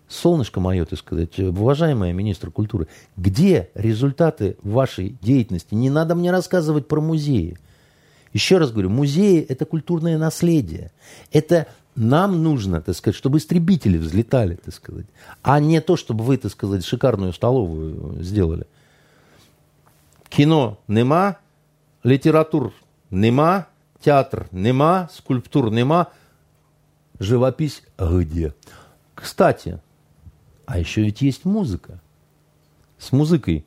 [0.07, 2.87] Солнышко мое, так сказать, уважаемая министр культуры,
[3.17, 5.73] где результаты вашей деятельности?
[5.73, 7.57] Не надо мне рассказывать про музеи.
[8.31, 10.91] Еще раз говорю, музеи– это культурное наследие.
[11.31, 15.05] Это нам нужно, так сказать, чтобы истребители взлетали, так сказать,
[15.41, 18.67] а не то, чтобы вы, так сказать, шикарную столовую сделали.
[20.29, 21.37] Кино нема,
[22.03, 22.73] литератур
[23.09, 23.67] нема,
[24.01, 26.09] театр нема, скульптур нема,
[27.19, 28.53] живопись где?
[29.13, 29.79] Кстати,
[30.65, 32.01] а еще ведь есть музыка.
[32.97, 33.65] С музыкой.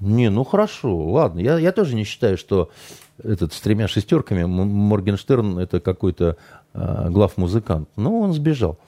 [0.00, 1.40] Не, ну хорошо, ладно.
[1.40, 2.70] Я, я тоже не считаю, что
[3.22, 6.36] этот с тремя шестерками Моргенштерн это какой-то
[6.76, 7.88] э, глав-музыкант.
[7.96, 8.78] Но он сбежал.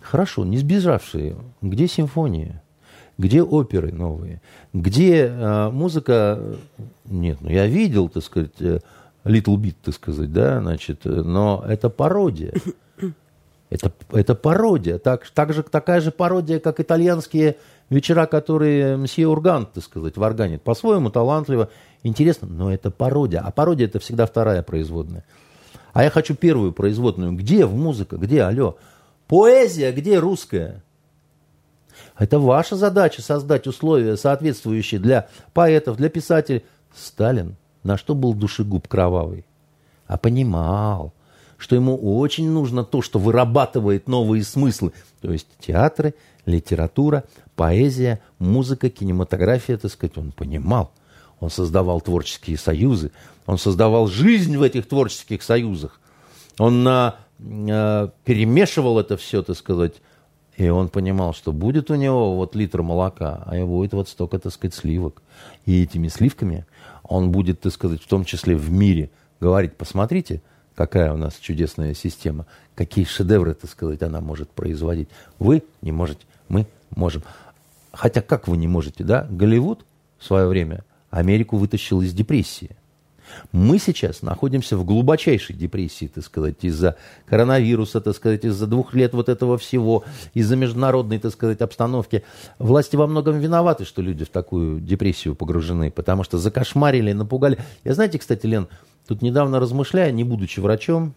[0.00, 1.36] Хорошо, не сбежавшие.
[1.60, 2.62] Где симфония?
[3.18, 4.40] Где оперы новые?
[4.72, 6.56] Где э, музыка?
[7.04, 8.80] Нет, ну я видел, так сказать, э,
[9.24, 12.54] Little Bit, так сказать, да, значит, но это пародия.
[13.70, 14.98] Это, это пародия.
[14.98, 17.56] Так, так же, такая же пародия, как итальянские
[17.88, 20.62] вечера, которые мсье Ургант, так сказать, варганит.
[20.62, 21.68] По-своему талантливо,
[22.02, 23.40] интересно, но это пародия.
[23.40, 25.24] А пародия это всегда вторая производная.
[25.92, 27.32] А я хочу первую производную.
[27.32, 28.16] Где в музыка?
[28.16, 28.42] Где?
[28.42, 28.76] Алло.
[29.26, 30.82] Поэзия где русская?
[32.18, 36.64] Это ваша задача создать условия, соответствующие для поэтов, для писателей.
[36.94, 39.46] Сталин на что был душегуб кровавый?
[40.06, 41.12] А понимал,
[41.56, 44.92] что ему очень нужно то, что вырабатывает новые смыслы.
[45.20, 46.14] То есть театры,
[46.46, 50.92] литература, поэзия, музыка, кинематография, так сказать, он понимал.
[51.40, 53.12] Он создавал творческие союзы,
[53.46, 56.00] он создавал жизнь в этих творческих союзах.
[56.58, 59.94] Он на, э, перемешивал это все, так сказать,
[60.56, 64.52] и он понимал, что будет у него вот литр молока, а будет вот столько, так
[64.52, 65.22] сказать, сливок.
[65.64, 66.66] И этими сливками
[67.02, 69.10] он будет, так сказать, в том числе в мире
[69.40, 70.42] говорить, посмотрите,
[70.74, 72.44] какая у нас чудесная система,
[72.74, 75.08] какие шедевры, так сказать, она может производить.
[75.38, 77.22] Вы не можете, мы можем.
[77.92, 79.26] Хотя как вы не можете, да?
[79.30, 79.86] Голливуд
[80.18, 82.76] в свое время Америку вытащил из депрессии.
[83.52, 86.96] Мы сейчас находимся в глубочайшей депрессии, так сказать, из-за
[87.26, 90.04] коронавируса, так сказать, из-за двух лет вот этого всего,
[90.34, 92.24] из-за международной, так сказать, обстановки.
[92.58, 97.58] Власти во многом виноваты, что люди в такую депрессию погружены, потому что закошмарили, напугали.
[97.84, 98.68] Я знаете, кстати, Лен,
[99.06, 101.14] тут недавно размышляя, не будучи врачом,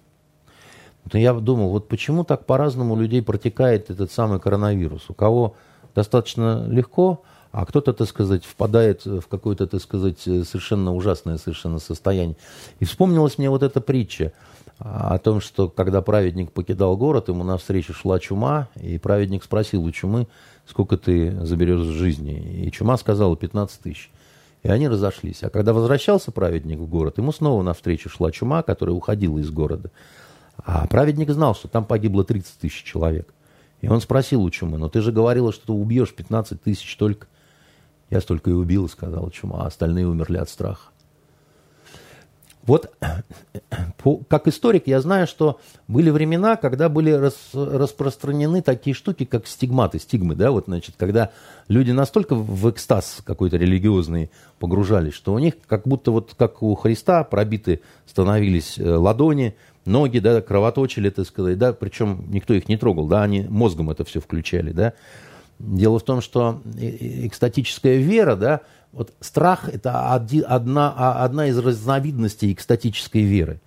[1.11, 5.10] но я думал, вот почему так по-разному у людей протекает этот самый коронавирус.
[5.10, 5.56] У кого
[5.94, 12.35] достаточно легко, а кто-то, так сказать, впадает в какое-то, так сказать, совершенно ужасное совершенно состояние.
[12.80, 14.34] И вспомнилась мне вот эта притча
[14.80, 19.91] о том, что когда праведник покидал город, ему навстречу шла чума, и праведник спросил у
[19.91, 20.27] чумы,
[20.67, 22.65] сколько ты заберешь жизни.
[22.65, 24.09] И чума сказала 15 тысяч.
[24.63, 25.43] И они разошлись.
[25.43, 29.91] А когда возвращался праведник в город, ему снова навстречу шла чума, которая уходила из города.
[30.57, 33.31] А праведник знал, что там погибло 30 тысяч человек.
[33.81, 37.27] И он спросил у чумы, но ты же говорила, что ты убьешь 15 тысяч только.
[38.09, 40.93] Я столько и убил, сказала чума, а остальные умерли от страха.
[42.65, 42.93] Вот
[44.30, 49.99] как историк я знаю, что были времена, когда были рас, распространены такие штуки, как стигматы,
[49.99, 51.31] стигмы, да, вот, значит, когда
[51.67, 56.73] люди настолько в экстаз какой-то религиозный погружались, что у них как будто вот как у
[56.75, 59.55] Христа пробиты становились э, ладони,
[59.85, 64.05] ноги, да, кровоточили, так сказать, да, причем никто их не трогал, да, они мозгом это
[64.05, 64.93] все включали, да,
[65.59, 68.61] Дело в том, что экстатическая вера, да,
[68.91, 73.59] вот страх– это одна, а, одна из разновидностей экстатической веры.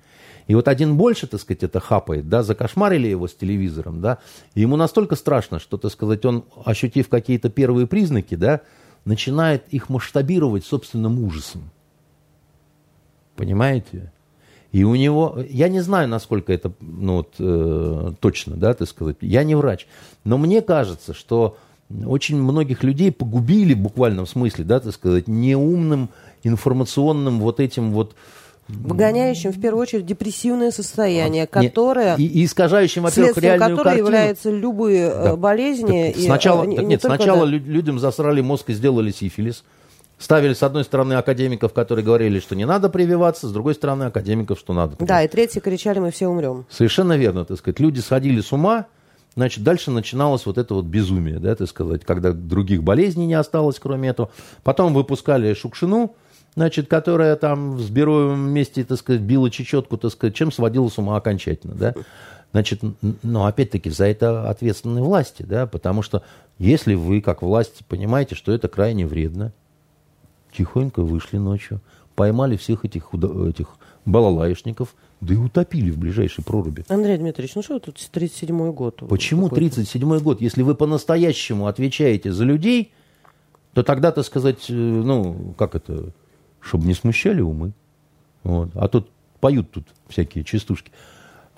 [0.46, 4.18] И вот один больше, так сказать, это хапает, да, закошмарили его с телевизором, да,
[4.54, 8.60] и ему настолько страшно, что, так сказать, он, ощутив какие-то первые признаки, да,
[9.04, 11.70] начинает их масштабировать собственным ужасом.
[13.34, 14.12] Понимаете?
[14.70, 19.16] И у него, я не знаю, насколько это ну, вот, э, точно, да, так сказать,
[19.20, 19.86] я не врач,
[20.24, 21.56] но мне кажется, что
[22.06, 26.08] очень многих людей погубили в буквальном смысле, да, так сказать, неумным
[26.42, 28.14] информационным вот этим вот
[28.68, 32.16] Выгоняющим, в первую очередь, депрессивное состояние, которое...
[32.16, 34.06] И, и искажающим, во-первых, реальную которое картину.
[34.06, 35.36] являются любые э, да.
[35.36, 36.12] болезни.
[36.12, 37.46] Так, сначала, и, так, не нет, сначала да.
[37.46, 39.62] людям засрали мозг и сделали сифилис.
[40.18, 44.58] Ставили, с одной стороны, академиков, которые говорили, что не надо прививаться, с другой стороны, академиков,
[44.58, 44.96] что надо.
[44.98, 46.64] Да, и третьи кричали, мы все умрем.
[46.68, 47.78] Совершенно верно, так сказать.
[47.78, 48.86] Люди сходили с ума,
[49.36, 53.78] Значит, дальше начиналось вот это вот безумие, да, так сказать, когда других болезней не осталось,
[53.78, 54.30] кроме этого.
[54.64, 56.16] Потом выпускали Шукшину,
[56.54, 60.96] значит, которая там с Бероевым вместе, так сказать, била чечетку, так сказать, чем сводила с
[60.96, 61.94] ума окончательно, да.
[62.52, 62.80] Значит,
[63.22, 66.22] но опять-таки за это ответственны власти, да, потому что
[66.58, 69.52] если вы, как власть, понимаете, что это крайне вредно,
[70.56, 71.82] тихонько вышли ночью,
[72.14, 73.68] поймали всех этих, этих
[74.06, 76.84] балалаишников, да и утопили в ближайшей проруби.
[76.88, 79.02] Андрей Дмитриевич, ну что тут 37-й год?
[79.08, 80.40] Почему 37-й год?
[80.40, 82.92] Если вы по-настоящему отвечаете за людей,
[83.72, 86.12] то тогда, так сказать, э, ну, как это,
[86.60, 87.72] чтобы не смущали умы.
[88.42, 88.70] Вот.
[88.74, 89.08] А тут
[89.40, 90.92] поют тут всякие частушки.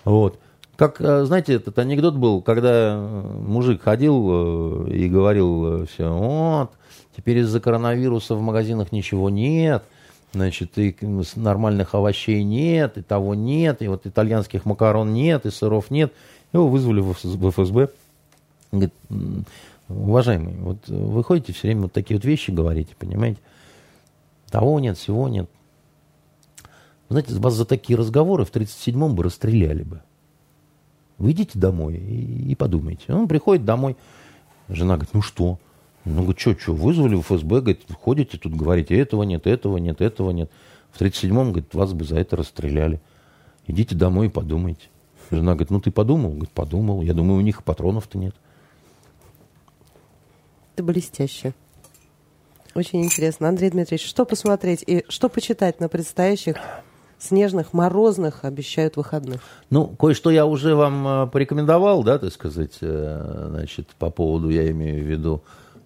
[0.05, 0.39] Вот.
[0.76, 6.70] Как, э, знаете, этот анекдот был, когда э, мужик ходил и говорил все, вот,
[7.16, 9.82] теперь из-за коронавируса в магазинах ничего нет–
[10.32, 10.94] Значит, и
[11.36, 16.12] нормальных овощей нет, и того нет, и вот итальянских макарон нет, и сыров нет.
[16.52, 17.88] Его вызвали в ФСБ.
[18.70, 18.92] Говорит,
[19.88, 23.40] уважаемый, вот вы ходите все время вот такие вот вещи говорите, понимаете?
[24.50, 25.48] Того нет, всего нет.
[27.09, 30.02] Знаете, вас за такие разговоры в 37-м бы расстреляли бы.
[31.16, 33.12] Вы идите домой и, и подумайте.
[33.12, 33.96] Он приходит домой,
[34.68, 35.59] жена говорит, ну что?
[36.04, 40.00] Ну, говорит, что, что, вызвали в ФСБ, говорит, ходите тут, говорите, этого нет, этого нет,
[40.00, 40.50] этого нет.
[40.90, 43.00] В 37-м, говорит, вас бы за это расстреляли.
[43.66, 44.88] Идите домой и подумайте.
[45.30, 46.30] Жена говорит, ну ты подумал?
[46.30, 47.02] Говорит, подумал.
[47.02, 48.34] Я думаю, у них патронов-то нет.
[50.74, 51.52] Это блестяще.
[52.74, 53.48] Очень интересно.
[53.48, 56.56] Андрей Дмитриевич, что посмотреть и что почитать на предстоящих
[57.18, 59.40] снежных, морозных, обещают выходных?
[59.70, 64.70] Ну, кое-что я уже вам э, порекомендовал, да, так сказать, э, значит, по поводу, я
[64.70, 65.42] имею в виду,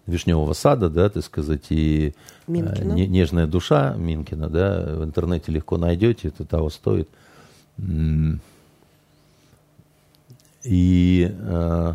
[0.06, 2.14] Вишневого сада, да, так сказать, и
[2.46, 2.92] Минкина.
[2.92, 7.08] Э, нежная душа Минкина, да, в интернете легко найдете, это того стоит.
[10.64, 11.94] И э,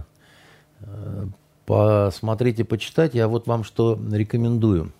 [0.82, 1.26] э,
[1.66, 4.92] посмотрите, почитать, я вот вам что рекомендую.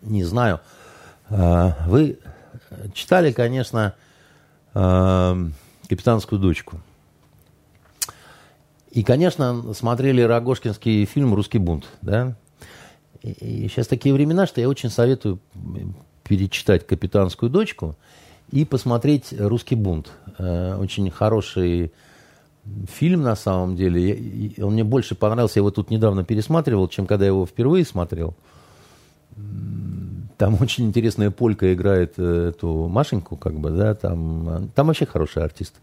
[0.00, 0.60] Не знаю,
[1.28, 2.18] э, вы
[2.94, 3.94] читали, конечно,
[4.74, 5.48] э,
[5.88, 6.80] «Капитанскую дочку».
[8.92, 11.86] И, конечно, смотрели Рогожкинский фильм «Русский бунт».
[12.02, 12.36] Да?
[13.22, 15.38] И сейчас такие времена, что я очень советую
[16.24, 17.96] перечитать «Капитанскую дочку»
[18.50, 20.12] и посмотреть «Русский бунт».
[20.38, 21.90] Э, очень хороший
[22.86, 24.52] фильм на самом деле.
[24.58, 25.58] Он мне больше понравился.
[25.58, 28.34] Я его тут недавно пересматривал, чем когда я его впервые смотрел.
[30.36, 35.42] Там очень интересная полька играет э, эту Машеньку, как бы, да, там, там вообще хороший
[35.42, 35.76] артист.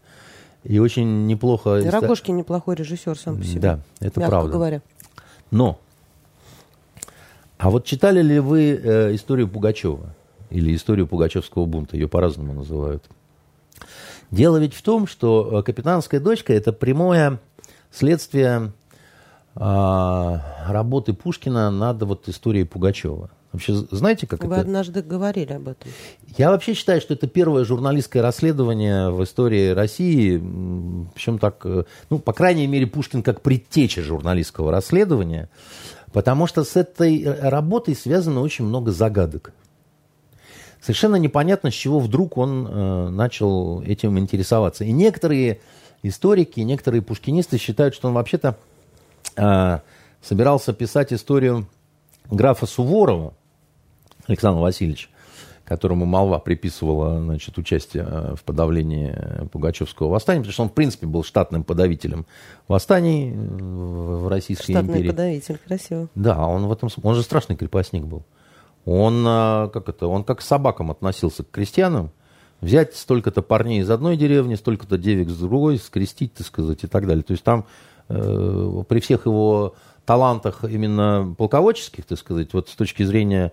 [0.64, 1.78] И очень неплохо...
[1.78, 3.60] И Рогожкин неплохой режиссер сам по себе.
[3.60, 4.50] Да, это правда.
[4.50, 4.82] говоря.
[5.50, 5.78] Но,
[7.58, 10.14] а вот читали ли вы э, историю Пугачева?
[10.50, 11.96] Или историю Пугачевского бунта?
[11.96, 13.04] Ее по-разному называют.
[14.30, 17.38] Дело ведь в том, что э, «Капитанская дочка»– это прямое
[17.90, 18.72] следствие
[19.56, 20.38] э,
[20.68, 23.30] работы Пушкина над вот историей Пугачева.
[23.52, 24.54] Вообще, знаете, как Вы это?
[24.54, 25.90] Вы однажды говорили об этом.
[26.38, 30.38] Я вообще считаю, что это первое журналистское расследование в истории России.
[31.14, 35.48] Причем так, э, ну, по крайней мере, Пушкин как предтеча журналистского расследования.
[36.12, 39.52] Потому что с этой э, работой связано очень много загадок.
[40.80, 44.84] Совершенно непонятно, с чего вдруг он э, начал этим интересоваться.
[44.84, 45.60] И некоторые
[46.02, 48.56] историки, некоторые пушкинисты считают, что он вообще-то
[49.36, 49.78] э,
[50.22, 51.66] собирался писать историю
[52.30, 53.34] графа Суворова,
[54.30, 55.10] Александр Васильевич,
[55.64, 59.14] которому молва приписывала значит, участие э, в подавлении
[59.52, 62.26] Пугачевского восстания, потому что он, в принципе, был штатным подавителем
[62.68, 65.08] восстаний э, в Российской Штатный империи.
[65.10, 66.08] подавитель, красиво.
[66.14, 68.24] Да, он в этом он же страшный крепостник был.
[68.84, 72.12] Он, э, как это, он как к собакам относился к крестьянам,
[72.60, 77.06] взять столько-то парней из одной деревни, столько-то девок с другой, скрестить, так сказать, и так
[77.06, 77.24] далее.
[77.24, 77.66] То есть там
[78.08, 79.74] э, при всех его
[80.04, 83.52] талантах именно полководческих, так сказать, вот с точки зрения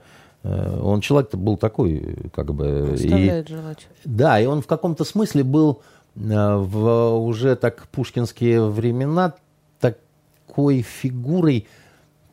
[0.82, 2.92] он человек-то был такой, как бы...
[2.94, 3.88] Оставляет и, желать.
[4.06, 5.82] Да, и он в каком-то смысле был
[6.16, 6.20] э,
[6.56, 9.34] в уже так пушкинские времена
[9.80, 11.68] такой фигурой,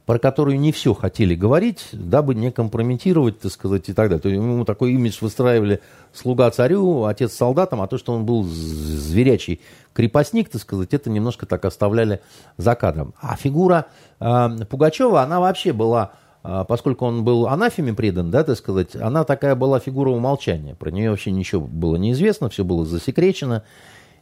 [0.07, 4.21] про которую не все хотели говорить, дабы не компрометировать, так сказать, и так далее.
[4.21, 5.81] То есть ему такой имидж выстраивали
[6.13, 9.61] слуга царю, отец солдатам, а то, что он был зверячий
[9.95, 12.21] крепостник, так сказать, это немножко так оставляли
[12.59, 13.15] за кадром.
[13.21, 13.87] А фигура
[14.21, 16.24] э, Пугачева, она вообще была, э,
[16.69, 20.75] поскольку он был анафеме предан, да, так сказать, она такая была фигура умолчания.
[20.75, 23.63] Про нее вообще ничего было неизвестно, все было засекречено.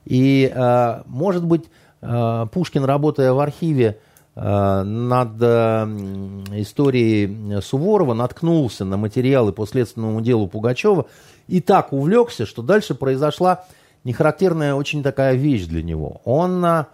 [0.05, 1.65] И, э, может быть,
[2.01, 3.99] э, Пушкин, работая в архиве,
[4.35, 5.43] над
[6.57, 11.05] историей Суворова наткнулся на материалы по следственному делу Пугачева
[11.49, 13.67] и так увлекся, что дальше произошла
[14.05, 16.23] нехарактерная очень такая вещь для него.
[16.25, 16.87] Он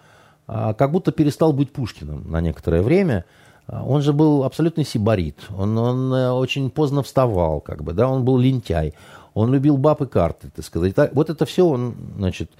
[0.49, 3.25] как будто перестал быть Пушкиным на некоторое время.
[3.69, 5.39] Он же был абсолютный сибарит.
[5.57, 8.95] Он, он очень поздно вставал, как бы, да, он был лентяй.
[9.35, 10.95] Он любил баб и карты, так сказать.
[11.13, 12.51] Вот это все он, значит,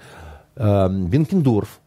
[0.55, 1.79] Бенкендорф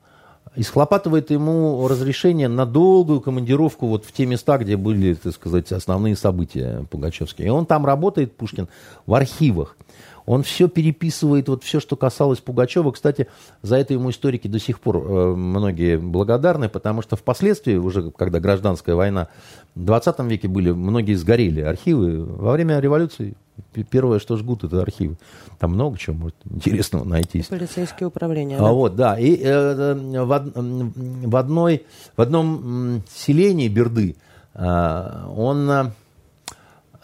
[0.55, 5.73] и схлопатывает ему разрешение на долгую командировку вот в те места, где были, так сказать,
[5.73, 7.47] основные события пугачевские.
[7.47, 8.69] И он там работает, Пушкин,
[9.07, 9.77] в архивах.
[10.27, 12.93] Он все переписывает, вот все, что касалось Пугачева.
[12.93, 13.29] Кстати,
[13.63, 18.41] за это ему историки до сих пор э, многие благодарны, потому что впоследствии, уже когда
[18.41, 19.29] гражданская война
[19.75, 22.25] в 20 веке были, многие сгорели архивы.
[22.25, 23.35] Во время революции
[23.91, 25.17] первое, что жгут, это архивы.
[25.59, 27.43] Там много чего может интересного найти.
[27.49, 28.57] Полицейские управления.
[28.57, 28.73] А, да?
[28.73, 29.19] Вот, да.
[29.19, 30.27] И э, в,
[31.27, 31.85] в, одной,
[32.17, 34.17] в одном селении Берды
[34.55, 35.91] э, он э,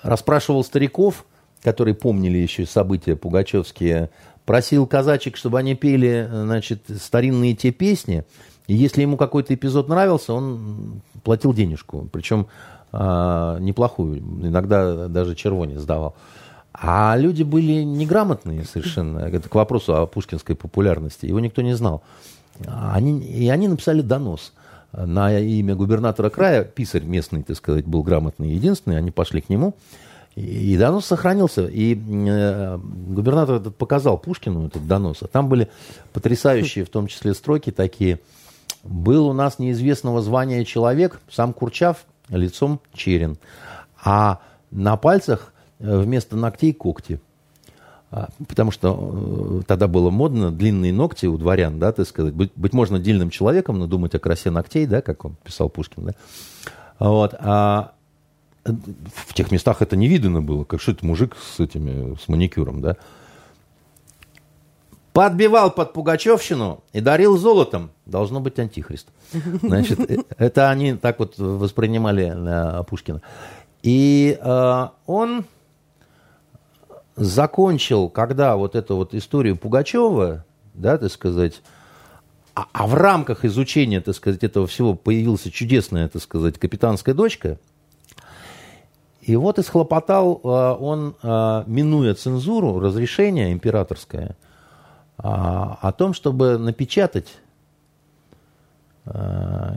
[0.02, 1.24] расспрашивал стариков,
[1.62, 4.10] которые помнили еще события пугачевские,
[4.44, 8.24] просил казачек, чтобы они пели значит, старинные те песни.
[8.66, 12.08] И если ему какой-то эпизод нравился, он платил денежку.
[12.12, 12.46] Причем
[12.92, 14.18] э, неплохую.
[14.18, 16.14] Иногда даже червони сдавал.
[16.72, 19.20] А люди были неграмотные совершенно.
[19.20, 21.26] Это к вопросу о пушкинской популярности.
[21.26, 22.02] Его никто не знал.
[22.66, 24.52] Они, и они написали донос
[24.92, 26.64] на имя губернатора края.
[26.64, 28.98] Писарь местный, так сказать, был грамотный единственный.
[28.98, 29.74] Они пошли к нему.
[30.38, 31.66] И донос сохранился.
[31.66, 35.18] И э, губернатор этот показал Пушкину этот донос.
[35.22, 35.68] А там были
[36.12, 38.20] потрясающие, в том числе, строки такие.
[38.84, 43.36] «Был у нас неизвестного звания человек, сам Курчав, лицом черен.
[44.02, 44.40] А
[44.70, 47.20] на пальцах Э, вместо ногтей когти.
[48.10, 52.34] А, потому что э, тогда было модно длинные ногти у дворян, да, так сказать.
[52.34, 56.06] Быть, быть можно дельным человеком, но думать о красе ногтей, да, как он писал Пушкин,
[56.06, 56.12] да.
[56.98, 57.34] Вот.
[57.38, 57.92] А
[58.72, 62.80] в тех местах это не видно было, как что это мужик с этими, с маникюром,
[62.80, 62.96] да.
[65.12, 67.90] Подбивал под Пугачевщину и дарил золотом.
[68.06, 69.08] Должно быть антихрист.
[69.62, 73.20] Значит, э, это они так вот воспринимали Пушкина.
[73.82, 75.44] И э, он
[77.16, 81.62] закончил, когда вот эту вот историю Пугачева, да, так сказать,
[82.54, 87.58] а, а в рамках изучения, так сказать, этого всего появилась чудесная, так сказать, капитанская дочка,
[89.28, 94.36] и вот исхлопотал а, он, а, минуя цензуру, разрешение императорское,
[95.18, 97.26] о том, чтобы напечатать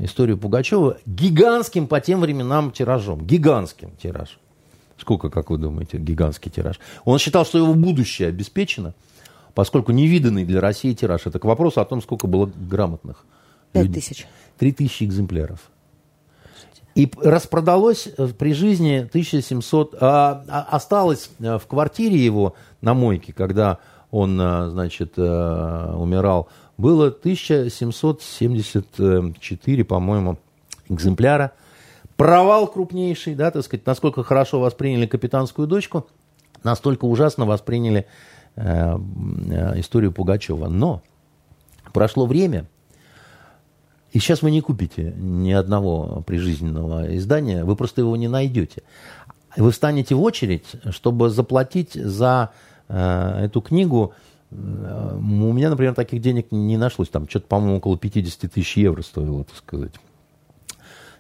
[0.04, 3.26] историю Пугачева гигантским по тем временам тиражом.
[3.26, 4.38] Гигантским тиражом.
[5.00, 6.80] Сколько, как вы думаете, гигантский тираж?
[7.06, 8.94] Он считал, что его будущее обеспечено,
[9.56, 11.26] поскольку невиданный для России тираж.
[11.26, 13.26] Это к вопросу о том, сколько было грамотных.
[13.72, 14.28] Пять тысяч.
[14.60, 15.71] Три тысячи экземпляров.
[16.96, 23.34] И распродалось э, при жизни 1700, а, а, осталось э, в квартире его на мойке,
[23.34, 23.80] когда
[24.12, 26.48] он, э, значит, умирал,
[26.78, 30.38] было 1774, по-моему,
[30.90, 31.52] экземпляра
[32.22, 36.06] провал крупнейший, да, так сказать, насколько хорошо восприняли капитанскую дочку,
[36.64, 38.06] настолько ужасно восприняли
[38.56, 38.96] э,
[39.78, 40.68] историю Пугачева.
[40.68, 41.02] Но
[41.94, 42.68] прошло время,
[44.12, 48.84] и сейчас вы не купите ни одного прижизненного издания, вы просто его не найдете.
[49.56, 52.52] Вы встанете в очередь, чтобы заплатить за
[52.88, 54.14] э, эту книгу.
[54.52, 57.10] Э, у меня, например, таких денег не нашлось.
[57.10, 59.94] Там что-то, по-моему, около 50 тысяч евро стоило, так сказать.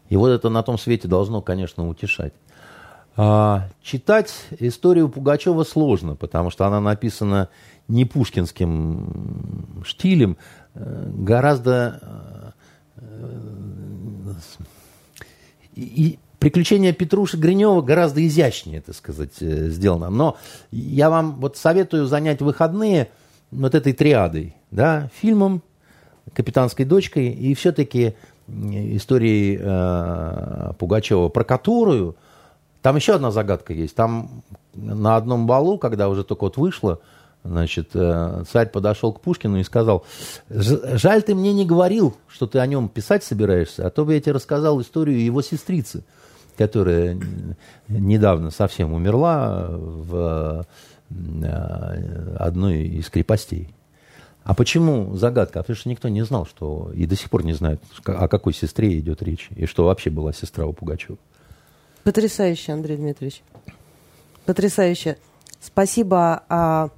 [0.09, 2.33] И вот это на том свете должно, конечно, утешать.
[3.15, 7.49] А, читать историю Пугачева сложно, потому что она написана
[7.87, 10.35] не пушкинским штилем,
[10.73, 12.53] э, гораздо...
[13.01, 14.33] Э,
[15.75, 20.09] и приключения Петруши Гринева гораздо изящнее, так сказать, э, сделано.
[20.09, 20.37] Но
[20.71, 23.09] я вам вот советую занять выходные
[23.51, 25.61] вот этой триадой, да, фильмом,
[26.33, 28.15] капитанской дочкой и все-таки
[28.47, 32.15] истории э, Пугачева, про которую
[32.81, 33.95] там еще одна загадка есть.
[33.95, 36.99] Там на одном балу, когда уже только вот вышло,
[37.43, 40.05] значит, э, царь подошел к Пушкину и сказал,
[40.49, 44.21] жаль, ты мне не говорил, что ты о нем писать собираешься, а то бы я
[44.21, 46.03] тебе рассказал историю его сестрицы,
[46.57, 47.19] которая
[47.87, 50.65] недавно совсем умерла в
[51.09, 53.73] э, одной из крепостей.
[54.43, 55.59] А почему загадка?
[55.59, 58.53] А потому что никто не знал, что и до сих пор не знает, о какой
[58.53, 61.17] сестре идет речь, и что вообще была сестра у Пугачева.
[62.03, 63.43] Потрясающе, Андрей Дмитриевич.
[64.45, 65.17] Потрясающе.
[65.59, 66.91] Спасибо.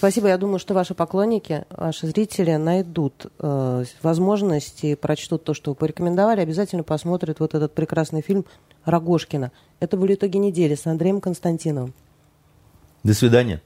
[0.00, 0.28] Спасибо.
[0.28, 6.40] Я думаю, что ваши поклонники, ваши зрители найдут э, возможности, прочтут то, что вы порекомендовали,
[6.40, 8.46] обязательно посмотрят вот этот прекрасный фильм
[8.86, 9.52] Рогошкина.
[9.78, 11.92] Это были итоги недели с Андреем Константиновым.
[13.04, 13.60] До свидания.